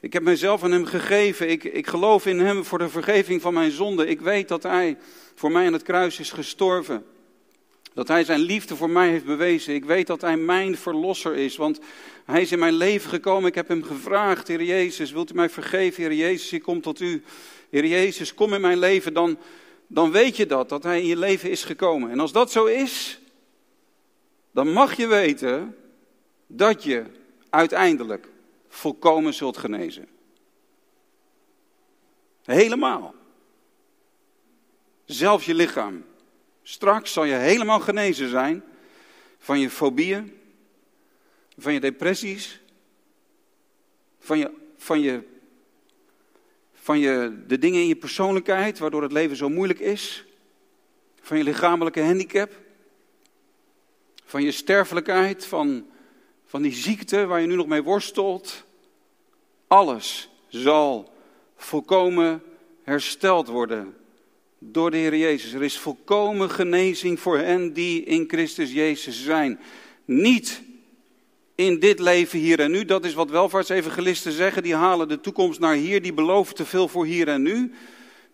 ik 0.00 0.12
heb 0.12 0.22
mijzelf 0.22 0.64
aan 0.64 0.72
Hem 0.72 0.84
gegeven, 0.84 1.48
ik, 1.50 1.64
ik 1.64 1.86
geloof 1.86 2.26
in 2.26 2.38
Hem 2.38 2.64
voor 2.64 2.78
de 2.78 2.88
vergeving 2.88 3.40
van 3.40 3.54
mijn 3.54 3.70
zonde. 3.70 4.06
Ik 4.06 4.20
weet 4.20 4.48
dat 4.48 4.62
Hij 4.62 4.96
voor 5.34 5.52
mij 5.52 5.66
aan 5.66 5.72
het 5.72 5.82
kruis 5.82 6.18
is 6.18 6.30
gestorven. 6.30 7.04
Dat 7.94 8.08
hij 8.08 8.24
zijn 8.24 8.40
liefde 8.40 8.76
voor 8.76 8.90
mij 8.90 9.08
heeft 9.08 9.24
bewezen. 9.24 9.74
Ik 9.74 9.84
weet 9.84 10.06
dat 10.06 10.20
hij 10.20 10.36
mijn 10.36 10.76
verlosser 10.76 11.36
is, 11.36 11.56
want 11.56 11.80
hij 12.24 12.42
is 12.42 12.52
in 12.52 12.58
mijn 12.58 12.74
leven 12.74 13.10
gekomen. 13.10 13.48
Ik 13.48 13.54
heb 13.54 13.68
hem 13.68 13.82
gevraagd, 13.82 14.48
Heer 14.48 14.62
Jezus, 14.62 15.12
wilt 15.12 15.30
u 15.30 15.34
mij 15.34 15.48
vergeven? 15.48 16.02
Heer 16.02 16.12
Jezus, 16.12 16.52
ik 16.52 16.62
kom 16.62 16.80
tot 16.80 17.00
u. 17.00 17.22
Heer 17.70 17.86
Jezus, 17.86 18.34
kom 18.34 18.54
in 18.54 18.60
mijn 18.60 18.78
leven. 18.78 19.12
Dan, 19.12 19.38
dan 19.86 20.10
weet 20.10 20.36
je 20.36 20.46
dat, 20.46 20.68
dat 20.68 20.82
hij 20.82 21.00
in 21.00 21.06
je 21.06 21.16
leven 21.16 21.50
is 21.50 21.64
gekomen. 21.64 22.10
En 22.10 22.20
als 22.20 22.32
dat 22.32 22.52
zo 22.52 22.64
is, 22.64 23.20
dan 24.50 24.72
mag 24.72 24.96
je 24.96 25.06
weten 25.06 25.76
dat 26.46 26.84
je 26.84 27.04
uiteindelijk 27.50 28.28
volkomen 28.70 29.34
zult 29.34 29.56
genezen. 29.56 30.08
Helemaal. 32.44 33.14
Zelfs 35.04 35.46
je 35.46 35.54
lichaam. 35.54 36.04
Straks 36.62 37.12
zal 37.12 37.24
je 37.24 37.34
helemaal 37.34 37.80
genezen 37.80 38.28
zijn 38.28 38.64
van 39.38 39.58
je 39.58 39.70
fobieën, 39.70 40.38
van 41.58 41.72
je 41.72 41.80
depressies, 41.80 42.60
van 44.18 44.38
je, 44.38 44.50
van 44.76 45.00
je, 45.00 45.22
van 46.72 46.98
je, 46.98 47.42
de 47.46 47.58
dingen 47.58 47.80
in 47.80 47.88
je 47.88 47.96
persoonlijkheid 47.96 48.78
waardoor 48.78 49.02
het 49.02 49.12
leven 49.12 49.36
zo 49.36 49.48
moeilijk 49.48 49.78
is, 49.78 50.24
van 51.20 51.36
je 51.36 51.44
lichamelijke 51.44 52.02
handicap, 52.02 52.52
van 54.24 54.42
je 54.42 54.50
sterfelijkheid, 54.50 55.46
van, 55.46 55.86
van 56.50 56.62
die 56.62 56.72
ziekte 56.72 57.26
waar 57.26 57.40
je 57.40 57.46
nu 57.46 57.54
nog 57.54 57.66
mee 57.66 57.82
worstelt. 57.82 58.64
Alles 59.66 60.28
zal 60.48 61.12
volkomen 61.56 62.42
hersteld 62.82 63.48
worden 63.48 63.96
door 64.58 64.90
de 64.90 64.96
Heer 64.96 65.16
Jezus. 65.16 65.52
Er 65.52 65.62
is 65.62 65.78
volkomen 65.78 66.50
genezing 66.50 67.20
voor 67.20 67.38
hen 67.38 67.72
die 67.72 68.04
in 68.04 68.24
Christus 68.28 68.72
Jezus 68.72 69.24
zijn. 69.24 69.60
Niet 70.04 70.62
in 71.54 71.78
dit 71.78 71.98
leven 71.98 72.38
hier 72.38 72.60
en 72.60 72.70
nu, 72.70 72.84
dat 72.84 73.04
is 73.04 73.14
wat 73.14 73.30
welvaartsevangelisten 73.30 74.32
zeggen, 74.32 74.62
die 74.62 74.74
halen 74.74 75.08
de 75.08 75.20
toekomst 75.20 75.60
naar 75.60 75.74
hier, 75.74 76.02
die 76.02 76.12
beloven 76.12 76.54
te 76.54 76.64
veel 76.64 76.88
voor 76.88 77.06
hier 77.06 77.28
en 77.28 77.42
nu. 77.42 77.72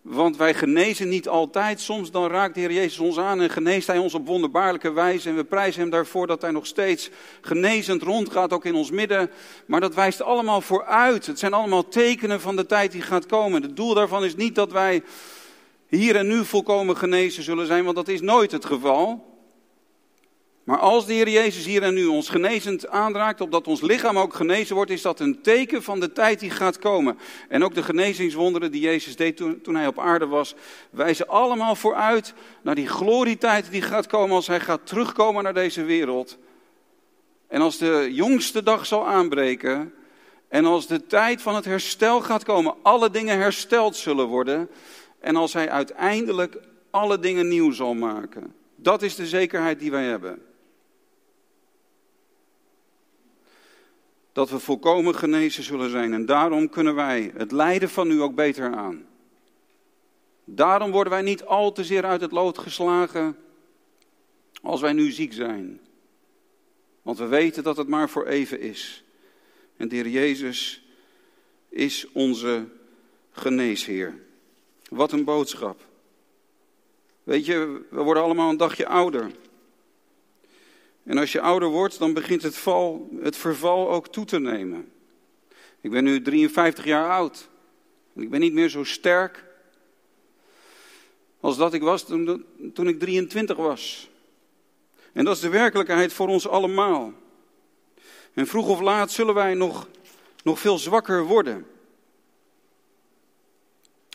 Want 0.09 0.37
wij 0.37 0.53
genezen 0.53 1.09
niet 1.09 1.27
altijd. 1.27 1.79
Soms 1.79 2.11
dan 2.11 2.27
raakt 2.27 2.53
de 2.53 2.59
Heer 2.59 2.71
Jezus 2.71 2.99
ons 2.99 3.17
aan 3.17 3.41
en 3.41 3.49
geneest 3.49 3.87
Hij 3.87 3.97
ons 3.97 4.13
op 4.13 4.27
wonderbaarlijke 4.27 4.91
wijze. 4.91 5.29
En 5.29 5.35
we 5.35 5.43
prijzen 5.43 5.81
Hem 5.81 5.89
daarvoor 5.89 6.27
dat 6.27 6.41
Hij 6.41 6.51
nog 6.51 6.65
steeds 6.65 7.09
genezend 7.41 8.01
rondgaat, 8.01 8.53
ook 8.53 8.65
in 8.65 8.75
ons 8.75 8.91
midden. 8.91 9.29
Maar 9.65 9.79
dat 9.79 9.95
wijst 9.95 10.21
allemaal 10.21 10.61
vooruit. 10.61 11.25
Het 11.25 11.39
zijn 11.39 11.53
allemaal 11.53 11.87
tekenen 11.87 12.41
van 12.41 12.55
de 12.55 12.65
tijd 12.65 12.91
die 12.91 13.01
gaat 13.01 13.25
komen. 13.25 13.61
Het 13.61 13.75
doel 13.75 13.93
daarvan 13.93 14.23
is 14.23 14.35
niet 14.35 14.55
dat 14.55 14.71
wij 14.71 15.03
hier 15.87 16.15
en 16.15 16.27
nu 16.27 16.45
volkomen 16.45 16.97
genezen 16.97 17.43
zullen 17.43 17.65
zijn, 17.65 17.83
want 17.83 17.95
dat 17.95 18.07
is 18.07 18.21
nooit 18.21 18.51
het 18.51 18.65
geval. 18.65 19.36
Maar 20.67 20.79
als 20.79 21.05
de 21.05 21.13
Heer 21.13 21.29
Jezus 21.29 21.65
hier 21.65 21.83
en 21.83 21.93
nu 21.93 22.05
ons 22.05 22.29
genezend 22.29 22.87
aanraakt, 22.87 23.41
opdat 23.41 23.67
ons 23.67 23.81
lichaam 23.81 24.17
ook 24.17 24.33
genezen 24.33 24.75
wordt, 24.75 24.91
is 24.91 25.01
dat 25.01 25.19
een 25.19 25.41
teken 25.41 25.83
van 25.83 25.99
de 25.99 26.11
tijd 26.11 26.39
die 26.39 26.49
gaat 26.49 26.79
komen. 26.79 27.17
En 27.49 27.63
ook 27.63 27.73
de 27.73 27.83
genezingswonderen 27.83 28.71
die 28.71 28.81
Jezus 28.81 29.15
deed 29.15 29.37
toen, 29.37 29.61
toen 29.61 29.75
hij 29.75 29.87
op 29.87 29.99
aarde 29.99 30.25
was, 30.25 30.55
wijzen 30.89 31.27
allemaal 31.27 31.75
vooruit 31.75 32.33
naar 32.61 32.75
die 32.75 32.87
glorietijd 32.87 33.71
die 33.71 33.81
gaat 33.81 34.07
komen 34.07 34.35
als 34.35 34.47
hij 34.47 34.59
gaat 34.59 34.79
terugkomen 34.83 35.43
naar 35.43 35.53
deze 35.53 35.83
wereld. 35.83 36.37
En 37.47 37.61
als 37.61 37.77
de 37.77 38.09
jongste 38.11 38.63
dag 38.63 38.85
zal 38.85 39.07
aanbreken 39.07 39.93
en 40.47 40.65
als 40.65 40.87
de 40.87 41.05
tijd 41.05 41.41
van 41.41 41.55
het 41.55 41.65
herstel 41.65 42.21
gaat 42.21 42.43
komen, 42.43 42.75
alle 42.81 43.09
dingen 43.09 43.37
hersteld 43.37 43.95
zullen 43.95 44.27
worden 44.27 44.69
en 45.19 45.35
als 45.35 45.53
hij 45.53 45.69
uiteindelijk 45.69 46.57
alle 46.91 47.19
dingen 47.19 47.47
nieuw 47.47 47.71
zal 47.71 47.93
maken. 47.93 48.53
Dat 48.75 49.01
is 49.01 49.15
de 49.15 49.27
zekerheid 49.27 49.79
die 49.79 49.91
wij 49.91 50.03
hebben. 50.03 50.41
Dat 54.37 54.49
we 54.49 54.59
volkomen 54.59 55.15
genezen 55.15 55.63
zullen 55.63 55.89
zijn. 55.89 56.13
En 56.13 56.25
daarom 56.25 56.69
kunnen 56.69 56.95
wij 56.95 57.31
het 57.35 57.51
lijden 57.51 57.89
van 57.89 58.07
nu 58.07 58.21
ook 58.21 58.35
beter 58.35 58.75
aan. 58.75 59.05
Daarom 60.43 60.91
worden 60.91 61.13
wij 61.13 61.21
niet 61.21 61.43
al 61.43 61.71
te 61.71 61.83
zeer 61.83 62.03
uit 62.03 62.21
het 62.21 62.31
lood 62.31 62.57
geslagen 62.57 63.37
als 64.61 64.81
wij 64.81 64.93
nu 64.93 65.11
ziek 65.11 65.33
zijn. 65.33 65.79
Want 67.01 67.17
we 67.17 67.25
weten 67.25 67.63
dat 67.63 67.77
het 67.77 67.87
maar 67.87 68.09
voor 68.09 68.25
even 68.25 68.59
is. 68.59 69.03
En 69.77 69.87
de 69.87 69.95
Heer 69.95 70.07
Jezus 70.07 70.85
is 71.69 72.07
onze 72.11 72.65
geneesheer. 73.31 74.19
Wat 74.89 75.11
een 75.11 75.23
boodschap. 75.23 75.85
Weet 77.23 77.45
je, 77.45 77.85
we 77.89 78.01
worden 78.01 78.23
allemaal 78.23 78.49
een 78.49 78.57
dagje 78.57 78.87
ouder. 78.87 79.31
En 81.07 81.17
als 81.17 81.31
je 81.31 81.41
ouder 81.41 81.69
wordt, 81.69 81.99
dan 81.99 82.13
begint 82.13 82.43
het, 82.43 82.57
val, 82.57 83.09
het 83.21 83.37
verval 83.37 83.89
ook 83.89 84.07
toe 84.07 84.25
te 84.25 84.39
nemen. 84.39 84.91
Ik 85.81 85.91
ben 85.91 86.03
nu 86.03 86.21
53 86.21 86.85
jaar 86.85 87.09
oud. 87.09 87.49
Ik 88.15 88.29
ben 88.29 88.39
niet 88.39 88.53
meer 88.53 88.69
zo 88.69 88.83
sterk 88.83 89.45
als 91.39 91.57
dat 91.57 91.73
ik 91.73 91.81
was 91.81 92.05
toen, 92.05 92.45
toen 92.73 92.87
ik 92.87 92.99
23 92.99 93.57
was. 93.57 94.09
En 95.13 95.25
dat 95.25 95.35
is 95.35 95.41
de 95.41 95.49
werkelijkheid 95.49 96.13
voor 96.13 96.27
ons 96.27 96.47
allemaal. 96.47 97.13
En 98.33 98.47
vroeg 98.47 98.67
of 98.67 98.79
laat 98.79 99.11
zullen 99.11 99.33
wij 99.33 99.53
nog, 99.53 99.87
nog 100.43 100.59
veel 100.59 100.77
zwakker 100.77 101.23
worden. 101.23 101.67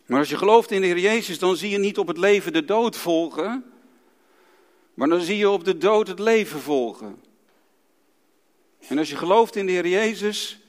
Maar 0.07 0.19
als 0.19 0.31
je 0.31 0.37
gelooft 0.37 0.71
in 0.71 0.81
de 0.81 0.87
Heer 0.87 0.99
Jezus, 0.99 1.39
dan 1.39 1.57
zie 1.57 1.71
je 1.71 1.79
niet 1.79 1.99
op 1.99 2.07
het 2.07 2.19
leven 2.19 2.53
de 2.53 2.65
dood 2.65 2.97
volgen, 2.97 3.72
maar 5.03 5.11
dan 5.11 5.21
zie 5.21 5.37
je 5.37 5.51
op 5.51 5.65
de 5.65 5.79
dood 5.79 6.09
het 6.09 6.19
leven 6.19 6.61
volgen. 6.61 7.23
En 8.79 8.99
als 8.99 9.11
je 9.11 9.17
gelooft 9.17 9.57
in 9.57 9.67
de 9.67 9.73
Heer 9.73 9.87
Jezus, 9.87 10.61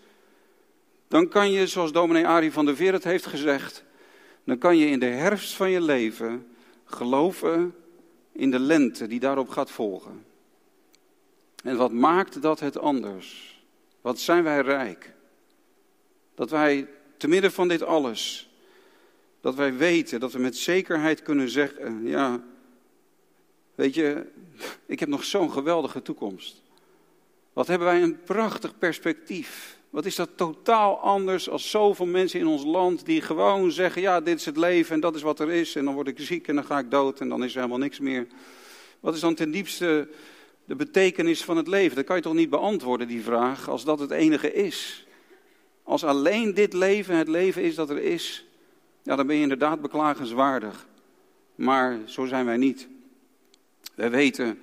dan 1.08 1.28
kan 1.28 1.52
je, 1.52 1.68
zoals 1.68 1.92
dominee 1.92 2.28
Arie 2.28 2.52
van 2.52 2.66
der 2.66 2.76
Veer 2.76 2.94
het 2.94 3.04
heeft 3.04 3.26
gezegd, 3.26 3.84
dan 4.44 4.58
kan 4.58 4.78
je 4.78 4.86
in 4.86 5.00
de 5.00 5.06
herfst 5.06 5.54
van 5.54 5.70
je 5.70 5.82
leven 5.82 6.48
geloven 6.86 7.76
in 8.32 8.52
de 8.52 8.60
lente 8.60 9.08
die 9.08 9.20
daarop 9.20 9.50
gaat 9.50 9.72
volgen. 9.72 10.26
En 11.64 11.78
wat 11.78 11.92
maakt 11.92 12.42
dat 12.42 12.60
het 12.60 12.78
anders? 12.78 13.62
Wat 14.02 14.20
zijn 14.20 14.44
wij 14.44 14.62
rijk? 14.62 15.14
Dat 16.36 16.50
wij 16.50 16.88
te 17.18 17.28
midden 17.28 17.52
van 17.52 17.68
dit 17.68 17.84
alles, 17.84 18.50
dat 19.42 19.56
wij 19.56 19.76
weten, 19.76 20.20
dat 20.20 20.32
we 20.32 20.40
met 20.40 20.58
zekerheid 20.58 21.22
kunnen 21.22 21.50
zeggen, 21.50 22.08
ja, 22.08 22.44
Weet 23.76 23.96
je, 23.96 24.26
ik 24.86 25.00
heb 25.00 25.10
nog 25.10 25.24
zo'n 25.24 25.52
geweldige 25.52 26.02
toekomst. 26.02 26.62
Wat 27.54 27.68
hebben 27.68 27.88
wij 27.88 28.02
een 28.02 28.24
prachtig 28.24 28.78
perspectief. 28.78 29.78
Wat 29.90 30.06
is 30.06 30.16
dat 30.16 30.30
totaal 30.36 31.00
anders 31.00 31.50
als 31.50 31.70
zoveel 31.70 32.06
mensen 32.06 32.40
in 32.40 32.48
ons 32.48 32.64
land 32.64 33.06
die 33.06 33.22
gewoon 33.22 33.72
zeggen, 33.72 34.02
ja, 34.02 34.22
dit 34.22 34.40
is 34.40 34.46
het 34.46 34.58
leven 34.58 34.96
en 34.96 35.00
dat 35.00 35.16
is 35.16 35.22
wat 35.22 35.40
er 35.40 35.52
is. 35.52 35.76
En 35.76 35.86
dan 35.86 35.94
word 35.94 36.08
ik 36.08 36.20
ziek 36.20 36.48
en 36.48 36.56
dan 36.56 36.66
ga 36.66 36.80
ik 36.80 36.92
dood 36.92 37.20
en 37.20 37.30
dan 37.30 37.44
is 37.44 37.52
er 37.52 37.58
helemaal 37.58 37.78
niks 37.78 38.00
meer. 38.00 38.28
Wat 39.00 39.14
is 39.14 39.20
dan 39.20 39.36
ten 39.36 39.52
diepste 39.52 40.08
de 40.66 40.76
betekenis 40.76 41.44
van 41.44 41.58
het 41.58 41.68
leven? 41.68 41.96
Dat 41.96 42.06
kan 42.06 42.16
je 42.16 42.22
toch 42.22 42.34
niet 42.34 42.50
beantwoorden, 42.50 43.08
die 43.08 43.24
vraag, 43.24 43.70
als 43.70 43.84
dat 43.84 44.00
het 44.00 44.12
enige 44.12 44.54
is. 44.54 45.08
Als 45.84 46.04
alleen 46.04 46.54
dit 46.54 46.74
leven 46.74 47.16
het 47.16 47.28
leven 47.28 47.62
is 47.62 47.76
dat 47.76 47.90
er 47.90 48.02
is, 48.02 48.46
ja, 49.04 49.16
dan 49.16 49.28
ben 49.28 49.36
je 49.36 49.42
inderdaad 49.42 49.82
beklagenswaardig. 49.82 50.88
Maar 51.56 52.00
zo 52.06 52.26
zijn 52.26 52.46
wij 52.46 52.58
niet. 52.58 52.88
Wij 53.96 54.12
weten 54.12 54.60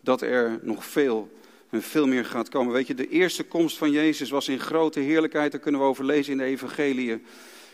dat 0.00 0.22
er 0.22 0.58
nog 0.62 0.84
veel 0.84 1.28
en 1.70 1.82
veel 1.82 2.06
meer 2.06 2.24
gaat 2.24 2.48
komen. 2.48 2.72
Weet 2.72 2.86
je, 2.86 2.94
de 2.94 3.08
eerste 3.08 3.44
komst 3.44 3.78
van 3.78 3.90
Jezus 3.90 4.30
was 4.30 4.48
in 4.48 4.60
grote 4.60 5.00
heerlijkheid, 5.00 5.52
daar 5.52 5.60
kunnen 5.60 5.80
we 5.80 5.86
over 5.86 6.04
lezen 6.04 6.32
in 6.32 6.38
de 6.38 6.44
Evangelie. 6.44 7.22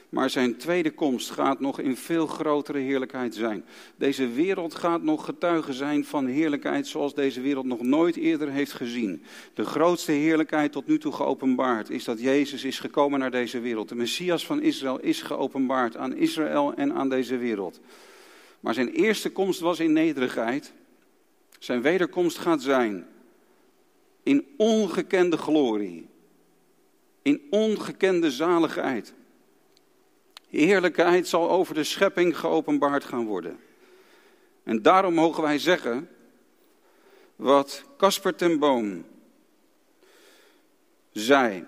Maar 0.09 0.31
zijn 0.31 0.57
tweede 0.57 0.91
komst 0.91 1.31
gaat 1.31 1.61
nog 1.61 1.81
in 1.81 1.97
veel 1.97 2.27
grotere 2.27 2.79
heerlijkheid 2.79 3.35
zijn. 3.35 3.65
Deze 3.97 4.29
wereld 4.29 4.75
gaat 4.75 5.03
nog 5.03 5.25
getuige 5.25 5.73
zijn 5.73 6.05
van 6.05 6.27
heerlijkheid 6.27 6.87
zoals 6.87 7.15
deze 7.15 7.41
wereld 7.41 7.65
nog 7.65 7.83
nooit 7.83 8.17
eerder 8.17 8.51
heeft 8.51 8.73
gezien. 8.73 9.23
De 9.55 9.65
grootste 9.65 10.13
heerlijkheid 10.13 10.73
tot 10.73 10.87
nu 10.87 10.99
toe 10.99 11.13
geopenbaard 11.13 11.91
is 11.91 12.05
dat 12.05 12.21
Jezus 12.21 12.65
is 12.65 12.79
gekomen 12.79 13.19
naar 13.19 13.31
deze 13.31 13.61
wereld. 13.61 13.89
De 13.89 13.95
Messias 13.95 14.47
van 14.47 14.63
Israël 14.63 15.01
is 15.01 15.23
geopenbaard 15.23 15.97
aan 15.97 16.17
Israël 16.17 16.75
en 16.75 16.93
aan 16.93 17.09
deze 17.09 17.37
wereld. 17.37 17.81
Maar 18.65 18.75
zijn 18.75 18.89
eerste 18.89 19.31
komst 19.31 19.61
was 19.61 19.81
in 19.81 19.93
nederigheid. 19.93 20.73
Zijn 21.59 21.83
wederkomst 21.83 22.39
gaat 22.39 22.63
zijn 22.63 23.07
in 24.23 24.55
ongekende 24.57 25.37
glorie. 25.37 26.09
In 27.23 27.47
ongekende 27.51 28.31
zaligheid. 28.31 29.15
Heerlijkheid 30.49 31.29
zal 31.29 31.51
over 31.51 31.75
de 31.75 31.85
schepping 31.85 32.39
geopenbaard 32.39 33.05
gaan 33.05 33.27
worden. 33.27 33.59
En 34.63 34.83
daarom 34.83 35.15
mogen 35.15 35.43
wij 35.43 35.59
zeggen 35.59 36.09
wat 37.37 37.85
Casper 37.97 38.35
ten 38.35 38.59
Boom 38.59 39.05
zei. 41.13 41.65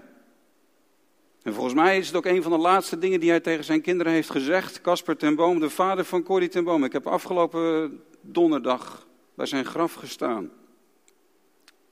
En 1.47 1.55
volgens 1.55 1.75
mij 1.75 1.99
is 1.99 2.07
het 2.07 2.17
ook 2.17 2.25
een 2.25 2.43
van 2.43 2.53
de 2.53 2.59
laatste 2.59 2.99
dingen 2.99 3.21
die 3.21 3.31
hij 3.31 3.41
tegen 3.41 3.65
zijn 3.65 3.81
kinderen 3.81 4.13
heeft 4.13 4.31
gezegd. 4.31 4.81
Casper 4.81 5.17
ten 5.17 5.35
Boom, 5.35 5.61
de 5.61 5.71
vader 5.71 6.05
van 6.05 6.23
Corrie 6.23 6.49
ten 6.49 6.65
Boom. 6.65 6.85
Ik 6.85 6.93
heb 6.93 7.07
afgelopen 7.07 8.01
donderdag 8.21 9.07
bij 9.35 9.47
zijn 9.47 9.65
graf 9.65 9.95
gestaan. 9.95 10.51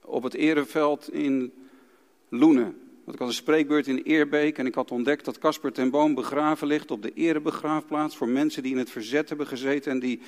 Op 0.04 0.22
het 0.22 0.34
ereveld 0.34 1.12
in 1.12 1.52
Loenen. 2.28 2.78
Want 3.04 3.12
ik 3.12 3.18
had 3.18 3.28
een 3.28 3.34
spreekbeurt 3.34 3.86
in 3.86 3.96
Eerbeek 3.98 4.58
en 4.58 4.66
ik 4.66 4.74
had 4.74 4.90
ontdekt 4.90 5.24
dat 5.24 5.38
Casper 5.38 5.72
ten 5.72 5.90
Boom 5.90 6.14
begraven 6.14 6.66
ligt 6.66 6.90
op 6.90 7.02
de 7.02 7.12
erebegraafplaats 7.12 8.16
voor 8.16 8.28
mensen 8.28 8.62
die 8.62 8.72
in 8.72 8.78
het 8.78 8.90
verzet 8.90 9.28
hebben 9.28 9.46
gezeten 9.46 9.92
en 9.92 10.00
die 10.00 10.20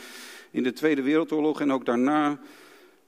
in 0.51 0.63
de 0.63 0.73
Tweede 0.73 1.03
Wereldoorlog 1.03 1.61
en 1.61 1.73
ook 1.73 1.85
daarna 1.85 2.41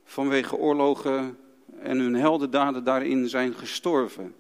vanwege 0.04 0.56
oorlogen 0.56 1.38
en 1.80 1.98
hun 1.98 2.14
heldendaden 2.14 2.84
daarin 2.84 3.28
zijn 3.28 3.54
gestorven. 3.54 4.34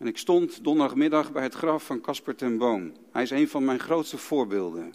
En 0.00 0.06
ik 0.06 0.18
stond 0.18 0.64
donderdagmiddag 0.64 1.32
bij 1.32 1.42
het 1.42 1.54
graf 1.54 1.84
van 1.84 2.00
Casper 2.00 2.36
ten 2.36 2.58
Boom. 2.58 2.92
Hij 3.12 3.22
is 3.22 3.30
een 3.30 3.48
van 3.48 3.64
mijn 3.64 3.78
grootste 3.78 4.18
voorbeelden. 4.18 4.94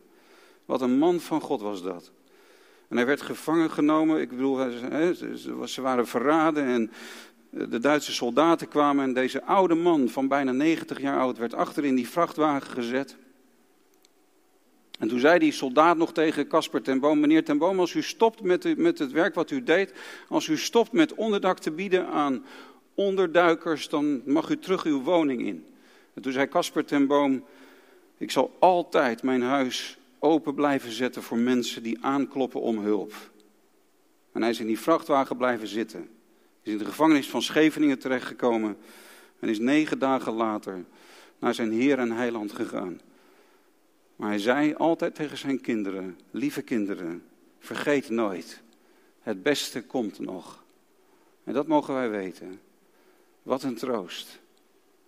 Wat 0.66 0.82
een 0.82 0.98
man 0.98 1.20
van 1.20 1.42
God 1.42 1.62
was 1.62 1.84
dat. 1.84 2.12
En 2.88 2.98
hij 2.98 3.06
werd 3.06 3.22
gevangen 3.22 3.72
genomen. 3.72 4.22
Ik 4.22 4.30
bedoel, 4.30 4.58
ze 5.66 5.82
waren 5.82 6.08
verraden 6.08 6.66
en 6.66 6.92
de 7.50 7.80
Duitse 7.80 8.14
soldaten 8.14 8.68
kwamen. 8.68 9.04
En 9.04 9.14
deze 9.14 9.44
oude 9.44 9.76
man 9.76 10.10
van 10.10 10.28
bijna 10.28 10.52
90 10.52 11.02
jaar 11.02 11.20
oud 11.20 11.38
werd 11.38 11.54
achter 11.54 11.86
in 11.86 11.96
die 11.96 12.10
vrachtwagen 12.10 12.72
gezet. 12.72 13.18
En 15.00 15.08
toen 15.08 15.20
zei 15.20 15.40
die 15.40 15.52
soldaat 15.52 15.98
nog 15.98 16.14
tegen 16.14 16.48
Casper 16.48 16.82
ten 16.82 17.00
Boom: 17.00 17.20
Meneer 17.20 17.44
ten 17.44 17.58
Boom, 17.58 17.80
als 17.80 17.94
u 17.94 18.02
stopt 18.02 18.42
met, 18.42 18.78
met 18.78 19.00
het 19.00 19.12
werk 19.12 19.36
wat 19.36 19.52
u 19.52 19.64
deed, 19.64 19.94
als 20.28 20.48
u 20.48 20.58
stopt 20.58 20.92
met 20.92 21.14
onderdak 21.14 21.60
te 21.60 21.72
bieden 21.72 22.08
aan 22.08 22.46
onderduikers, 22.96 23.90
dan 23.90 24.22
mag 24.26 24.50
u 24.50 24.58
terug 24.58 24.84
uw 24.84 25.02
woning 25.02 25.46
in. 25.46 25.66
En 26.14 26.22
toen 26.22 26.32
zei 26.32 26.48
Casper 26.48 26.86
ten 26.86 27.08
Boom: 27.08 27.44
Ik 28.18 28.32
zal 28.32 28.56
altijd 28.60 29.24
mijn 29.24 29.42
huis 29.42 29.98
open 30.20 30.54
blijven 30.54 30.92
zetten 30.92 31.24
voor 31.24 31.38
mensen 31.38 31.84
die 31.84 31.98
aankloppen 32.02 32.62
om 32.62 32.80
hulp. 32.80 33.14
En 34.32 34.42
hij 34.42 34.50
is 34.50 34.60
in 34.60 34.68
die 34.68 34.80
vrachtwagen 34.80 35.38
blijven 35.38 35.68
zitten. 35.68 36.10
Is 36.62 36.72
in 36.72 36.78
de 36.78 36.86
gevangenis 36.86 37.30
van 37.30 37.42
Scheveningen 37.42 38.00
terechtgekomen 38.00 38.78
en 39.40 39.50
is 39.50 39.60
negen 39.60 40.00
dagen 40.00 40.34
later 40.34 40.86
naar 41.40 41.54
zijn 41.54 41.72
Heer 41.72 42.00
en 42.00 42.12
Heiland 42.12 42.52
gegaan. 42.52 43.02
Maar 44.16 44.30
hij 44.30 44.40
zei 44.40 44.74
altijd 44.74 45.16
tegen 45.16 45.38
zijn 45.38 45.62
kinderen: 45.62 46.20
Lieve 46.32 46.62
kinderen, 46.62 47.24
vergeet 47.60 48.10
nooit, 48.10 48.62
het 49.22 49.44
beste 49.44 49.84
komt 49.84 50.20
nog. 50.20 50.64
En 51.44 51.54
dat 51.54 51.68
mogen 51.68 51.94
wij 51.94 52.10
weten. 52.10 52.60
Wat 53.46 53.64
een 53.64 53.76
troost, 53.76 54.40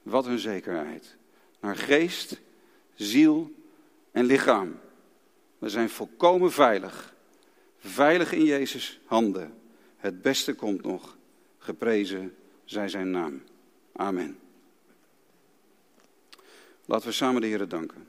wat 0.01 0.25
een 0.25 0.39
zekerheid. 0.39 1.15
Naar 1.59 1.75
geest, 1.75 2.39
ziel 2.95 3.53
en 4.11 4.25
lichaam. 4.25 4.79
We 5.57 5.69
zijn 5.69 5.89
volkomen 5.89 6.51
veilig. 6.51 7.15
Veilig 7.79 8.31
in 8.31 8.43
Jezus' 8.43 8.99
handen. 9.05 9.53
Het 9.97 10.21
beste 10.21 10.53
komt 10.53 10.83
nog. 10.83 11.17
Geprezen 11.57 12.35
zij 12.65 12.87
zijn 12.87 13.11
naam. 13.11 13.43
Amen. 13.91 14.39
Laten 16.85 17.07
we 17.07 17.13
samen 17.13 17.41
de 17.41 17.47
Heer 17.47 17.67
danken. 17.67 18.07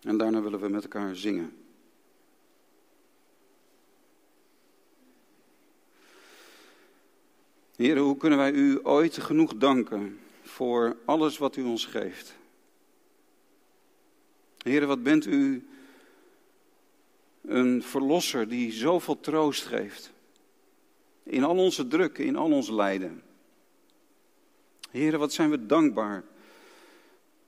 En 0.00 0.16
daarna 0.16 0.42
willen 0.42 0.60
we 0.60 0.68
met 0.68 0.82
elkaar 0.82 1.16
zingen. 1.16 1.61
Heer, 7.82 7.98
hoe 7.98 8.16
kunnen 8.16 8.38
wij 8.38 8.52
u 8.52 8.80
ooit 8.82 9.18
genoeg 9.18 9.54
danken 9.54 10.18
voor 10.42 10.96
alles 11.04 11.38
wat 11.38 11.56
u 11.56 11.62
ons 11.62 11.84
geeft? 11.84 12.36
Heer, 14.62 14.86
wat 14.86 15.02
bent 15.02 15.26
u 15.26 15.66
een 17.40 17.82
verlosser 17.82 18.48
die 18.48 18.72
zoveel 18.72 19.20
troost 19.20 19.64
geeft. 19.64 20.12
In 21.22 21.44
al 21.44 21.56
onze 21.56 21.88
druk, 21.88 22.18
in 22.18 22.36
al 22.36 22.52
ons 22.52 22.70
lijden. 22.70 23.22
Heer, 24.90 25.18
wat 25.18 25.32
zijn 25.32 25.50
we 25.50 25.66
dankbaar 25.66 26.24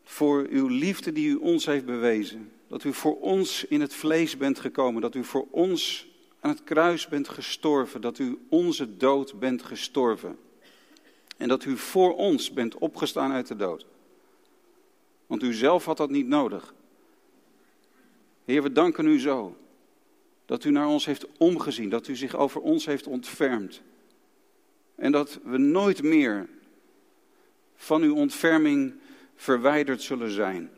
voor 0.04 0.46
uw 0.50 0.68
liefde 0.68 1.12
die 1.12 1.28
u 1.28 1.34
ons 1.34 1.66
heeft 1.66 1.84
bewezen. 1.84 2.52
Dat 2.68 2.84
u 2.84 2.92
voor 2.92 3.20
ons 3.20 3.64
in 3.64 3.80
het 3.80 3.94
vlees 3.94 4.36
bent 4.36 4.58
gekomen, 4.58 5.02
dat 5.02 5.14
u 5.14 5.24
voor 5.24 5.46
ons 5.50 6.12
aan 6.44 6.50
het 6.50 6.64
kruis 6.64 7.08
bent 7.08 7.28
gestorven, 7.28 8.00
dat 8.00 8.18
u 8.18 8.38
onze 8.48 8.96
dood 8.96 9.38
bent 9.38 9.62
gestorven. 9.62 10.38
En 11.36 11.48
dat 11.48 11.64
u 11.64 11.76
voor 11.76 12.16
ons 12.16 12.52
bent 12.52 12.78
opgestaan 12.78 13.32
uit 13.32 13.46
de 13.46 13.56
dood. 13.56 13.86
Want 15.26 15.42
u 15.42 15.52
zelf 15.52 15.84
had 15.84 15.96
dat 15.96 16.10
niet 16.10 16.26
nodig. 16.26 16.74
Heer, 18.44 18.62
we 18.62 18.72
danken 18.72 19.06
u 19.06 19.20
zo 19.20 19.56
dat 20.44 20.64
u 20.64 20.70
naar 20.70 20.86
ons 20.86 21.04
heeft 21.04 21.26
omgezien, 21.38 21.88
dat 21.88 22.08
u 22.08 22.16
zich 22.16 22.36
over 22.36 22.60
ons 22.60 22.86
heeft 22.86 23.06
ontfermd. 23.06 23.82
En 24.94 25.12
dat 25.12 25.40
we 25.44 25.58
nooit 25.58 26.02
meer 26.02 26.48
van 27.76 28.02
uw 28.02 28.14
ontferming 28.14 28.94
verwijderd 29.34 30.02
zullen 30.02 30.30
zijn. 30.30 30.70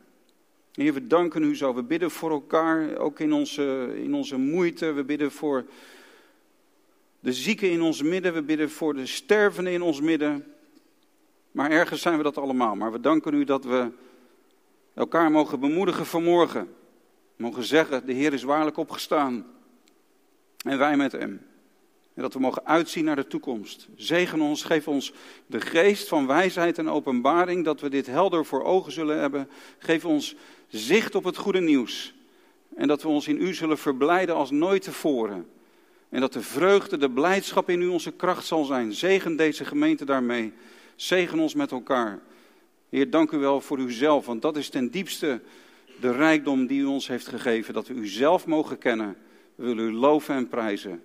Heer, 0.76 0.92
we 0.92 1.06
danken 1.06 1.42
u 1.42 1.56
zo. 1.56 1.74
We 1.74 1.82
bidden 1.82 2.10
voor 2.10 2.30
elkaar, 2.30 2.96
ook 2.96 3.20
in 3.20 3.32
onze, 3.32 3.92
in 4.02 4.14
onze 4.14 4.36
moeite. 4.36 4.92
We 4.92 5.04
bidden 5.04 5.32
voor 5.32 5.64
de 7.20 7.32
zieken 7.32 7.70
in 7.70 7.82
ons 7.82 8.02
midden. 8.02 8.34
We 8.34 8.42
bidden 8.42 8.70
voor 8.70 8.94
de 8.94 9.06
stervenden 9.06 9.72
in 9.72 9.82
ons 9.82 10.00
midden. 10.00 10.44
Maar 11.50 11.70
ergens 11.70 12.02
zijn 12.02 12.16
we 12.16 12.22
dat 12.22 12.38
allemaal. 12.38 12.74
Maar 12.74 12.92
we 12.92 13.00
danken 13.00 13.34
u 13.34 13.44
dat 13.44 13.64
we 13.64 13.90
elkaar 14.94 15.30
mogen 15.30 15.60
bemoedigen 15.60 16.06
vanmorgen. 16.06 16.74
Mogen 17.36 17.64
zeggen, 17.64 18.06
de 18.06 18.12
Heer 18.12 18.32
is 18.32 18.42
waarlijk 18.42 18.76
opgestaan. 18.76 19.46
En 20.62 20.78
wij 20.78 20.96
met 20.96 21.12
hem. 21.12 21.40
En 22.14 22.22
dat 22.22 22.32
we 22.32 22.40
mogen 22.40 22.66
uitzien 22.66 23.04
naar 23.04 23.16
de 23.16 23.26
toekomst. 23.26 23.88
Zegen 23.96 24.40
ons, 24.40 24.62
geef 24.62 24.88
ons 24.88 25.12
de 25.46 25.60
geest 25.60 26.08
van 26.08 26.26
wijsheid 26.26 26.78
en 26.78 26.88
openbaring, 26.88 27.64
dat 27.64 27.80
we 27.80 27.88
dit 27.88 28.06
helder 28.06 28.44
voor 28.44 28.62
ogen 28.64 28.92
zullen 28.92 29.18
hebben. 29.18 29.48
Geef 29.78 30.04
ons 30.04 30.36
zicht 30.68 31.14
op 31.14 31.24
het 31.24 31.36
goede 31.36 31.60
nieuws. 31.60 32.14
En 32.76 32.88
dat 32.88 33.02
we 33.02 33.08
ons 33.08 33.28
in 33.28 33.40
u 33.40 33.54
zullen 33.54 33.78
verblijden 33.78 34.34
als 34.34 34.50
nooit 34.50 34.82
tevoren. 34.82 35.46
En 36.08 36.20
dat 36.20 36.32
de 36.32 36.42
vreugde, 36.42 36.96
de 36.96 37.10
blijdschap 37.10 37.68
in 37.68 37.80
u 37.80 37.86
onze 37.86 38.12
kracht 38.12 38.46
zal 38.46 38.64
zijn. 38.64 38.92
Zegen 38.92 39.36
deze 39.36 39.64
gemeente 39.64 40.04
daarmee. 40.04 40.52
Zegen 40.96 41.38
ons 41.38 41.54
met 41.54 41.70
elkaar. 41.70 42.20
Heer, 42.88 43.10
dank 43.10 43.30
u 43.30 43.38
wel 43.38 43.60
voor 43.60 43.78
uzelf, 43.78 44.26
want 44.26 44.42
dat 44.42 44.56
is 44.56 44.68
ten 44.68 44.90
diepste 44.90 45.40
de 46.00 46.12
rijkdom 46.12 46.66
die 46.66 46.80
u 46.80 46.84
ons 46.84 47.08
heeft 47.08 47.26
gegeven. 47.26 47.74
Dat 47.74 47.88
we 47.88 47.94
u 47.94 48.06
zelf 48.06 48.46
mogen 48.46 48.78
kennen. 48.78 49.16
We 49.54 49.64
willen 49.64 49.88
u 49.88 49.92
loven 49.92 50.34
en 50.34 50.48
prijzen 50.48 51.04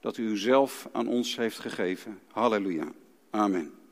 dat 0.00 0.16
u 0.16 0.28
uzelf 0.28 0.88
aan 0.92 1.06
ons 1.06 1.36
heeft 1.36 1.58
gegeven. 1.58 2.18
Halleluja. 2.30 2.92
Amen. 3.30 3.79